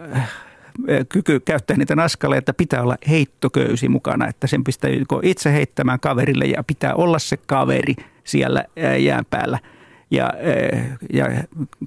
kyky 1.10 1.40
käyttää 1.40 1.78
niitä 1.78 1.96
naskaleita, 1.96 2.54
pitää 2.54 2.84
olla 2.84 2.96
heittoköysi 3.10 3.90
mukana, 3.90 4.28
että 4.28 4.48
sen 4.48 4.64
pistää 4.64 4.92
itse 5.24 5.54
heittämään 5.54 6.00
kaverille 6.00 6.46
ja 6.46 6.64
pitää 6.64 6.96
olla 6.96 7.20
se 7.20 7.38
kaveri 7.38 7.96
siellä 8.24 8.64
eh, 8.76 9.04
jään 9.04 9.26
päällä– 9.30 9.60
ja, 10.12 10.34
eh, 10.40 10.84
ja 11.14 11.26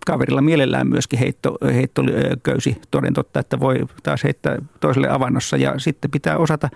kaverilla 0.07 0.41
mielellään 0.41 0.87
myöskin 0.87 1.19
heitto, 1.19 1.59
heittoköysi 1.75 2.77
toden 2.91 3.15
totta, 3.15 3.41
että 3.41 3.61
voi 3.61 3.77
taas 4.03 4.25
heittää 4.25 4.59
toiselle 4.81 5.09
avannossa 5.09 5.57
ja 5.57 5.79
sitten 5.79 6.11
pitää 6.11 6.37
osata, 6.37 6.69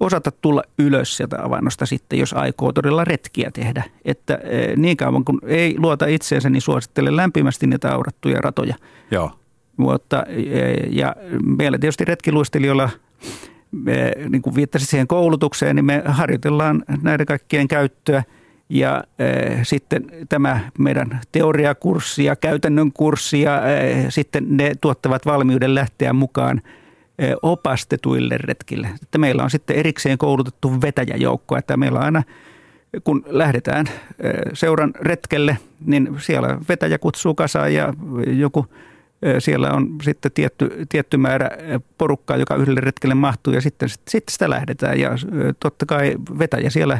osata 0.00 0.30
tulla 0.30 0.62
ylös 0.78 1.16
sieltä 1.16 1.36
avannosta 1.42 1.86
sitten, 1.86 2.18
jos 2.18 2.32
aikoo 2.32 2.72
todella 2.72 3.04
retkiä 3.04 3.50
tehdä. 3.50 3.84
Että 4.04 4.38
eh, 4.42 4.76
niin 4.76 4.96
kauan 4.96 5.24
kun 5.24 5.40
ei 5.46 5.74
luota 5.78 6.06
itseensä, 6.06 6.50
niin 6.50 6.62
suosittelen 6.62 7.16
lämpimästi 7.16 7.66
niitä 7.66 7.92
aurattuja 7.92 8.40
ratoja. 8.40 8.74
Joo. 9.10 9.30
Mutta, 9.78 10.24
eh, 10.28 10.88
ja 10.90 11.16
meillä 11.58 11.78
tietysti 11.78 12.04
retkiluistelijoilla 12.04 12.90
me, 13.70 14.12
niin 14.28 14.42
kuin 14.42 14.54
viittasit 14.54 14.88
siihen 14.88 15.06
koulutukseen, 15.06 15.76
niin 15.76 15.84
me 15.84 16.02
harjoitellaan 16.06 16.84
näiden 17.02 17.26
kaikkien 17.26 17.68
käyttöä– 17.68 18.22
ja 18.68 19.04
äh, 19.20 19.60
sitten 19.62 20.04
tämä 20.28 20.60
meidän 20.78 21.20
teoriakurssi 21.32 22.24
ja 22.24 22.36
käytännön 22.36 22.92
kurssi 22.92 23.40
ja 23.40 23.56
äh, 23.56 23.62
sitten 24.08 24.44
ne 24.48 24.72
tuottavat 24.80 25.26
valmiuden 25.26 25.74
lähteä 25.74 26.12
mukaan 26.12 26.62
äh, 26.64 27.30
opastetuille 27.42 28.38
retkille. 28.38 28.88
Että 29.02 29.18
meillä 29.18 29.42
on 29.42 29.50
sitten 29.50 29.76
erikseen 29.76 30.18
koulutettu 30.18 30.80
vetäjäjoukko, 30.80 31.56
että 31.56 31.76
meillä 31.76 31.98
on 31.98 32.04
aina 32.04 32.22
kun 33.04 33.24
lähdetään 33.26 33.86
seuran 34.52 34.92
retkelle, 35.00 35.58
niin 35.86 36.16
siellä 36.18 36.58
vetäjä 36.68 36.98
kutsuu 36.98 37.34
kasaan 37.34 37.74
ja 37.74 37.94
joku 38.26 38.66
siellä 39.38 39.70
on 39.70 39.96
sitten 40.02 40.32
tietty, 40.32 40.70
tietty 40.88 41.16
määrä 41.16 41.50
porukkaa, 41.98 42.36
joka 42.36 42.54
yhdelle 42.54 42.80
retkelle 42.80 43.14
mahtuu 43.14 43.52
ja 43.52 43.60
sitten, 43.60 43.88
sitten 43.88 44.32
sitä 44.32 44.50
lähdetään. 44.50 45.00
Ja 45.00 45.10
totta 45.60 45.86
kai 45.86 46.14
vetäjä 46.38 46.70
siellä, 46.70 46.98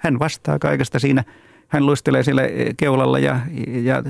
hän 0.00 0.18
vastaa 0.18 0.58
kaikesta 0.58 0.98
siinä. 0.98 1.24
Hän 1.68 1.86
luistelee 1.86 2.22
siellä 2.22 2.42
keulalla 2.76 3.18
ja, 3.18 3.40
ja, 3.82 4.02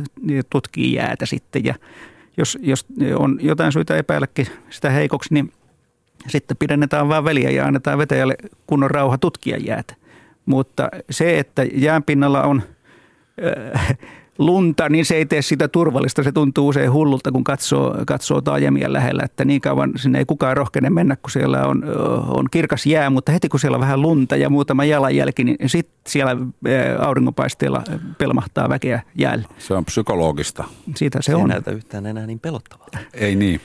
tutkii 0.50 0.92
jäätä 0.94 1.26
sitten. 1.26 1.64
Ja 1.64 1.74
jos, 2.36 2.58
jos 2.60 2.86
on 3.14 3.38
jotain 3.42 3.72
syytä 3.72 3.96
epäilläkin 3.96 4.46
sitä 4.70 4.90
heikoksi, 4.90 5.34
niin 5.34 5.52
sitten 6.26 6.56
pidennetään 6.56 7.08
vaan 7.08 7.24
väliä 7.24 7.50
ja 7.50 7.66
annetaan 7.66 7.98
vetäjälle 7.98 8.34
kunnon 8.66 8.90
rauha 8.90 9.18
tutkia 9.18 9.56
jäätä. 9.56 9.94
Mutta 10.46 10.88
se, 11.10 11.38
että 11.38 11.66
jäänpinnalla 11.72 12.42
on 12.42 12.62
lunta, 14.38 14.88
niin 14.88 15.04
se 15.04 15.14
ei 15.14 15.26
tee 15.26 15.42
sitä 15.42 15.68
turvallista. 15.68 16.22
Se 16.22 16.32
tuntuu 16.32 16.68
usein 16.68 16.92
hullulta, 16.92 17.32
kun 17.32 17.44
katsoo, 17.44 17.96
katsoo 18.06 18.40
taajamia 18.40 18.92
lähellä, 18.92 19.22
että 19.24 19.44
niin 19.44 19.60
kauan 19.60 19.92
sinne 19.96 20.18
ei 20.18 20.24
kukaan 20.24 20.56
rohkene 20.56 20.90
mennä, 20.90 21.16
kun 21.16 21.30
siellä 21.30 21.66
on, 21.66 21.84
on 22.28 22.46
kirkas 22.50 22.86
jää, 22.86 23.10
mutta 23.10 23.32
heti 23.32 23.48
kun 23.48 23.60
siellä 23.60 23.76
on 23.76 23.80
vähän 23.80 24.02
lunta 24.02 24.36
ja 24.36 24.50
muutama 24.50 24.84
jalanjälki, 24.84 25.44
niin 25.44 25.56
sitten 25.66 25.94
siellä 26.06 26.36
auringonpaisteella 26.98 27.82
pelmahtaa 28.18 28.68
väkeä 28.68 29.02
jäällä. 29.14 29.44
Se 29.58 29.74
on 29.74 29.84
psykologista. 29.84 30.64
Siitä 30.96 31.22
se, 31.22 31.26
se 31.26 31.34
on. 31.34 31.48
näytä 31.48 31.70
yhtään 31.70 32.06
enää 32.06 32.26
niin 32.26 32.40
pelottavaa. 32.40 32.86
Ei 33.14 33.36
niin. 33.36 33.60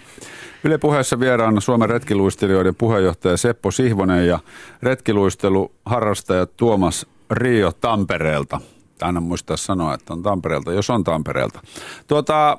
Yle 0.63 0.77
puheessa 0.77 1.19
vieraana 1.19 1.61
Suomen 1.61 1.89
retkiluistelijoiden 1.89 2.75
puheenjohtaja 2.75 3.37
Seppo 3.37 3.71
Sihvonen 3.71 4.27
ja 4.27 4.39
retkiluisteluharrastaja 4.83 6.45
Tuomas 6.45 7.05
Rio 7.31 7.71
Tampereelta. 7.71 8.61
Aina 9.01 9.21
muistaa 9.21 9.57
sanoa, 9.57 9.93
että 9.93 10.13
on 10.13 10.23
Tampereelta, 10.23 10.73
jos 10.73 10.89
on 10.89 11.03
Tampereelta. 11.03 11.61
Tuota, 12.07 12.57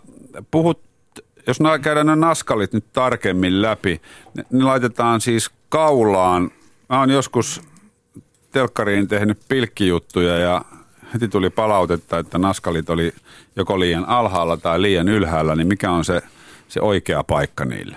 puhut, 0.51 0.80
jos 1.47 1.59
käydään 1.82 2.07
ne 2.07 2.16
naskalit 2.16 2.72
nyt 2.72 2.85
tarkemmin 2.93 3.62
läpi, 3.62 4.01
ne, 4.35 4.45
ne 4.51 4.64
laitetaan 4.64 5.20
siis 5.20 5.51
kaulaan. 5.68 6.51
Mä 6.89 7.01
oon 7.01 7.11
joskus 7.11 7.62
telkkariin 8.53 9.09
tehnyt 9.09 9.39
pilkkijuttuja 9.49 10.39
ja 10.39 10.64
heti 11.14 11.28
tuli 11.28 11.51
palautetta, 11.51 12.18
että 12.18 12.39
naskalit 12.39 12.91
oli 12.91 13.12
joko 13.57 13.80
liian 13.80 14.05
alhaalla 14.09 14.57
tai 14.57 14.82
liian 14.82 15.09
ylhäällä, 15.09 15.55
niin 15.57 15.66
mikä 15.66 15.91
on 15.91 16.05
se, 16.05 16.22
se 16.68 16.80
oikea 16.80 17.24
paikka 17.24 17.64
niille? 17.64 17.97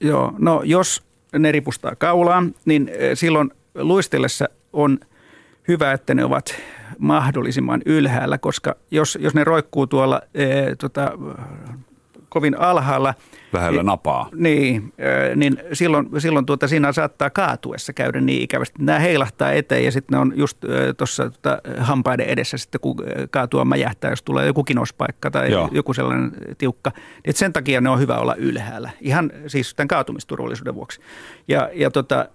Joo, 0.00 0.32
no 0.38 0.62
jos 0.64 1.02
ne 1.38 1.52
ripustaa 1.52 1.96
kaulaan, 1.96 2.54
niin 2.64 2.90
eh, 2.92 3.10
silloin 3.18 3.50
luistellessa 3.74 4.48
on 4.72 4.98
hyvä, 5.68 5.92
että 5.92 6.14
ne 6.14 6.24
ovat 6.24 6.54
mahdollisimman 6.98 7.82
ylhäällä, 7.86 8.38
koska 8.38 8.76
jos, 8.90 9.18
jos 9.20 9.34
ne 9.34 9.44
roikkuu 9.44 9.86
tuolla 9.86 10.20
e, 10.34 10.76
tota, 10.76 11.12
kovin 12.28 12.60
alhaalla. 12.60 13.14
Lähellä 13.52 13.80
niin- 13.82 13.86
napaa. 13.86 14.28
Niin, 14.34 14.92
niin 15.36 15.58
silloin, 15.72 16.08
silloin 16.18 16.46
tuota, 16.46 16.68
siinä 16.68 16.92
saattaa 16.92 17.30
kaatuessa 17.30 17.92
käydä 17.92 18.20
niin 18.20 18.42
ikävästi. 18.42 18.82
Nämä 18.82 18.98
heilahtaa 18.98 19.52
eteen 19.52 19.84
ja 19.84 19.92
sitten 19.92 20.16
ne 20.16 20.20
on 20.20 20.32
just 20.36 20.58
tuossa 20.96 21.30
tuota, 21.30 21.58
hampaiden 21.78 22.26
edessä 22.26 22.58
sitten, 22.58 22.80
kun 22.80 22.96
kaatua 23.30 23.64
mäjähtää, 23.64 24.10
jos 24.10 24.22
tulee 24.22 24.46
joku 24.46 24.64
kinospaikka 24.64 25.30
tai 25.30 25.50
Joo. 25.50 25.68
joku 25.72 25.94
sellainen 25.94 26.32
tiukka. 26.58 26.92
Niin 27.26 27.34
sen 27.34 27.52
takia 27.52 27.80
ne 27.80 27.88
on 27.90 28.00
hyvä 28.00 28.18
olla 28.18 28.34
ylhäällä. 28.34 28.90
Ihan 29.00 29.32
siis 29.46 29.74
tämän 29.74 29.88
kaatumisturvallisuuden 29.88 30.74
vuoksi. 30.74 31.00
Ja, 31.48 31.70
ja 31.74 31.90
tota, 31.90 32.28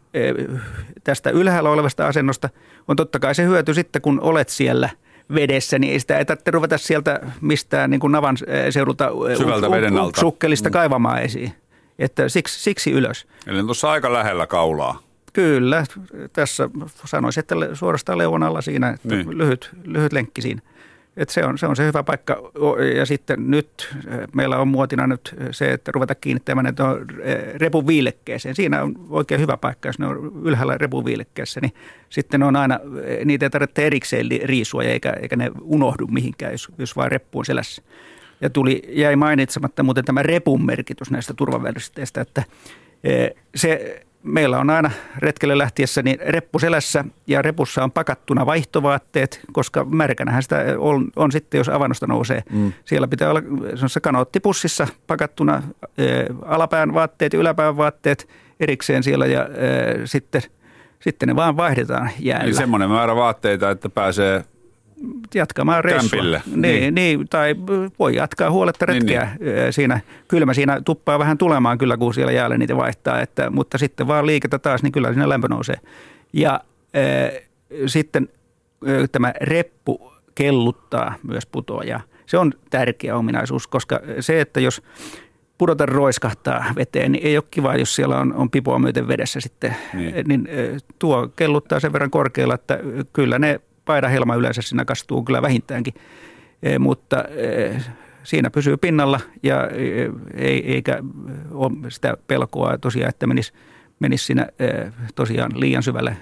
tästä 1.03 1.29
ylhäällä 1.29 1.69
olevasta 1.69 2.07
asennosta 2.07 2.49
on 2.87 2.95
totta 2.95 3.19
kai 3.19 3.35
se 3.35 3.43
hyöty 3.43 3.73
sitten, 3.73 4.01
kun 4.01 4.19
olet 4.21 4.49
siellä– 4.49 4.89
vedessä, 5.35 5.79
niin 5.79 5.93
ei 5.93 5.99
sitä 5.99 6.17
ei 6.17 6.25
tarvitse 6.25 6.51
ruveta 6.51 6.77
sieltä 6.77 7.19
mistään 7.41 7.89
niin 7.89 7.99
kuin 7.99 8.11
navan 8.11 8.37
eh, 8.47 8.73
seudulta 8.73 9.11
eh, 9.29 9.37
Syvältä 9.37 9.71
veden 9.71 9.97
alta. 9.97 10.19
sukkelista 10.19 10.69
mm. 10.69 10.73
kaivamaan 10.73 11.21
esiin. 11.21 11.53
Että 11.99 12.29
siksi, 12.29 12.59
siksi 12.63 12.91
ylös. 12.91 13.27
Eli 13.47 13.63
tuossa 13.63 13.91
aika 13.91 14.13
lähellä 14.13 14.47
kaulaa. 14.47 14.99
Kyllä, 15.33 15.85
tässä 16.33 16.69
sanoisin, 17.05 17.39
että 17.39 17.55
suorastaan 17.73 18.17
leuan 18.17 18.43
alla 18.43 18.61
siinä, 18.61 18.89
että 18.89 19.15
niin. 19.15 19.37
lyhyt, 19.37 19.69
lyhyt 19.83 20.13
lenkki 20.13 20.41
siinä. 20.41 20.61
Et 21.21 21.29
se, 21.29 21.45
on, 21.45 21.57
se 21.57 21.67
on 21.67 21.75
se 21.75 21.85
hyvä 21.85 22.03
paikka. 22.03 22.51
Ja 22.97 23.05
sitten 23.05 23.51
nyt 23.51 23.95
meillä 24.35 24.57
on 24.57 24.67
muotina 24.67 25.07
nyt 25.07 25.35
se, 25.51 25.71
että 25.73 25.91
ruveta 25.91 26.15
kiinnittämään 26.15 26.67
että 26.67 26.85
on 26.85 27.07
repun 27.55 27.87
viilekkeeseen. 27.87 28.55
Siinä 28.55 28.83
on 28.83 28.95
oikein 29.09 29.41
hyvä 29.41 29.57
paikka, 29.57 29.89
jos 29.89 29.99
ne 29.99 30.07
on 30.07 30.31
ylhäällä 30.43 30.77
repun 30.77 31.05
viilekkeessä, 31.05 31.61
niin 31.61 31.73
sitten 32.09 32.43
on 32.43 32.55
aina, 32.55 32.79
niitä 33.25 33.45
ei 33.45 33.49
tarvitse 33.49 33.87
erikseen 33.87 34.29
riisua 34.43 34.83
eikä, 34.83 35.13
eikä 35.21 35.35
ne 35.35 35.51
unohdu 35.61 36.07
mihinkään, 36.07 36.51
jos, 36.51 36.67
jos 36.77 36.95
vain 36.95 37.11
reppu 37.11 37.39
on 37.39 37.45
selässä. 37.45 37.81
Ja 38.41 38.49
tuli, 38.49 38.83
jäi 38.89 39.15
mainitsematta 39.15 39.83
muuten 39.83 40.05
tämä 40.05 40.23
repun 40.23 40.65
merkitys 40.65 41.11
näistä 41.11 41.33
turvavälisteistä, 41.33 42.21
että 42.21 42.43
se 43.55 44.01
meillä 44.23 44.59
on 44.59 44.69
aina 44.69 44.91
retkelle 45.17 45.57
lähtiessä 45.57 46.01
niin 46.01 46.17
reppu 46.27 46.59
selässä 46.59 47.05
ja 47.27 47.41
repussa 47.41 47.83
on 47.83 47.91
pakattuna 47.91 48.45
vaihtovaatteet, 48.45 49.39
koska 49.53 49.85
märkänähän 49.85 50.43
sitä 50.43 50.65
on, 50.77 51.07
on 51.15 51.31
sitten, 51.31 51.57
jos 51.57 51.69
avannosta 51.69 52.07
nousee. 52.07 52.43
Mm. 52.51 52.73
Siellä 52.85 53.07
pitää 53.07 53.29
olla 53.29 53.41
kanoottipussissa 54.01 54.87
pakattuna 55.07 55.63
e, 55.97 56.03
alapään 56.45 56.93
vaatteet 56.93 57.33
ja 57.33 57.39
yläpään 57.39 57.77
vaatteet 57.77 58.29
erikseen 58.59 59.03
siellä 59.03 59.25
ja 59.25 59.43
e, 59.43 59.47
sitten, 60.05 60.41
sitten 60.99 61.27
ne 61.27 61.35
vaan 61.35 61.57
vaihdetaan 61.57 62.09
jäällä. 62.19 62.45
Eli 62.45 62.53
semmoinen 62.53 62.89
määrä 62.89 63.15
vaatteita, 63.15 63.69
että 63.69 63.89
pääsee 63.89 64.43
jatkamaan 65.33 65.83
reissua. 65.83 66.09
Kämpille. 66.09 66.41
Niin, 66.45 66.61
niin. 66.61 66.95
niin, 66.95 67.27
tai 67.27 67.55
voi 67.99 68.15
jatkaa 68.15 68.51
huoletta 68.51 68.85
niin, 68.85 69.01
retkeä 69.01 69.35
niin, 69.39 69.55
niin. 69.55 69.73
siinä. 69.73 70.01
Kylmä 70.27 70.53
siinä 70.53 70.81
tuppaa 70.85 71.19
vähän 71.19 71.37
tulemaan 71.37 71.77
kyllä, 71.77 71.97
kun 71.97 72.13
siellä 72.13 72.31
jäällä 72.31 72.57
niitä 72.57 72.77
vaihtaa, 72.77 73.21
että, 73.21 73.49
mutta 73.49 73.77
sitten 73.77 74.07
vaan 74.07 74.25
liikettä 74.25 74.59
taas, 74.59 74.83
niin 74.83 74.91
kyllä 74.91 75.07
siinä 75.07 75.29
lämpö 75.29 75.47
nousee. 75.47 75.77
Ja 76.33 76.59
äh, 76.95 77.41
sitten 77.85 78.29
äh, 78.87 79.09
tämä 79.11 79.33
reppu 79.41 80.11
kelluttaa 80.35 81.15
myös 81.23 81.45
putoja. 81.45 81.99
Se 82.25 82.37
on 82.37 82.53
tärkeä 82.69 83.15
ominaisuus, 83.15 83.67
koska 83.67 83.99
se, 84.19 84.41
että 84.41 84.59
jos 84.59 84.81
pudota 85.57 85.85
roiskahtaa 85.85 86.65
veteen, 86.75 87.11
niin 87.11 87.27
ei 87.27 87.37
ole 87.37 87.43
kiva, 87.51 87.75
jos 87.75 87.95
siellä 87.95 88.19
on, 88.19 88.33
on 88.33 88.49
pipoa 88.49 88.79
myöten 88.79 89.07
vedessä 89.07 89.39
sitten. 89.39 89.75
Niin. 89.93 90.27
niin 90.27 90.49
tuo 90.99 91.29
kelluttaa 91.35 91.79
sen 91.79 91.93
verran 91.93 92.11
korkealla, 92.11 92.55
että 92.55 92.79
kyllä 93.13 93.39
ne 93.39 93.61
paidahelma 93.91 94.35
yleensä 94.35 94.61
siinä 94.61 94.85
kastuu 94.85 95.23
kyllä 95.23 95.41
vähintäänkin, 95.41 95.93
e, 96.63 96.79
mutta 96.79 97.23
e, 97.23 97.81
siinä 98.23 98.49
pysyy 98.49 98.77
pinnalla 98.77 99.19
ja 99.43 99.67
e, 99.67 100.09
ei, 100.33 100.73
eikä 100.73 101.03
ole 101.51 101.71
sitä 101.89 102.17
pelkoa 102.27 102.77
tosiaan, 102.77 103.09
että 103.09 103.27
menisi 103.27 103.53
menisi 103.99 104.25
siinä 104.25 104.47
tosiaan 105.15 105.51
liian 105.55 105.83
syvälle. 105.83 106.17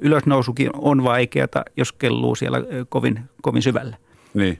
Ylösnousukin 0.00 0.70
on 0.74 1.04
vaikeata, 1.04 1.64
jos 1.76 1.92
kelluu 1.92 2.34
siellä 2.34 2.58
kovin, 2.88 3.20
kovin 3.42 3.62
syvällä. 3.62 3.96
Niin. 4.34 4.58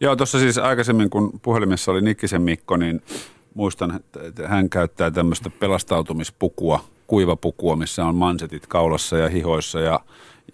Joo, 0.00 0.16
tuossa 0.16 0.38
siis 0.38 0.58
aikaisemmin, 0.58 1.10
kun 1.10 1.40
puhelimessa 1.42 1.92
oli 1.92 2.00
Nikkisen 2.00 2.42
Mikko, 2.42 2.76
niin 2.76 3.02
muistan, 3.54 4.00
että 4.22 4.48
hän 4.48 4.70
käyttää 4.70 5.10
tämmöistä 5.10 5.50
pelastautumispukua, 5.50 6.84
kuivapukua, 7.06 7.76
missä 7.76 8.04
on 8.04 8.14
mansetit 8.14 8.66
kaulassa 8.66 9.18
ja 9.18 9.28
hihoissa 9.28 9.80
ja 9.80 10.00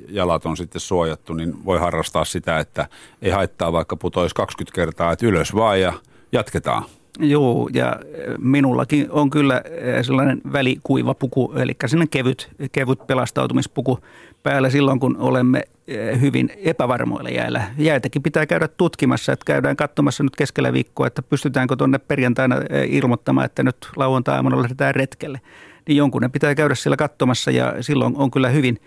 jalat 0.08 0.46
on 0.46 0.56
sitten 0.56 0.80
suojattu, 0.80 1.34
niin 1.34 1.64
voi 1.64 1.78
harrastaa 1.78 2.24
sitä, 2.24 2.58
että 2.58 2.88
ei 3.22 3.30
haittaa 3.30 3.72
vaikka 3.72 3.96
putoisi 3.96 4.34
20 4.34 4.74
kertaa, 4.74 5.12
että 5.12 5.26
ylös 5.26 5.54
vaan 5.54 5.80
ja 5.80 5.92
jatketaan. 6.32 6.84
Joo, 7.18 7.68
ja 7.72 7.96
minullakin 8.38 9.10
on 9.10 9.30
kyllä 9.30 9.62
eh, 9.70 10.04
sellainen 10.04 10.40
välikuiva 10.52 11.14
puku, 11.14 11.52
eli 11.56 11.76
sellainen 11.86 12.08
kevyt, 12.08 12.50
kevyt 12.72 13.06
pelastautumispuku 13.06 13.98
päällä 14.42 14.70
silloin, 14.70 15.00
kun 15.00 15.16
olemme 15.18 15.62
eh, 15.88 16.20
hyvin 16.20 16.50
epävarmoilla 16.56 17.30
jäällä. 17.30 17.62
Jäitäkin 17.78 18.22
pitää 18.22 18.46
käydä 18.46 18.68
tutkimassa, 18.68 19.32
että 19.32 19.44
käydään 19.44 19.76
katsomassa 19.76 20.22
nyt 20.22 20.36
keskellä 20.36 20.72
viikkoa, 20.72 21.06
että 21.06 21.22
pystytäänkö 21.22 21.76
tuonne 21.76 21.98
perjantaina 21.98 22.56
ilmoittamaan, 22.88 23.44
että 23.44 23.62
nyt 23.62 23.76
lauantai-aamuna 23.96 24.62
lähdetään 24.62 24.94
retkelle. 24.94 25.40
Niin 25.88 25.96
jonkun 25.96 26.22
ne 26.22 26.28
pitää 26.28 26.54
käydä 26.54 26.74
siellä 26.74 26.96
katsomassa 26.96 27.50
ja 27.50 27.74
silloin 27.80 28.16
on 28.16 28.30
kyllä 28.30 28.48
hyvin– 28.48 28.80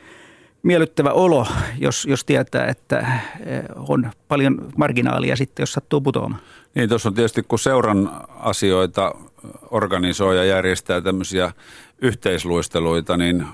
miellyttävä 0.66 1.12
olo, 1.12 1.48
jos, 1.80 2.06
jos 2.06 2.26
tietää, 2.26 2.68
että 2.68 3.00
eh, 3.46 3.64
on 3.76 4.12
paljon 4.28 4.72
marginaalia 4.78 5.36
sitten, 5.36 5.64
jos 5.64 5.74
sattuu 5.74 6.02
putoamaan. 6.02 6.42
Niin, 6.76 6.90
tuossa 6.90 7.10
on 7.10 7.16
tietysti, 7.16 7.44
kun 7.44 7.60
seuran 7.60 8.12
asioita 8.30 9.16
organisoi 9.72 10.38
ja 10.38 10.44
järjestää 10.44 11.02
tämmöisiä 11.02 11.52
yhteisluisteluita, 12.02 13.18
niin 13.18 13.46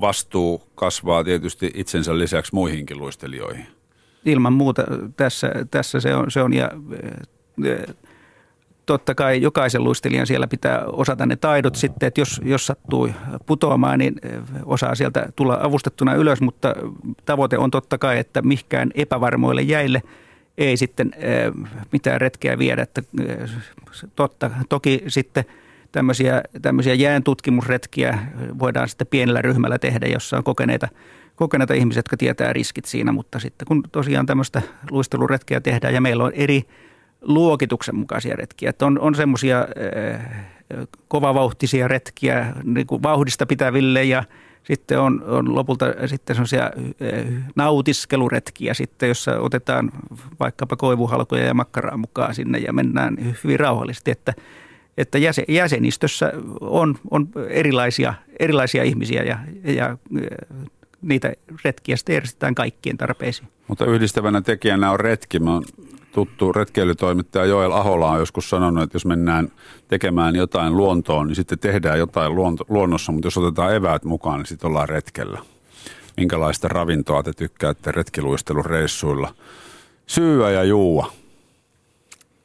vastuu 0.00 0.62
kasvaa 0.74 1.24
tietysti 1.24 1.70
itsensä 1.74 2.18
lisäksi 2.18 2.54
muihinkin 2.54 2.98
luistelijoihin. 2.98 3.66
Ilman 4.24 4.52
muuta 4.52 4.82
tässä, 5.16 5.52
tässä 5.70 6.00
se 6.00 6.14
on, 6.14 6.30
se 6.30 6.42
on 6.42 6.52
ja 6.52 6.70
eh, 7.64 7.94
totta 8.90 9.14
kai 9.14 9.42
jokaisen 9.42 9.84
luistelijan 9.84 10.26
siellä 10.26 10.46
pitää 10.46 10.84
osata 10.84 11.26
ne 11.26 11.36
taidot 11.36 11.74
sitten, 11.74 12.06
että 12.06 12.20
jos, 12.20 12.40
jos 12.44 12.66
sattuu 12.66 13.10
putoamaan, 13.46 13.98
niin 13.98 14.14
eh, 14.22 14.40
osaa 14.64 14.94
sieltä 14.94 15.28
tulla 15.36 15.58
avustettuna 15.62 16.14
ylös, 16.14 16.40
mutta 16.40 16.74
tavoite 17.24 17.58
on 17.58 17.70
totta 17.70 17.98
kai, 17.98 18.18
että 18.18 18.42
mihkään 18.42 18.90
epävarmoille 18.94 19.62
jäille 19.62 20.02
ei 20.58 20.76
sitten 20.76 21.10
eh, 21.16 21.52
mitään 21.92 22.20
retkeä 22.20 22.58
viedä. 22.58 22.82
Että 22.82 23.02
eh, 23.26 23.50
totta, 24.16 24.50
toki 24.68 25.04
sitten 25.08 25.44
tämmöisiä, 25.92 26.42
tämmöisiä 26.62 26.94
jään 26.94 27.22
tutkimusretkiä 27.22 28.18
voidaan 28.58 28.88
sitten 28.88 29.06
pienellä 29.06 29.42
ryhmällä 29.42 29.78
tehdä, 29.78 30.06
jossa 30.06 30.36
on 30.36 30.44
kokeneita, 30.44 30.88
kokeneita 31.36 31.74
ihmisiä, 31.74 31.98
jotka 31.98 32.16
tietää 32.16 32.52
riskit 32.52 32.84
siinä, 32.84 33.12
mutta 33.12 33.38
sitten 33.38 33.68
kun 33.68 33.82
tosiaan 33.92 34.26
tämmöistä 34.26 34.62
luisteluretkeä 34.90 35.60
tehdään 35.60 35.94
ja 35.94 36.00
meillä 36.00 36.24
on 36.24 36.32
eri 36.34 36.64
luokituksen 37.22 37.96
mukaisia 37.96 38.36
retkiä. 38.36 38.70
Että 38.70 38.86
on, 38.86 38.98
on 38.98 39.14
semmoisia 39.14 39.58
äh, 39.58 40.46
kovavauhtisia 41.08 41.88
retkiä 41.88 42.52
niin 42.64 42.86
kuin 42.86 43.02
vauhdista 43.02 43.46
pitäville 43.46 44.04
ja 44.04 44.24
sitten 44.62 45.00
on, 45.00 45.24
on 45.26 45.54
lopulta 45.54 45.86
sitten 46.06 46.36
semmoisia 46.36 46.64
äh, 46.64 47.44
nautiskeluretkiä 47.56 48.74
sitten, 48.74 49.08
jossa 49.08 49.40
otetaan 49.40 49.90
vaikkapa 50.40 50.76
koivuhalkoja 50.76 51.44
ja 51.44 51.54
makkaraa 51.54 51.96
mukaan 51.96 52.34
sinne 52.34 52.58
ja 52.58 52.72
mennään 52.72 53.16
hyvin 53.44 53.60
rauhallisesti, 53.60 54.10
että 54.10 54.34
että 54.98 55.18
jäsen, 55.18 55.44
jäsenistössä 55.48 56.32
on, 56.60 56.94
on 57.10 57.28
erilaisia, 57.48 58.14
erilaisia 58.38 58.82
ihmisiä 58.82 59.22
ja, 59.22 59.38
ja 59.64 59.98
niitä 61.02 61.32
retkiä 61.64 61.96
sitten 61.96 62.14
järjestetään 62.14 62.54
kaikkien 62.54 62.96
tarpeisiin. 62.96 63.48
Mutta 63.68 63.84
yhdistävänä 63.84 64.40
tekijänä 64.40 64.90
on 64.90 65.00
retki. 65.00 65.38
Mä 65.38 65.60
tuttu 66.12 66.52
retkeilytoimittaja 66.52 67.44
Joel 67.44 67.72
Ahola 67.72 68.10
on 68.10 68.18
joskus 68.18 68.50
sanonut, 68.50 68.82
että 68.82 68.96
jos 68.96 69.06
mennään 69.06 69.52
tekemään 69.88 70.36
jotain 70.36 70.76
luontoon, 70.76 71.26
niin 71.26 71.36
sitten 71.36 71.58
tehdään 71.58 71.98
jotain 71.98 72.32
luonnossa, 72.68 73.12
mutta 73.12 73.26
jos 73.26 73.38
otetaan 73.38 73.74
eväät 73.74 74.04
mukaan, 74.04 74.38
niin 74.38 74.46
sitten 74.46 74.68
ollaan 74.68 74.88
retkellä. 74.88 75.38
Minkälaista 76.16 76.68
ravintoa 76.68 77.22
te 77.22 77.32
tykkäätte 77.32 77.92
retkiluistelureissuilla? 77.92 79.34
Syyä 80.06 80.50
ja 80.50 80.64
juua. 80.64 81.12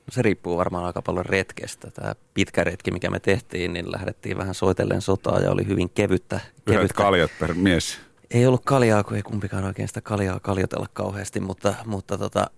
Se 0.09 0.21
riippuu 0.21 0.57
varmaan 0.57 0.85
aika 0.85 1.01
paljon 1.01 1.25
retkestä. 1.25 1.91
Tämä 1.91 2.15
pitkä 2.33 2.63
retki, 2.63 2.91
mikä 2.91 3.09
me 3.09 3.19
tehtiin, 3.19 3.73
niin 3.73 3.91
lähdettiin 3.91 4.37
vähän 4.37 4.55
soitellen 4.55 5.01
sotaa 5.01 5.39
ja 5.39 5.51
oli 5.51 5.67
hyvin 5.67 5.89
kevyttä. 5.89 6.35
Yhdet 6.35 6.79
kevyttä. 6.79 6.93
kaljat 6.93 7.31
per 7.39 7.53
mies. 7.53 7.99
Ei 8.31 8.47
ollut 8.47 8.61
kaljaa, 8.65 9.03
kun 9.03 9.15
ei 9.15 9.21
kumpikaan 9.21 9.63
oikein 9.63 9.87
sitä 9.87 10.01
kaljaa 10.01 10.39
kaljotella 10.39 10.87
kauheasti, 10.93 11.39
mutta, 11.39 11.73
mutta 11.85 12.17
tota, 12.17 12.49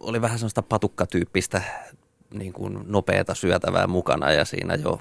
oli 0.00 0.20
vähän 0.20 0.38
sellaista 0.38 0.62
patukkatyyppistä 0.62 1.62
niin 2.34 2.52
kuin 2.52 2.78
nopeata 2.86 3.34
syötävää 3.34 3.86
mukana 3.86 4.32
ja 4.32 4.44
siinä 4.44 4.74
jo 4.74 5.00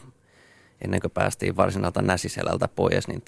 ennen 0.81 1.01
kuin 1.01 1.11
päästiin 1.11 1.55
varsinalta 1.55 2.01
näsiselältä 2.01 2.67
pois, 2.67 3.07
niin 3.07 3.23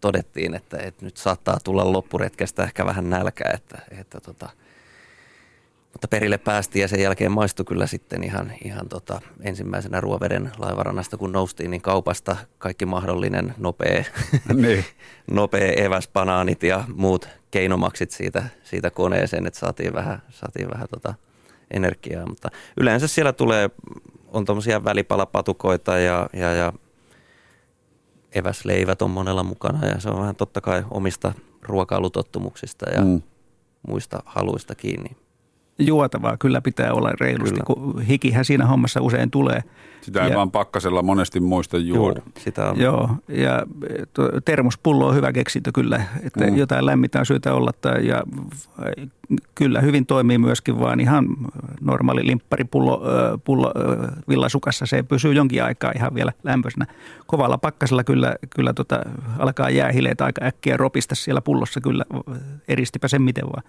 todettiin, 0.00 0.54
että, 0.54 0.78
että 0.78 1.04
nyt 1.04 1.16
saattaa 1.16 1.58
tulla 1.64 1.92
loppuretkestä 1.92 2.64
ehkä 2.64 2.86
vähän 2.86 3.10
nälkää, 3.10 3.52
että, 3.54 3.78
että 3.90 4.20
tota, 4.20 4.50
mutta 5.92 6.08
perille 6.08 6.38
päästiin 6.38 6.80
ja 6.80 6.88
sen 6.88 7.00
jälkeen 7.00 7.32
maistui 7.32 7.64
kyllä 7.64 7.86
sitten 7.86 8.24
ihan, 8.24 8.52
ihan 8.64 8.88
tota, 8.88 9.20
ensimmäisenä 9.40 10.00
Ruoveden 10.00 10.52
laivarannasta, 10.58 11.16
kun 11.16 11.32
noustiin, 11.32 11.70
niin 11.70 11.80
kaupasta 11.80 12.36
kaikki 12.58 12.86
mahdollinen 12.86 13.54
nopea, 13.58 14.04
niin. 14.54 14.84
nopea 15.30 15.72
eväs, 15.72 16.08
banaanit 16.12 16.62
ja 16.62 16.84
muut 16.94 17.28
keinomaksit 17.50 18.10
siitä, 18.10 18.44
siitä 18.62 18.90
koneeseen, 18.90 19.46
että 19.46 19.60
saatiin 19.60 19.94
vähän, 19.94 20.22
saatiin 20.30 20.70
vähän 20.70 20.88
tota 20.90 21.14
energiaa. 21.70 22.26
Mutta 22.26 22.48
yleensä 22.76 23.08
siellä 23.08 23.32
tulee, 23.32 23.70
on 24.28 24.44
tuommoisia 24.44 24.84
välipalapatukoita 24.84 25.98
ja, 25.98 26.28
ja, 26.32 26.52
ja 26.52 26.72
eväsleivät 28.34 29.02
on 29.02 29.10
monella 29.10 29.42
mukana 29.42 29.86
ja 29.86 30.00
se 30.00 30.08
on 30.08 30.20
vähän 30.20 30.36
totta 30.36 30.60
kai 30.60 30.84
omista 30.90 31.32
ruokailutottumuksista 31.62 32.90
ja 32.90 33.04
mm. 33.04 33.22
muista 33.88 34.22
haluista 34.24 34.74
kiinni 34.74 35.16
juotavaa 35.80 36.36
kyllä 36.36 36.60
pitää 36.60 36.92
olla 36.92 37.12
reilusti, 37.20 37.60
kyllä. 37.60 37.64
kun 37.66 38.02
hikihän 38.02 38.44
siinä 38.44 38.66
hommassa 38.66 39.00
usein 39.00 39.30
tulee. 39.30 39.64
Sitä 40.00 40.24
ei 40.24 40.30
ja, 40.30 40.36
vaan 40.36 40.50
pakkasella 40.50 41.02
monesti 41.02 41.40
muista 41.40 41.78
juoda. 41.78 42.20
Joo, 42.20 42.32
sitä 42.38 42.70
on. 42.70 42.80
joo 42.80 43.10
ja 43.28 43.66
termospullo 44.44 45.08
on 45.08 45.14
hyvä 45.14 45.32
keksintö 45.32 45.70
kyllä, 45.74 46.04
että 46.22 46.46
mm. 46.46 46.56
jotain 46.56 46.86
lämmintä 46.86 47.18
on 47.18 47.26
syytä 47.26 47.54
olla. 47.54 47.70
Tai, 47.80 48.06
ja 48.06 48.22
kyllä 49.54 49.80
hyvin 49.80 50.06
toimii 50.06 50.38
myöskin 50.38 50.80
vaan 50.80 51.00
ihan 51.00 51.26
normaali 51.80 52.26
limpparipullo 52.26 53.02
pullo, 53.44 53.72
villasukassa. 54.28 54.86
Se 54.86 55.02
pysyy 55.02 55.32
jonkin 55.32 55.64
aikaa 55.64 55.92
ihan 55.96 56.14
vielä 56.14 56.32
lämpöisenä. 56.42 56.86
Kovalla 57.26 57.58
pakkasella 57.58 58.04
kyllä, 58.04 58.34
kyllä 58.50 58.72
tota, 58.72 59.00
alkaa 59.38 59.70
jäähileet 59.70 60.20
aika 60.20 60.44
äkkiä 60.44 60.76
ropista 60.76 61.14
siellä 61.14 61.40
pullossa 61.40 61.80
kyllä 61.80 62.04
eristipä 62.68 63.08
sen 63.08 63.22
miten 63.22 63.44
vaan. 63.44 63.62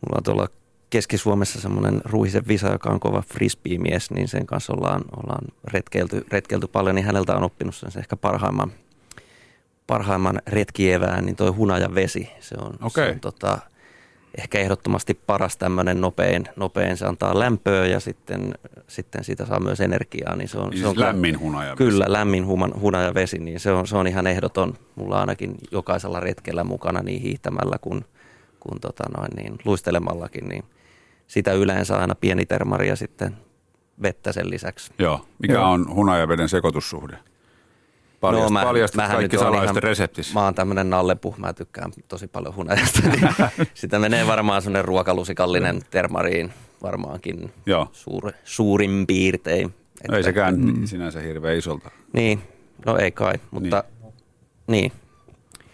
Mulla 0.00 0.16
on 0.18 0.22
tuolla 0.22 0.48
Keski-Suomessa 0.90 1.60
semmoinen 1.60 2.00
Ruihisen 2.04 2.48
Visa, 2.48 2.72
joka 2.72 2.90
on 2.90 3.00
kova 3.00 3.22
frisbee-mies, 3.22 4.10
niin 4.10 4.28
sen 4.28 4.46
kanssa 4.46 4.72
ollaan, 4.72 5.02
ollaan 5.16 5.44
retkeilty, 5.64 6.26
retkeilty 6.30 6.66
paljon, 6.66 6.94
niin 6.94 7.04
häneltä 7.04 7.36
on 7.36 7.42
oppinut 7.42 7.74
sen 7.74 7.90
ehkä 7.98 8.16
parhaimman, 8.16 8.72
parhaimman 9.86 10.42
retkievään, 10.46 11.26
niin 11.26 11.36
toi 11.36 11.50
hunaja 11.50 11.94
vesi. 11.94 12.30
Se 12.40 12.54
on, 12.58 12.74
okay. 12.82 13.06
se 13.06 13.12
on 13.12 13.20
tota, 13.20 13.58
ehkä 14.38 14.58
ehdottomasti 14.58 15.14
paras 15.26 15.56
tämmöinen 15.56 16.00
nopein, 16.00 16.44
nopein, 16.56 16.96
se 16.96 17.06
antaa 17.06 17.38
lämpöä 17.38 17.86
ja 17.86 18.00
sitten, 18.00 18.54
sitten 18.88 19.24
siitä 19.24 19.46
saa 19.46 19.60
myös 19.60 19.80
energiaa. 19.80 20.36
Niin 20.36 20.48
se 20.48 20.58
on, 20.58 20.70
siis 20.70 20.82
se 20.82 20.88
on 20.88 21.00
lämmin 21.00 21.40
hunajavesi. 21.40 21.76
Kyllä, 21.76 22.04
lämmin 22.08 22.46
hunajavesi, 22.80 23.38
niin 23.38 23.60
se 23.60 23.72
on, 23.72 23.86
se 23.86 23.96
on 23.96 24.06
ihan 24.06 24.26
ehdoton. 24.26 24.74
Mulla 24.94 25.20
ainakin 25.20 25.54
jokaisella 25.70 26.20
retkellä 26.20 26.64
mukana 26.64 27.02
niin 27.02 27.22
hiihtämällä 27.22 27.76
kuin, 27.80 28.04
kuin 28.60 28.80
tota 28.80 29.04
noin, 29.16 29.30
niin 29.36 29.58
luistelemallakin, 29.64 30.48
niin– 30.48 30.64
sitä 31.30 31.52
yleensä 31.52 31.98
aina 31.98 32.14
pieni 32.14 32.46
termari 32.46 32.88
ja 32.88 32.96
sitten 32.96 33.36
vettä 34.02 34.32
sen 34.32 34.50
lisäksi. 34.50 34.92
Joo. 34.98 35.26
Mikä 35.38 35.54
Joo. 35.54 35.70
on 35.70 35.94
hunajaveden 35.94 36.48
sekoitussuhde? 36.48 37.18
Paljast, 38.20 38.44
no, 38.44 38.50
mä, 38.50 38.62
paljastat 38.62 39.10
kaikki 39.10 39.38
salaiset 39.38 39.76
reseptis. 39.76 40.34
Mä 40.34 40.44
oon 40.44 40.54
tämmönen 40.54 40.90
nallepuh, 40.90 41.38
mä 41.38 41.52
tykkään 41.52 41.92
tosi 42.08 42.28
paljon 42.28 42.56
hunajasta. 42.56 43.00
Niin 43.08 43.28
sitä 43.74 43.98
menee 43.98 44.26
varmaan 44.26 44.62
semmoinen 44.62 44.84
ruokalusikallinen 44.84 45.80
termariin 45.90 46.52
varmaankin 46.82 47.52
Joo. 47.66 47.88
Suur, 47.92 48.32
suurin 48.44 49.04
piirtein. 49.06 49.74
Että, 50.04 50.16
ei 50.16 50.22
sekään 50.22 50.60
mm. 50.60 50.84
sinänsä 50.84 51.20
hirveän 51.20 51.56
isolta. 51.56 51.90
Niin, 52.12 52.42
no 52.86 52.96
ei 52.96 53.10
kai, 53.10 53.34
mutta 53.50 53.84
niin. 53.92 54.12
niin. 54.66 54.92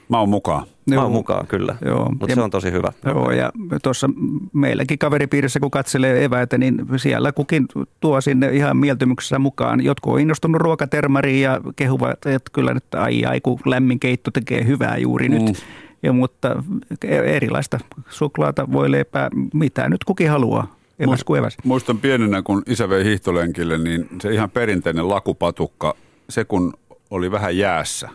Mä 0.08 0.18
oon 0.18 0.28
mukaan. 0.28 0.66
Mä 0.94 1.02
oon 1.02 1.12
mukaan, 1.12 1.46
kyllä. 1.46 1.76
Joo. 1.84 2.08
Mutta 2.20 2.34
se 2.34 2.42
on 2.42 2.50
tosi 2.50 2.72
hyvä. 2.72 2.92
Joo, 3.04 3.30
ja 3.30 3.52
tuossa 3.82 4.10
meilläkin 4.52 4.98
kaveripiirissä, 4.98 5.60
kun 5.60 5.70
katselee 5.70 6.24
eväitä, 6.24 6.58
niin 6.58 6.86
siellä 6.96 7.32
kukin 7.32 7.66
tuo 8.00 8.20
sinne 8.20 8.48
ihan 8.48 8.76
mieltymyksessä 8.76 9.38
mukaan. 9.38 9.84
Jotkut 9.84 10.14
on 10.14 10.20
innostunut 10.20 10.60
ruokatermariin 10.60 11.42
ja 11.42 11.60
kehuvat, 11.76 12.26
että 12.26 12.50
kyllä 12.52 12.74
nyt 12.74 12.94
ai 12.94 13.24
ai, 13.24 13.40
kun 13.40 13.60
lämmin 13.64 14.00
keitto 14.00 14.30
tekee 14.30 14.66
hyvää 14.66 14.96
juuri 14.96 15.28
nyt. 15.28 15.42
Mm. 15.42 15.54
Ja, 16.02 16.12
mutta 16.12 16.62
erilaista 17.02 17.78
suklaata, 18.08 18.72
voi 18.72 18.90
leipää, 18.90 19.30
mitä 19.54 19.88
nyt 19.88 20.04
kukin 20.04 20.30
haluaa. 20.30 20.76
Eväs 20.98 21.24
kuin 21.24 21.38
eväs. 21.38 21.56
Muistan 21.64 21.98
pienenä, 21.98 22.42
kun 22.42 22.62
isä 22.66 22.88
vei 22.88 23.04
hiihtolenkille, 23.04 23.78
niin 23.78 24.08
se 24.20 24.32
ihan 24.32 24.50
perinteinen 24.50 25.08
lakupatukka, 25.08 25.94
se 26.28 26.44
kun 26.44 26.74
oli 27.10 27.30
vähän 27.30 27.58
jäässä, 27.58 28.08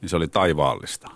niin 0.00 0.08
se 0.08 0.16
oli 0.16 0.28
taivaallista. 0.28 1.08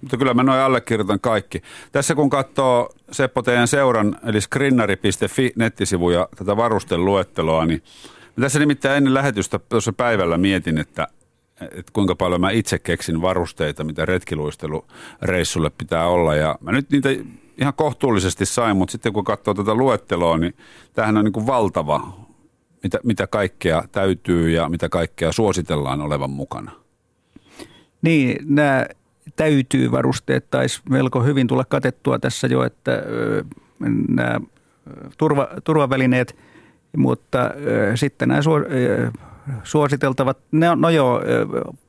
Mutta 0.00 0.16
kyllä 0.16 0.34
mä 0.34 0.42
noin 0.42 0.60
allekirjoitan 0.60 1.20
kaikki. 1.20 1.62
Tässä 1.92 2.14
kun 2.14 2.30
katsoo 2.30 2.88
Seppo 3.12 3.42
teidän 3.42 3.68
seuran, 3.68 4.16
eli 4.26 4.40
skrinnari.fi 4.40 5.52
nettisivuja, 5.56 6.28
tätä 6.36 6.56
varusteluetteloa, 6.56 7.66
niin 7.66 7.82
tässä 8.40 8.58
nimittäin 8.58 8.96
ennen 8.96 9.14
lähetystä 9.14 9.58
tuossa 9.58 9.92
päivällä 9.92 10.38
mietin, 10.38 10.78
että, 10.78 11.08
että 11.60 11.92
kuinka 11.92 12.14
paljon 12.14 12.40
mä 12.40 12.50
itse 12.50 12.78
keksin 12.78 13.22
varusteita, 13.22 13.84
mitä 13.84 14.04
retkiluistelureissulle 14.06 15.70
pitää 15.70 16.06
olla. 16.06 16.34
Ja 16.34 16.58
mä 16.60 16.72
nyt 16.72 16.90
niitä 16.90 17.08
ihan 17.58 17.74
kohtuullisesti 17.74 18.46
sain, 18.46 18.76
mutta 18.76 18.92
sitten 18.92 19.12
kun 19.12 19.24
katsoo 19.24 19.54
tätä 19.54 19.74
luetteloa, 19.74 20.38
niin 20.38 20.54
tämähän 20.94 21.16
on 21.16 21.24
niin 21.24 21.32
kuin 21.32 21.46
valtava, 21.46 22.26
mitä, 22.82 22.98
mitä 23.04 23.26
kaikkea 23.26 23.84
täytyy 23.92 24.50
ja 24.50 24.68
mitä 24.68 24.88
kaikkea 24.88 25.32
suositellaan 25.32 26.00
olevan 26.00 26.30
mukana. 26.30 26.72
Niin, 28.02 28.36
nämä 28.44 28.86
täytyy 29.36 29.90
varusteet 29.90 30.50
taisi 30.50 30.80
melko 30.90 31.22
hyvin 31.22 31.46
tulla 31.46 31.64
katettua 31.64 32.18
tässä 32.18 32.46
jo, 32.46 32.62
että 32.62 33.02
nämä 34.08 34.40
turva, 35.18 35.48
turvavälineet, 35.64 36.36
mutta 36.96 37.50
sitten 37.94 38.28
nämä 38.28 38.40
suositeltavat, 39.62 40.38
no, 40.52 40.74
no 40.74 40.90
joo, 40.90 41.22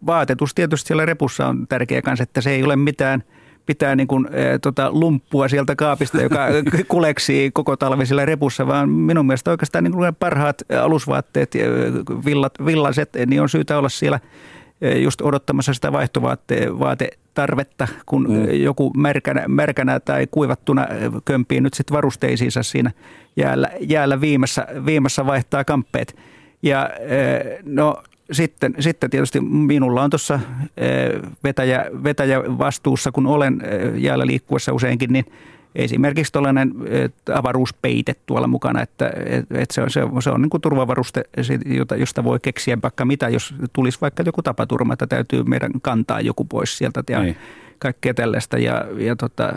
vaatetus 0.06 0.56
tietysti 0.56 0.88
siellä 0.88 1.06
repussa 1.06 1.48
on 1.48 1.68
tärkeä 1.68 2.02
kanssa, 2.02 2.24
että 2.24 2.42
se 2.42 2.52
ei 2.52 2.64
ole 2.64 2.76
mitään 2.76 3.24
pitää 3.66 3.96
niin 3.96 4.08
kuin, 4.08 4.28
e, 4.32 4.60
tota, 4.60 4.92
lumppua 4.92 5.48
sieltä 5.48 5.76
kaapista, 5.76 6.22
joka 6.22 6.48
kuleksii 6.88 7.52
koko 7.52 7.78
talvi 7.78 8.06
siellä 8.06 8.26
repussa, 8.26 8.68
vaan 8.68 8.90
minun 8.90 9.26
mielestä 9.26 9.52
oikeastaan 9.52 9.84
niin 9.84 9.92
kuin 9.92 10.16
parhaat 10.16 10.64
alusvaatteet, 10.82 11.54
villat, 12.26 12.54
villaset, 12.66 13.10
niin 13.26 13.42
on 13.42 13.50
syytä 13.50 13.78
olla 13.78 13.90
siellä– 13.90 14.20
just 14.82 15.22
odottamassa 15.22 15.74
sitä 15.74 15.92
vaihtovaatetarvetta, 15.92 17.88
kun 18.06 18.28
mm. 18.30 18.50
joku 18.52 18.92
märkänä, 18.98 19.48
märkänä 19.48 20.00
tai 20.00 20.28
kuivattuna 20.32 20.88
kömpii 21.26 21.62
nyt 21.62 21.74
sitten 21.74 21.96
varusteisiinsa 21.96 22.64
siinä 22.64 22.92
jäällä, 23.36 23.70
jäällä 23.80 24.22
viimessä, 24.22 24.68
viimessä 24.86 25.26
vaihtaa 25.26 25.64
kamppeet. 25.64 26.16
Ja 26.64 26.90
no 27.64 28.04
sitten, 28.32 28.76
sitten 28.80 29.10
tietysti 29.10 29.42
minulla 29.42 30.04
on 30.04 30.10
tuossa 30.10 30.40
vetäjä, 31.44 31.86
vetäjä 32.04 32.40
vastuussa, 32.40 33.12
kun 33.12 33.28
olen 33.28 33.62
jäällä 33.96 34.26
liikkuessa 34.26 34.74
useinkin, 34.74 35.14
niin– 35.14 35.26
esimerkiksi 35.78 36.34
tällainen 36.34 36.74
avaruuspeite 37.34 38.16
tuolla 38.26 38.48
mukana, 38.48 38.82
että, 38.82 39.12
että 39.52 39.74
se 39.74 39.82
on, 39.82 39.90
se 39.90 40.04
on, 40.04 40.22
se 40.22 40.30
on 40.30 40.42
niin 40.42 40.50
kuin 40.50 40.62
turvavaruste, 40.62 41.24
josta 41.98 42.24
voi 42.24 42.40
keksiä 42.42 42.78
vaikka 42.84 43.06
mitä, 43.06 43.30
jos 43.30 43.54
tulisi 43.74 43.98
vaikka 44.02 44.24
joku 44.26 44.42
tapaturma, 44.42 44.94
että 44.94 45.08
täytyy 45.08 45.44
meidän 45.44 45.72
kantaa 45.82 46.22
joku 46.22 46.46
pois 46.46 46.78
sieltä 46.78 47.04
ja 47.10 47.22
niin. 47.22 47.38
kaikkea 47.80 48.14
tällaista. 48.14 48.58
Ja, 48.58 48.86
ja 48.98 49.16
tota, 49.16 49.54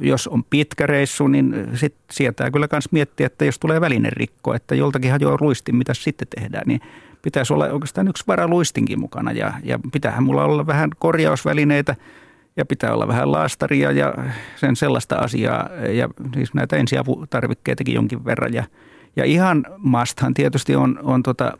jos 0.00 0.28
on 0.28 0.44
pitkä 0.44 0.86
reissu, 0.86 1.28
niin 1.28 1.68
sit 1.74 1.94
sieltä 2.10 2.50
kyllä 2.50 2.68
myös 2.72 2.92
miettiä, 2.92 3.26
että 3.26 3.44
jos 3.44 3.58
tulee 3.58 3.80
välinerikko, 3.80 4.54
että 4.54 4.74
joltakin 4.74 5.10
hajoaa 5.10 5.38
luistin, 5.40 5.76
mitä 5.76 5.94
sitten 5.94 6.28
tehdään, 6.36 6.64
niin 6.66 6.80
pitäisi 7.22 7.52
olla 7.52 7.64
oikeastaan 7.64 8.08
yksi 8.08 8.24
varaluistinkin 8.26 9.00
mukana 9.00 9.32
ja, 9.32 9.52
ja 9.62 9.78
pitäähän 9.92 10.24
mulla 10.24 10.44
olla 10.44 10.66
vähän 10.66 10.90
korjausvälineitä– 10.98 11.96
ja 12.56 12.64
pitää 12.64 12.94
olla 12.94 13.08
vähän 13.08 13.32
laastaria 13.32 13.90
ja 13.90 14.14
sen 14.56 14.76
sellaista 14.76 15.16
asiaa 15.16 15.70
ja 15.92 16.08
siis 16.34 16.54
näitä 16.54 16.76
ensiaputarvikkeitakin 16.76 17.94
jonkin 17.94 18.24
verran. 18.24 18.54
Ja, 18.54 18.64
ja 19.16 19.24
ihan 19.24 19.66
musthan 19.78 20.34
tietysti 20.34 20.76
on, 20.76 20.98
on 21.02 21.22
tota, 21.22 21.58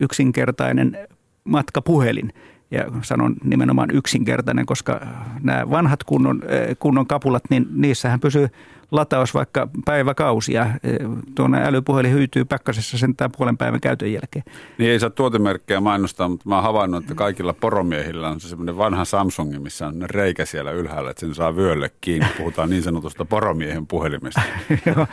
yksinkertainen 0.00 0.98
matkapuhelin. 1.44 2.32
Ja 2.72 2.84
sanon 3.02 3.36
nimenomaan 3.44 3.90
yksinkertainen, 3.90 4.66
koska 4.66 5.00
nämä 5.42 5.70
vanhat 5.70 6.04
kunnon, 6.04 6.42
kunnon 6.78 7.06
kapulat, 7.06 7.42
niin 7.50 7.66
niissähän 7.74 8.20
pysyy 8.20 8.48
lataus 8.92 9.34
vaikka 9.34 9.68
päiväkausia. 9.84 10.66
Tuonne 11.34 11.64
älypuhelin 11.64 12.12
hyytyy 12.12 12.44
pakkasessa 12.44 12.98
sentään 12.98 13.30
puolen 13.36 13.56
päivän 13.56 13.80
käytön 13.80 14.12
jälkeen. 14.12 14.44
Niin 14.78 14.90
ei 14.90 15.00
saa 15.00 15.10
tuotemerkkejä 15.10 15.80
mainostaa, 15.80 16.28
mutta 16.28 16.48
mä 16.48 16.54
oon 16.54 16.64
havainnut, 16.64 17.02
että 17.02 17.14
kaikilla 17.14 17.52
poromiehillä 17.52 18.28
on 18.28 18.40
se 18.40 18.48
semmoinen 18.48 18.78
vanha 18.78 19.04
Samsungi, 19.04 19.58
missä 19.58 19.86
on 19.86 20.02
reikä 20.02 20.44
siellä 20.44 20.70
ylhäällä, 20.70 21.10
että 21.10 21.20
sen 21.20 21.34
saa 21.34 21.56
vyölle 21.56 21.90
kiinni. 22.00 22.28
Puhutaan 22.38 22.70
niin 22.70 22.82
sanotusta 22.82 23.24
poromiehen 23.24 23.86
puhelimesta. 23.86 24.42
Joo, 24.86 25.06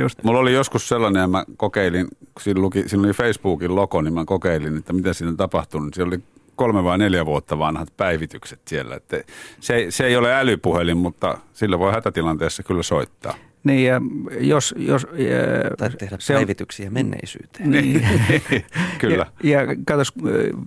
just. 0.00 0.24
Mulla 0.24 0.38
oli 0.38 0.54
joskus 0.54 0.88
sellainen, 0.88 1.20
ja 1.20 1.26
mä 1.26 1.44
kokeilin, 1.56 2.08
kun 2.08 2.42
siinä, 2.42 2.60
luki, 2.60 2.88
siinä 2.88 3.04
oli 3.04 3.12
Facebookin 3.12 3.74
logo, 3.74 4.02
niin 4.02 4.14
mä 4.14 4.24
kokeilin, 4.24 4.76
että 4.76 4.92
mitä 4.92 5.12
siinä 5.12 5.32
tapahtuu. 5.36 5.80
Niin 5.80 5.94
siellä 5.94 6.08
oli 6.08 6.22
kolme 6.62 6.84
vai 6.84 6.98
neljä 6.98 7.26
vuotta 7.26 7.58
vanhat 7.58 7.88
päivitykset 7.96 8.60
siellä. 8.68 8.96
Että 8.96 9.24
se, 9.60 9.86
se 9.88 10.06
ei 10.06 10.16
ole 10.16 10.34
älypuhelin, 10.34 10.96
mutta 10.96 11.38
sillä 11.52 11.78
voi 11.78 11.92
hätätilanteessa 11.92 12.62
kyllä 12.62 12.82
soittaa. 12.82 13.34
Niin 13.64 13.86
ja 13.86 14.00
jos... 14.40 14.74
jos 14.78 15.06
tai 15.78 15.90
tehdä 15.90 16.16
se 16.18 16.34
päivityksiä 16.34 16.86
on, 16.86 16.92
menneisyyteen. 16.92 17.70
Niin. 17.70 18.06
Kyllä. 18.98 19.26
Ja, 19.42 19.50
ja 19.50 19.66
katos, 19.86 20.12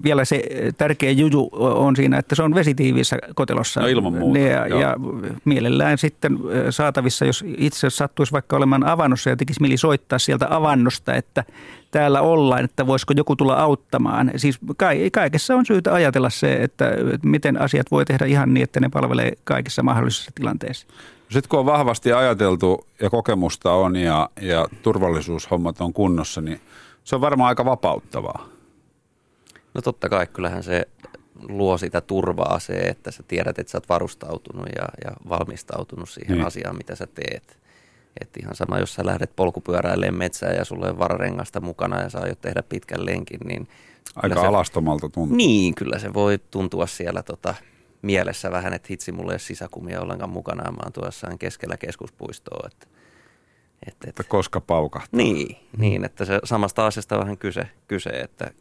vielä 0.04 0.26
se 0.26 0.44
tärkeä 0.78 1.12
juju 1.12 1.50
on 1.54 1.96
siinä, 1.96 2.18
että 2.18 2.36
se 2.36 2.44
on 2.44 2.56
vesitiiviissä 2.56 3.18
kotelossa. 3.36 3.82
No 3.82 3.88
ilman 3.88 4.14
muuta. 4.14 4.40
Ja, 4.40 4.68
ja 4.68 4.96
mielellään 5.46 5.98
sitten 5.98 6.40
saatavissa, 6.70 7.26
jos 7.26 7.44
itse 7.58 7.90
sattuisi 7.90 8.32
vaikka 8.32 8.58
olemaan 8.58 8.86
avannossa 8.86 9.30
ja 9.30 9.36
tekisi 9.36 9.62
mieli 9.62 9.78
soittaa 9.78 10.20
sieltä 10.20 10.48
avannosta, 10.50 11.16
että 11.16 11.44
täällä 11.92 12.22
ollaan, 12.22 12.66
että 12.66 12.88
voisiko 12.88 13.14
joku 13.18 13.36
tulla 13.36 13.54
auttamaan. 13.54 14.32
Siis 14.36 14.60
kaikessa 15.12 15.56
on 15.56 15.66
syytä 15.66 15.94
ajatella 15.94 16.30
se, 16.30 16.54
että 16.54 16.92
miten 17.24 17.62
asiat 17.62 17.92
voi 17.92 18.06
tehdä 18.06 18.26
ihan 18.26 18.54
niin, 18.54 18.64
että 18.64 18.80
ne 18.80 18.90
palvelee 18.90 19.34
kaikissa 19.44 19.84
mahdollisissa 19.84 20.32
tilanteissa. 20.36 20.88
Sitten 21.30 21.50
kun 21.50 21.60
on 21.60 21.66
vahvasti 21.66 22.14
ajateltu 22.14 22.88
ja 23.02 23.10
kokemusta 23.10 23.72
on 23.72 23.96
ja, 23.96 24.30
ja 24.42 24.68
turvallisuushommat 24.82 25.82
on 25.82 25.94
kunnossa, 25.94 26.42
niin 26.42 26.62
se 27.04 27.16
on 27.16 27.22
varmaan 27.22 27.48
aika 27.48 27.66
vapauttavaa. 27.66 28.50
No 29.74 29.82
totta 29.82 30.10
kai, 30.10 30.28
kyllähän 30.28 30.64
se 30.64 30.88
luo 31.50 31.78
sitä 31.78 32.02
turvaa 32.02 32.60
se, 32.60 32.74
että 32.74 33.12
sä 33.12 33.24
tiedät, 33.28 33.60
että 33.60 33.72
sä 33.72 33.78
oot 33.78 33.90
varustautunut 33.90 34.66
ja, 34.76 34.88
ja 35.06 35.12
valmistautunut 35.30 36.10
siihen 36.10 36.38
niin. 36.38 36.48
asiaan, 36.48 36.78
mitä 36.78 36.96
sä 36.96 37.08
teet. 37.08 37.60
Et 38.22 38.30
ihan 38.40 38.56
sama, 38.56 38.80
jos 38.80 38.94
sä 38.94 39.06
lähdet 39.06 39.36
polkupyöräilleen 39.36 40.16
metsään 40.16 40.56
ja 40.56 40.66
sulle 40.66 40.90
on 40.90 41.00
vararengasta 41.00 41.62
mukana 41.62 42.02
ja 42.02 42.10
saa 42.10 42.22
aiot 42.22 42.42
tehdä 42.42 42.64
pitkän 42.64 43.06
lenkin, 43.06 43.40
niin... 43.46 43.68
Aika 44.16 44.42
se, 44.42 44.48
alastomalta 44.48 45.10
tuntuu. 45.10 45.38
Niin, 45.38 45.76
kyllä 45.76 46.00
se 46.00 46.14
voi 46.14 46.40
tuntua 46.52 46.88
siellä 46.88 47.24
tota, 47.24 47.56
mielessä 48.06 48.52
vähän, 48.52 48.74
että 48.74 48.88
hitsi, 48.90 49.12
mulla 49.12 49.32
ei 49.32 49.34
ole 49.34 49.40
sisäkumia 49.40 50.02
ollenkaan 50.02 50.30
mukana 50.30 50.64
ja 50.66 50.72
mä 50.72 50.78
oon 50.84 50.94
tuossa 50.94 51.28
keskellä 51.40 51.78
keskuspuistoa. 51.78 52.68
Että, 52.72 52.88
että, 53.88 54.10
että 54.10 54.24
koska 54.24 54.62
paukahtaa. 54.62 55.18
Niin, 55.18 55.58
niin, 55.78 56.06
että 56.06 56.26
se 56.26 56.40
samasta 56.44 56.86
asiasta 56.86 57.20
vähän 57.20 57.38
kyse, 57.38 57.68
kyse, 57.88 58.10
että 58.10 58.52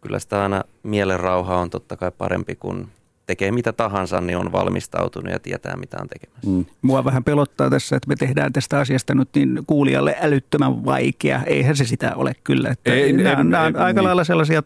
kyllä 0.00 0.18
sitä 0.18 0.42
aina 0.42 0.64
mielen 0.82 1.20
rauha 1.20 1.56
on 1.56 1.70
totta 1.70 1.96
kai 1.96 2.12
parempi 2.18 2.56
kuin 2.56 2.88
tekee 3.26 3.52
mitä 3.52 3.72
tahansa, 3.72 4.20
niin 4.20 4.38
on 4.38 4.52
valmistautunut 4.52 5.32
ja 5.32 5.38
tietää, 5.38 5.76
mitä 5.76 5.96
on 6.00 6.08
tekemässä. 6.08 6.50
Mm. 6.50 6.64
Mua 6.82 7.04
vähän 7.04 7.24
pelottaa 7.24 7.70
tässä, 7.70 7.96
että 7.96 8.08
me 8.08 8.16
tehdään 8.16 8.52
tästä 8.52 8.78
asiasta 8.78 9.14
nyt 9.14 9.28
niin 9.34 9.60
kuulijalle 9.66 10.16
älyttömän 10.20 10.84
vaikea. 10.84 11.42
Eihän 11.46 11.76
se 11.76 11.84
sitä 11.84 12.14
ole 12.14 12.32
kyllä. 12.44 12.68
Että 12.70 12.92
ei, 12.92 13.12
nämä, 13.12 13.30
ei, 13.30 13.44
nämä 13.44 13.62
on 13.62 13.76
ei, 13.76 13.82
aika 13.82 14.00
niin. 14.00 14.04
lailla 14.04 14.24
sellaisia 14.24 14.62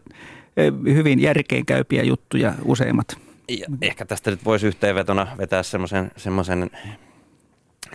eh, 0.57 0.73
hyvin 0.85 1.21
järkeenkäypiä 1.21 2.03
juttuja 2.03 2.53
useimmat. 2.65 3.26
Ja 3.49 3.67
ehkä 3.81 4.05
tästä 4.05 4.31
nyt 4.31 4.45
voisi 4.45 4.67
yhteenvetona 4.67 5.27
vetää 5.37 5.63
semmoisen, 5.63 6.11
semmoisen 6.17 6.71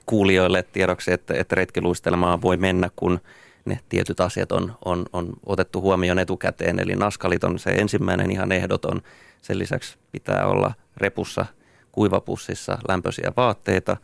kuulijoille 0.06 0.62
tiedoksi, 0.62 1.12
että, 1.12 1.34
että 1.34 1.54
retkiluistelmaa 1.54 2.42
voi 2.42 2.56
mennä, 2.56 2.90
kun 2.96 3.20
ne 3.64 3.80
tietyt 3.88 4.20
asiat 4.20 4.52
on, 4.52 4.74
on, 4.84 5.06
on 5.12 5.32
otettu 5.46 5.80
huomioon 5.80 6.18
etukäteen. 6.18 6.80
Eli 6.80 6.96
naskalit 6.96 7.44
on 7.44 7.58
se 7.58 7.70
ensimmäinen 7.70 8.30
ihan 8.30 8.52
ehdoton. 8.52 9.02
Sen 9.42 9.58
lisäksi 9.58 9.98
pitää 10.12 10.46
olla 10.46 10.74
repussa, 10.96 11.46
kuivapussissa 11.92 12.78
lämpöisiä 12.88 13.32
vaatteita, 13.36 13.96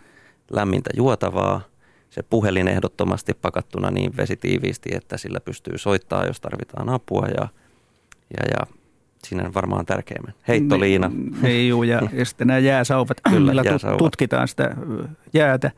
lämmintä 0.50 0.90
juotavaa, 0.96 1.60
se 2.10 2.22
puhelin 2.22 2.68
ehdottomasti 2.68 3.34
pakattuna 3.34 3.90
niin 3.90 4.16
vesitiiviisti, 4.16 4.90
että 4.94 5.16
sillä 5.16 5.40
pystyy 5.40 5.78
soittamaan, 5.78 6.26
jos 6.26 6.40
tarvitaan 6.40 6.88
apua 6.88 7.26
ja, 7.26 7.48
ja, 8.36 8.44
ja 8.50 8.77
siinä 9.24 9.44
on 9.44 9.54
varmaan 9.54 9.86
tärkeimmän. 9.86 10.34
Heittoliina. 10.48 11.10
Niin, 11.42 11.68
juu, 11.68 11.82
ja, 11.82 12.02
ja 12.12 12.24
sitten 12.24 12.46
nämä 12.46 12.58
jääsauvat, 12.58 13.20
Kyllä, 13.30 13.50
millä 13.50 13.62
jääsauvat. 13.62 13.98
tutkitaan 13.98 14.48
sitä 14.48 14.76
jäätä 15.34 15.70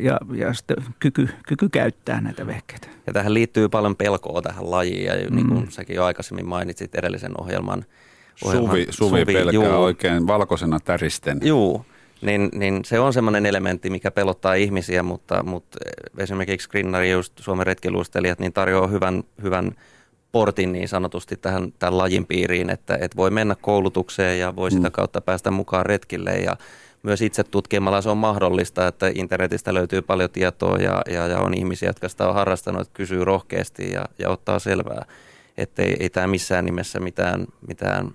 ja, 0.00 0.18
ja 0.34 0.54
sitten 0.54 0.76
kyky, 0.98 1.28
kyky 1.48 1.68
käyttää 1.68 2.20
näitä 2.20 2.46
vehkeitä. 2.46 2.88
Ja 3.06 3.12
tähän 3.12 3.34
liittyy 3.34 3.68
paljon 3.68 3.96
pelkoa 3.96 4.42
tähän 4.42 4.70
lajiin, 4.70 5.04
ja 5.04 5.14
niin 5.14 5.48
kuin 5.48 5.60
mm. 5.60 5.70
säkin 5.70 5.96
jo 5.96 6.04
aikaisemmin 6.04 6.46
mainitsit 6.46 6.94
edellisen 6.94 7.40
ohjelman. 7.40 7.84
ohjelman 8.44 8.70
suvi, 8.70 8.86
suvi, 8.90 9.08
suvi 9.08 9.24
pelkää 9.24 9.52
juu. 9.52 9.82
oikein 9.82 10.26
valkoisena 10.26 10.80
täristen. 10.80 11.38
Joo, 11.42 11.84
niin, 12.22 12.48
niin 12.54 12.84
se 12.84 13.00
on 13.00 13.12
semmoinen 13.12 13.46
elementti, 13.46 13.90
mikä 13.90 14.10
pelottaa 14.10 14.54
ihmisiä, 14.54 15.02
mutta, 15.02 15.42
mutta 15.42 15.78
esimerkiksi 16.18 16.68
Grinnari, 16.68 17.10
just 17.10 17.32
Suomen 17.38 17.66
retkiluistelijat, 17.66 18.38
niin 18.38 18.52
tarjoaa 18.52 18.86
hyvän, 18.86 19.24
hyvän– 19.42 19.72
portin 20.34 20.72
niin 20.72 20.88
sanotusti 20.88 21.36
tähän 21.36 21.72
tämän 21.78 21.98
lajin 21.98 22.26
piiriin, 22.26 22.70
että, 22.70 22.94
että 22.94 23.16
voi 23.16 23.30
mennä 23.30 23.56
koulutukseen 23.60 24.38
ja 24.38 24.56
voi 24.56 24.70
sitä 24.70 24.88
mm. 24.88 24.92
kautta 24.92 25.20
päästä 25.20 25.50
mukaan 25.50 25.86
retkille 25.86 26.30
ja 26.30 26.56
myös 27.02 27.22
itse 27.22 27.44
tutkimalla 27.44 28.00
se 28.00 28.10
on 28.10 28.16
mahdollista, 28.16 28.86
että 28.86 29.10
internetistä 29.14 29.74
löytyy 29.74 30.02
paljon 30.02 30.30
tietoa 30.30 30.76
ja, 30.76 31.02
ja, 31.10 31.26
ja 31.26 31.38
on 31.38 31.54
ihmisiä, 31.54 31.88
jotka 31.88 32.08
sitä 32.08 32.28
on 32.28 32.34
harrastanut, 32.34 32.80
että 32.80 32.94
kysyy 32.94 33.24
rohkeasti 33.24 33.92
ja, 33.92 34.04
ja 34.18 34.30
ottaa 34.30 34.58
selvää, 34.58 35.04
että 35.56 35.82
ei, 35.82 35.96
ei 36.00 36.10
tämä 36.10 36.26
missään 36.26 36.64
nimessä 36.64 37.00
mitään, 37.00 37.46
mitään 37.68 38.14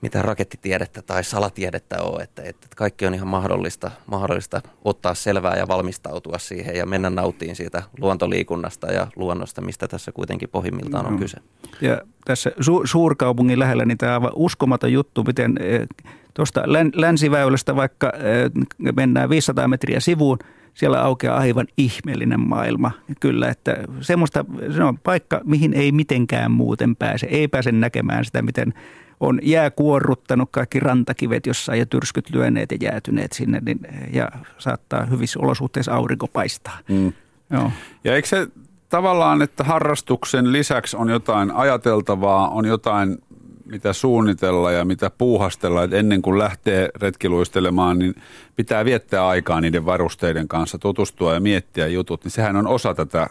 mitään 0.00 0.24
rakettitiedettä 0.24 1.02
tai 1.02 1.24
salatiedettä 1.24 2.02
ole, 2.02 2.22
että, 2.22 2.42
että 2.42 2.66
kaikki 2.76 3.06
on 3.06 3.14
ihan 3.14 3.28
mahdollista, 3.28 3.90
mahdollista 4.06 4.60
ottaa 4.84 5.14
selvää 5.14 5.56
ja 5.56 5.68
valmistautua 5.68 6.38
siihen 6.38 6.76
ja 6.76 6.86
mennä 6.86 7.10
nauttiin 7.10 7.56
siitä 7.56 7.82
luontoliikunnasta 7.98 8.92
ja 8.92 9.06
luonnosta, 9.16 9.60
mistä 9.60 9.88
tässä 9.88 10.12
kuitenkin 10.12 10.48
pohjimmiltaan 10.48 11.06
on 11.06 11.18
kyse. 11.18 11.38
Ja 11.80 12.00
tässä 12.24 12.50
su- 12.50 12.82
suurkaupungin 12.84 13.58
lähellä 13.58 13.84
niin 13.84 13.98
tämä 13.98 14.12
on 14.12 14.22
aivan 14.22 14.32
uskomaton 14.34 14.92
juttu, 14.92 15.24
miten 15.24 15.54
eh, 15.60 15.86
tuosta 16.34 16.62
länsiväylästä 16.94 17.76
vaikka 17.76 18.12
eh, 18.16 18.92
mennään 18.96 19.30
500 19.30 19.68
metriä 19.68 20.00
sivuun, 20.00 20.38
siellä 20.74 21.02
aukeaa 21.02 21.38
aivan 21.38 21.66
ihmeellinen 21.76 22.40
maailma. 22.40 22.90
Kyllä, 23.20 23.48
että 23.48 23.76
semmoista, 24.00 24.44
se 24.76 24.84
on 24.84 24.98
paikka, 24.98 25.40
mihin 25.44 25.74
ei 25.74 25.92
mitenkään 25.92 26.50
muuten 26.50 26.96
pääse. 26.96 27.26
Ei 27.26 27.48
pääse 27.48 27.72
näkemään 27.72 28.24
sitä, 28.24 28.42
miten 28.42 28.74
on 29.20 29.40
jää 29.42 29.70
kuorruttanut 29.70 30.48
kaikki 30.52 30.80
rantakivet 30.80 31.46
jossain 31.46 31.78
ja 31.78 31.86
tyrskyt 31.86 32.30
lyöneet 32.30 32.72
ja 32.72 32.78
jäätyneet 32.80 33.32
sinne 33.32 33.62
niin, 33.66 33.80
ja 34.12 34.28
saattaa 34.58 35.04
hyvissä 35.04 35.40
olosuhteissa 35.42 35.94
aurinko 35.94 36.26
paistaa. 36.26 36.78
Mm. 36.88 37.12
Joo. 37.50 37.72
Ja 38.04 38.14
eikö 38.14 38.28
se 38.28 38.46
tavallaan, 38.88 39.42
että 39.42 39.64
harrastuksen 39.64 40.52
lisäksi 40.52 40.96
on 40.96 41.08
jotain 41.08 41.50
ajateltavaa, 41.50 42.48
on 42.48 42.64
jotain 42.64 43.18
mitä 43.64 43.92
suunnitella 43.92 44.72
ja 44.72 44.84
mitä 44.84 45.10
puuhastella, 45.18 45.82
että 45.82 45.96
ennen 45.96 46.22
kuin 46.22 46.38
lähtee 46.38 46.88
retkiluistelemaan, 46.94 47.98
niin 47.98 48.14
pitää 48.56 48.84
viettää 48.84 49.28
aikaa 49.28 49.60
niiden 49.60 49.86
varusteiden 49.86 50.48
kanssa, 50.48 50.78
tutustua 50.78 51.34
ja 51.34 51.40
miettiä 51.40 51.86
jutut, 51.86 52.24
niin 52.24 52.32
sehän 52.32 52.56
on 52.56 52.66
osa 52.66 52.94
tätä 52.94 53.26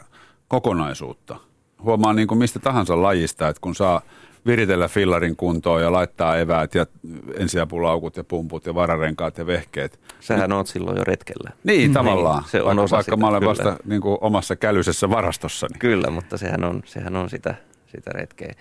kokonaisuutta. 0.47 1.35
Huomaa 1.83 2.13
niin 2.13 2.27
kuin 2.27 2.37
mistä 2.37 2.59
tahansa 2.59 3.01
lajista, 3.01 3.47
että 3.47 3.61
kun 3.61 3.75
saa 3.75 4.01
viritellä 4.45 4.87
fillarin 4.87 5.35
kuntoon 5.35 5.81
ja 5.81 5.91
laittaa 5.91 6.37
eväät 6.37 6.75
ja 6.75 6.85
ensiapulaukut 7.37 8.17
ja 8.17 8.23
pumput 8.23 8.65
ja 8.65 8.75
vararenkaat 8.75 9.37
ja 9.37 9.45
vehkeet. 9.45 9.99
Sähän 10.19 10.51
on 10.51 10.67
silloin 10.67 10.97
jo 10.97 11.03
retkellä. 11.03 11.51
Niin, 11.63 11.77
niin 11.77 11.93
tavallaan. 11.93 12.41
Niin, 12.41 12.49
se 12.49 12.61
on 12.61 12.65
vaikka, 12.65 12.83
osa 12.83 12.95
vaikka 12.95 13.11
sitä, 13.11 13.17
mä 13.17 13.27
olen 13.27 13.39
kyllä. 13.39 13.49
vasta 13.49 13.77
niin 13.85 14.01
kuin 14.01 14.17
omassa 14.21 14.55
kälyisessä 14.55 15.09
varastossani. 15.09 15.79
Kyllä, 15.79 16.09
mutta 16.09 16.37
sehän 16.37 16.63
on, 16.63 16.81
sehän 16.85 17.15
on 17.15 17.29
sitä, 17.29 17.55
sitä 17.87 18.11
retkeä. 18.13 18.53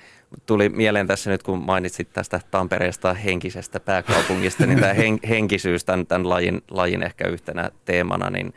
Tuli 0.47 0.69
mieleen 0.69 1.07
tässä 1.07 1.31
nyt, 1.31 1.43
kun 1.43 1.59
mainitsit 1.59 2.09
tästä 2.13 2.41
Tampereesta 2.51 3.15
henkisestä 3.15 3.81
pääkaupungista, 3.81 4.67
niin 4.67 4.81
tämä 4.81 4.93
hen, 4.93 5.19
henkisyys 5.29 5.85
tämän, 5.85 6.07
tämän 6.07 6.29
lajin, 6.29 6.63
lajin 6.71 7.03
ehkä 7.03 7.29
yhtenä 7.29 7.71
teemana, 7.85 8.31
niin 8.31 8.55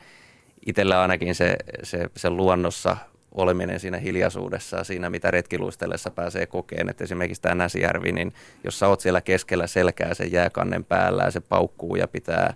itsellä 0.65 1.01
ainakin 1.01 1.35
se, 1.35 1.55
se, 1.83 2.09
se 2.15 2.29
luonnossa 2.29 2.97
oleminen 3.31 3.79
siinä 3.79 3.97
hiljaisuudessa 3.97 4.77
ja 4.77 4.83
siinä, 4.83 5.09
mitä 5.09 5.31
retkiluistellessa 5.31 6.11
pääsee 6.11 6.45
kokeen. 6.45 6.89
Että 6.89 7.03
esimerkiksi 7.03 7.41
tämä 7.41 7.55
Näsijärvi, 7.55 8.11
niin 8.11 8.33
jos 8.63 8.79
sä 8.79 8.87
oot 8.87 8.99
siellä 8.99 9.21
keskellä 9.21 9.67
selkää 9.67 10.13
sen 10.13 10.31
jääkannen 10.31 10.83
päällä 10.83 11.23
ja 11.23 11.31
se 11.31 11.39
paukkuu 11.39 11.95
ja 11.95 12.07
pitää, 12.07 12.53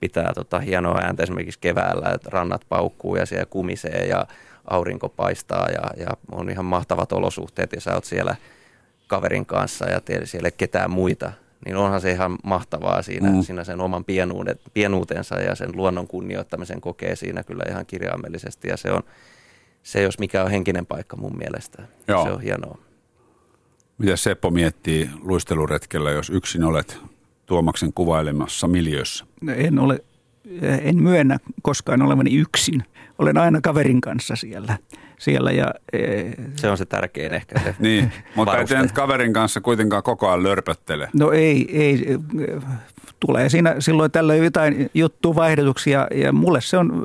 pitää 0.00 0.32
tota 0.34 0.58
hienoa 0.58 0.98
ääntä 0.98 1.22
esimerkiksi 1.22 1.60
keväällä, 1.60 2.12
että 2.14 2.30
rannat 2.32 2.62
paukkuu 2.68 3.16
ja 3.16 3.26
siellä 3.26 3.46
kumisee 3.46 4.06
ja 4.06 4.26
aurinko 4.70 5.08
paistaa 5.08 5.68
ja, 5.68 6.02
ja 6.04 6.08
on 6.30 6.50
ihan 6.50 6.64
mahtavat 6.64 7.12
olosuhteet 7.12 7.72
ja 7.72 7.80
sä 7.80 7.94
oot 7.94 8.04
siellä 8.04 8.36
kaverin 9.06 9.46
kanssa 9.46 9.86
ja 9.90 10.00
siellä 10.24 10.50
ketään 10.50 10.90
muita, 10.90 11.32
niin 11.64 11.76
onhan 11.76 12.00
se 12.00 12.10
ihan 12.10 12.38
mahtavaa 12.44 13.02
siinä, 13.02 13.30
mm. 13.30 13.42
siinä 13.42 13.64
sen 13.64 13.80
oman 13.80 14.04
pienuutensa 14.74 15.40
ja 15.40 15.54
sen 15.54 15.70
luonnon 15.74 16.06
kunnioittamisen 16.06 16.80
kokee 16.80 17.16
siinä 17.16 17.42
kyllä 17.42 17.62
ihan 17.70 17.86
kirjaimellisesti 17.86 18.68
ja 18.68 18.76
se 18.76 18.92
on, 18.92 19.02
se 19.86 20.02
jos 20.02 20.18
mikä 20.18 20.44
on 20.44 20.50
henkinen 20.50 20.86
paikka 20.86 21.16
mun 21.16 21.38
mielestä. 21.38 21.82
Joo. 22.08 22.24
Se 22.24 22.30
on 22.30 22.40
hienoa. 22.40 22.78
Mitä 23.98 24.16
Seppo 24.16 24.50
miettii 24.50 25.10
luisteluretkellä, 25.20 26.10
jos 26.10 26.30
yksin 26.30 26.64
olet 26.64 26.98
Tuomaksen 27.46 27.92
kuvailemassa 27.92 28.68
miljössä? 28.68 29.26
No 29.40 29.52
en 29.52 29.78
ole, 29.78 30.04
en 30.62 31.02
myönnä 31.02 31.38
koskaan 31.62 32.02
olevani 32.02 32.34
yksin. 32.34 32.82
Olen 33.18 33.38
aina 33.38 33.60
kaverin 33.60 34.00
kanssa 34.00 34.36
siellä 34.36 34.78
siellä. 35.18 35.50
Ja, 35.50 35.74
e, 35.92 35.98
se 36.56 36.70
on 36.70 36.78
se 36.78 36.84
tärkein 36.84 37.34
ehkä 37.34 37.60
se 37.60 37.74
Niin, 37.78 38.12
mutta 38.34 38.58
ei 38.58 38.82
nyt 38.82 38.92
kaverin 38.92 39.32
kanssa 39.32 39.60
kuitenkaan 39.60 40.02
koko 40.02 40.28
ajan 40.28 40.42
lörpöttele. 40.42 41.08
No 41.14 41.32
ei, 41.32 41.82
ei 41.82 42.18
tulee 43.20 43.48
siinä 43.48 43.74
silloin 43.78 44.10
tällöin 44.10 44.44
jotain 44.44 44.90
juttu 44.94 45.34
vaihdotuksia 45.34 46.06
ja 46.14 46.32
mulle 46.32 46.60
se 46.60 46.78
on 46.78 47.04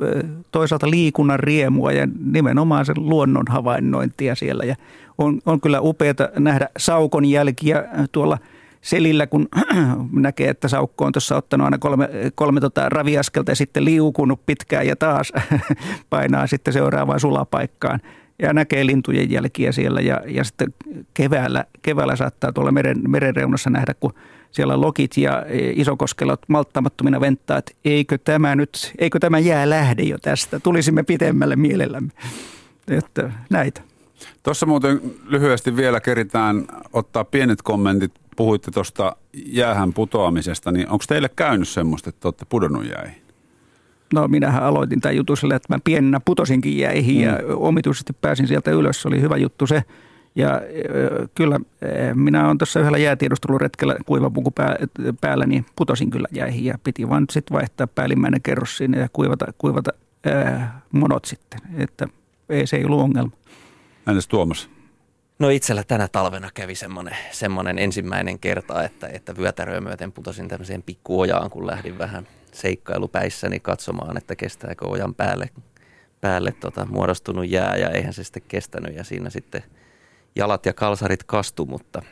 toisaalta 0.50 0.90
liikunnan 0.90 1.40
riemua 1.40 1.92
ja 1.92 2.08
nimenomaan 2.24 2.86
sen 2.86 2.94
luonnon 2.98 3.44
havainnointia 3.48 4.34
siellä. 4.34 4.64
Ja 4.64 4.76
on, 5.18 5.40
on 5.46 5.60
kyllä 5.60 5.80
upeata 5.80 6.28
nähdä 6.38 6.68
saukon 6.76 7.24
jälkiä 7.24 7.84
tuolla– 8.12 8.38
selillä, 8.82 9.26
kun 9.26 9.48
näkee, 10.12 10.48
että 10.48 10.68
saukko 10.68 11.04
on 11.04 11.12
tuossa 11.12 11.36
ottanut 11.36 11.64
aina 11.64 11.78
kolme, 11.78 12.08
kolme 12.34 12.60
tota 12.60 12.88
raviaskelta 12.88 13.50
ja 13.50 13.56
sitten 13.56 13.84
liukunut 13.84 14.46
pitkään 14.46 14.86
ja 14.86 14.96
taas 14.96 15.32
painaa 16.10 16.46
sitten 16.46 16.72
seuraavaan 16.72 17.20
sulapaikkaan 17.20 18.00
ja 18.42 18.52
näkee 18.52 18.86
lintujen 18.86 19.30
jälkiä 19.30 19.72
siellä 19.72 20.00
ja, 20.00 20.20
ja 20.26 20.44
sitten 20.44 20.74
keväällä, 21.14 21.64
keväällä 21.82 22.16
saattaa 22.16 22.52
tuolla 22.52 22.72
meren, 22.72 23.10
merenreunassa 23.10 23.70
nähdä, 23.70 23.94
kun 24.00 24.12
siellä 24.50 24.80
lokit 24.80 25.16
ja 25.16 25.44
isokoskelot 25.74 26.40
malttamattomina 26.48 27.20
venttaa, 27.20 27.58
että 27.58 27.72
eikö 27.84 28.18
tämä 28.18 28.56
nyt, 28.56 28.92
eikö 28.98 29.18
tämä 29.18 29.38
jää 29.38 29.70
lähde 29.70 30.02
jo 30.02 30.18
tästä, 30.18 30.60
tulisimme 30.60 31.02
pitemmälle 31.02 31.56
mielellämme. 31.56 32.10
Että 32.88 33.32
näitä. 33.50 33.80
Tuossa 34.42 34.66
muuten 34.66 35.00
lyhyesti 35.26 35.76
vielä 35.76 36.00
keritään 36.00 36.64
ottaa 36.92 37.24
pienet 37.24 37.62
kommentit 37.62 38.21
puhuitte 38.36 38.70
tuosta 38.70 39.16
jäähän 39.32 39.92
putoamisesta, 39.92 40.72
niin 40.72 40.88
onko 40.88 41.04
teille 41.08 41.30
käynyt 41.36 41.68
semmoista, 41.68 42.08
että 42.08 42.28
olette 42.28 42.44
pudonnut 42.48 42.84
jäihin? 42.84 43.22
No 44.14 44.28
minähän 44.28 44.62
aloitin 44.62 45.00
tämän 45.00 45.16
jutun 45.16 45.36
sillä, 45.36 45.56
että 45.56 45.74
mä 45.74 45.78
pienenä 45.84 46.20
putosinkin 46.24 46.78
jäihin 46.78 47.16
mm. 47.16 47.22
ja 47.22 47.38
omituisesti 47.56 48.12
pääsin 48.12 48.46
sieltä 48.48 48.70
ylös. 48.70 49.02
Se 49.02 49.08
oli 49.08 49.20
hyvä 49.20 49.36
juttu 49.36 49.66
se. 49.66 49.84
Ja 50.34 50.60
kyllä 51.34 51.60
minä 52.14 52.46
olen 52.46 52.58
tuossa 52.58 52.80
yhdellä 52.80 52.98
jäätiedusteluretkellä 52.98 53.96
kuivapuku 54.06 54.52
päällä, 55.20 55.46
niin 55.46 55.66
putosin 55.76 56.10
kyllä 56.10 56.28
jäihin 56.32 56.64
ja 56.64 56.78
piti 56.84 57.08
vaan 57.08 57.26
sitten 57.30 57.54
vaihtaa 57.54 57.86
päällimmäinen 57.86 58.42
kerros 58.42 58.76
sinne 58.76 58.98
ja 58.98 59.08
kuivata, 59.12 59.46
kuivata 59.58 59.90
ää, 60.24 60.80
monot 60.92 61.24
sitten, 61.24 61.60
että 61.76 62.06
ei, 62.48 62.66
se 62.66 62.76
ei 62.76 62.84
ollut 62.84 63.00
ongelma. 63.00 63.32
Entäs 64.06 64.28
Tuomas? 64.28 64.70
No 65.42 65.48
itsellä 65.48 65.84
tänä 65.84 66.08
talvena 66.08 66.50
kävi 66.54 66.74
semmoinen, 66.74 67.16
semmoinen 67.30 67.78
ensimmäinen 67.78 68.38
kerta, 68.38 68.84
että, 68.84 69.08
että 69.08 69.36
vyötäröä 69.36 69.80
myöten 69.80 70.12
putosin 70.12 70.48
tämmöiseen 70.48 70.82
pikkuojaan, 70.82 71.50
kun 71.50 71.66
lähdin 71.66 71.98
vähän 71.98 72.28
seikkailupäissäni 72.52 73.60
katsomaan, 73.60 74.16
että 74.16 74.36
kestääkö 74.36 74.88
ojan 74.88 75.14
päälle, 75.14 75.50
päälle 76.20 76.52
tota, 76.52 76.86
muodostunut 76.86 77.48
jää 77.48 77.76
ja 77.76 77.90
eihän 77.90 78.12
se 78.12 78.24
sitten 78.24 78.42
kestänyt 78.48 78.96
ja 78.96 79.04
siinä 79.04 79.30
sitten 79.30 79.62
jalat 80.36 80.66
ja 80.66 80.72
kalsarit 80.72 81.24
kastu, 81.24 81.66
mutta, 81.66 82.02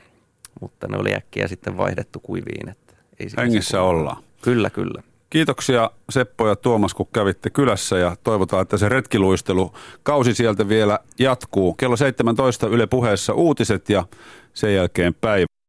mutta 0.60 0.88
ne 0.88 0.96
oli 0.96 1.14
äkkiä 1.14 1.48
sitten 1.48 1.76
vaihdettu 1.76 2.20
kuiviin. 2.20 2.68
Että 2.68 2.94
ei 3.20 3.28
Hengissä 3.36 3.82
ollaan. 3.82 4.22
Kyllä, 4.42 4.70
kyllä. 4.70 5.02
Kiitoksia 5.30 5.90
Seppo 6.10 6.48
ja 6.48 6.56
Tuomas, 6.56 6.94
kun 6.94 7.08
kävitte 7.12 7.50
kylässä 7.50 7.98
ja 7.98 8.16
toivotaan, 8.24 8.62
että 8.62 8.76
se 8.76 8.88
retkiluistelu 8.88 9.72
kausi 10.02 10.34
sieltä 10.34 10.68
vielä 10.68 10.98
jatkuu. 11.18 11.74
Kello 11.74 11.96
17 11.96 12.66
Yle 12.66 12.86
puheessa 12.86 13.32
uutiset 13.32 13.88
ja 13.88 14.04
sen 14.54 14.74
jälkeen 14.74 15.14
päivä. 15.14 15.59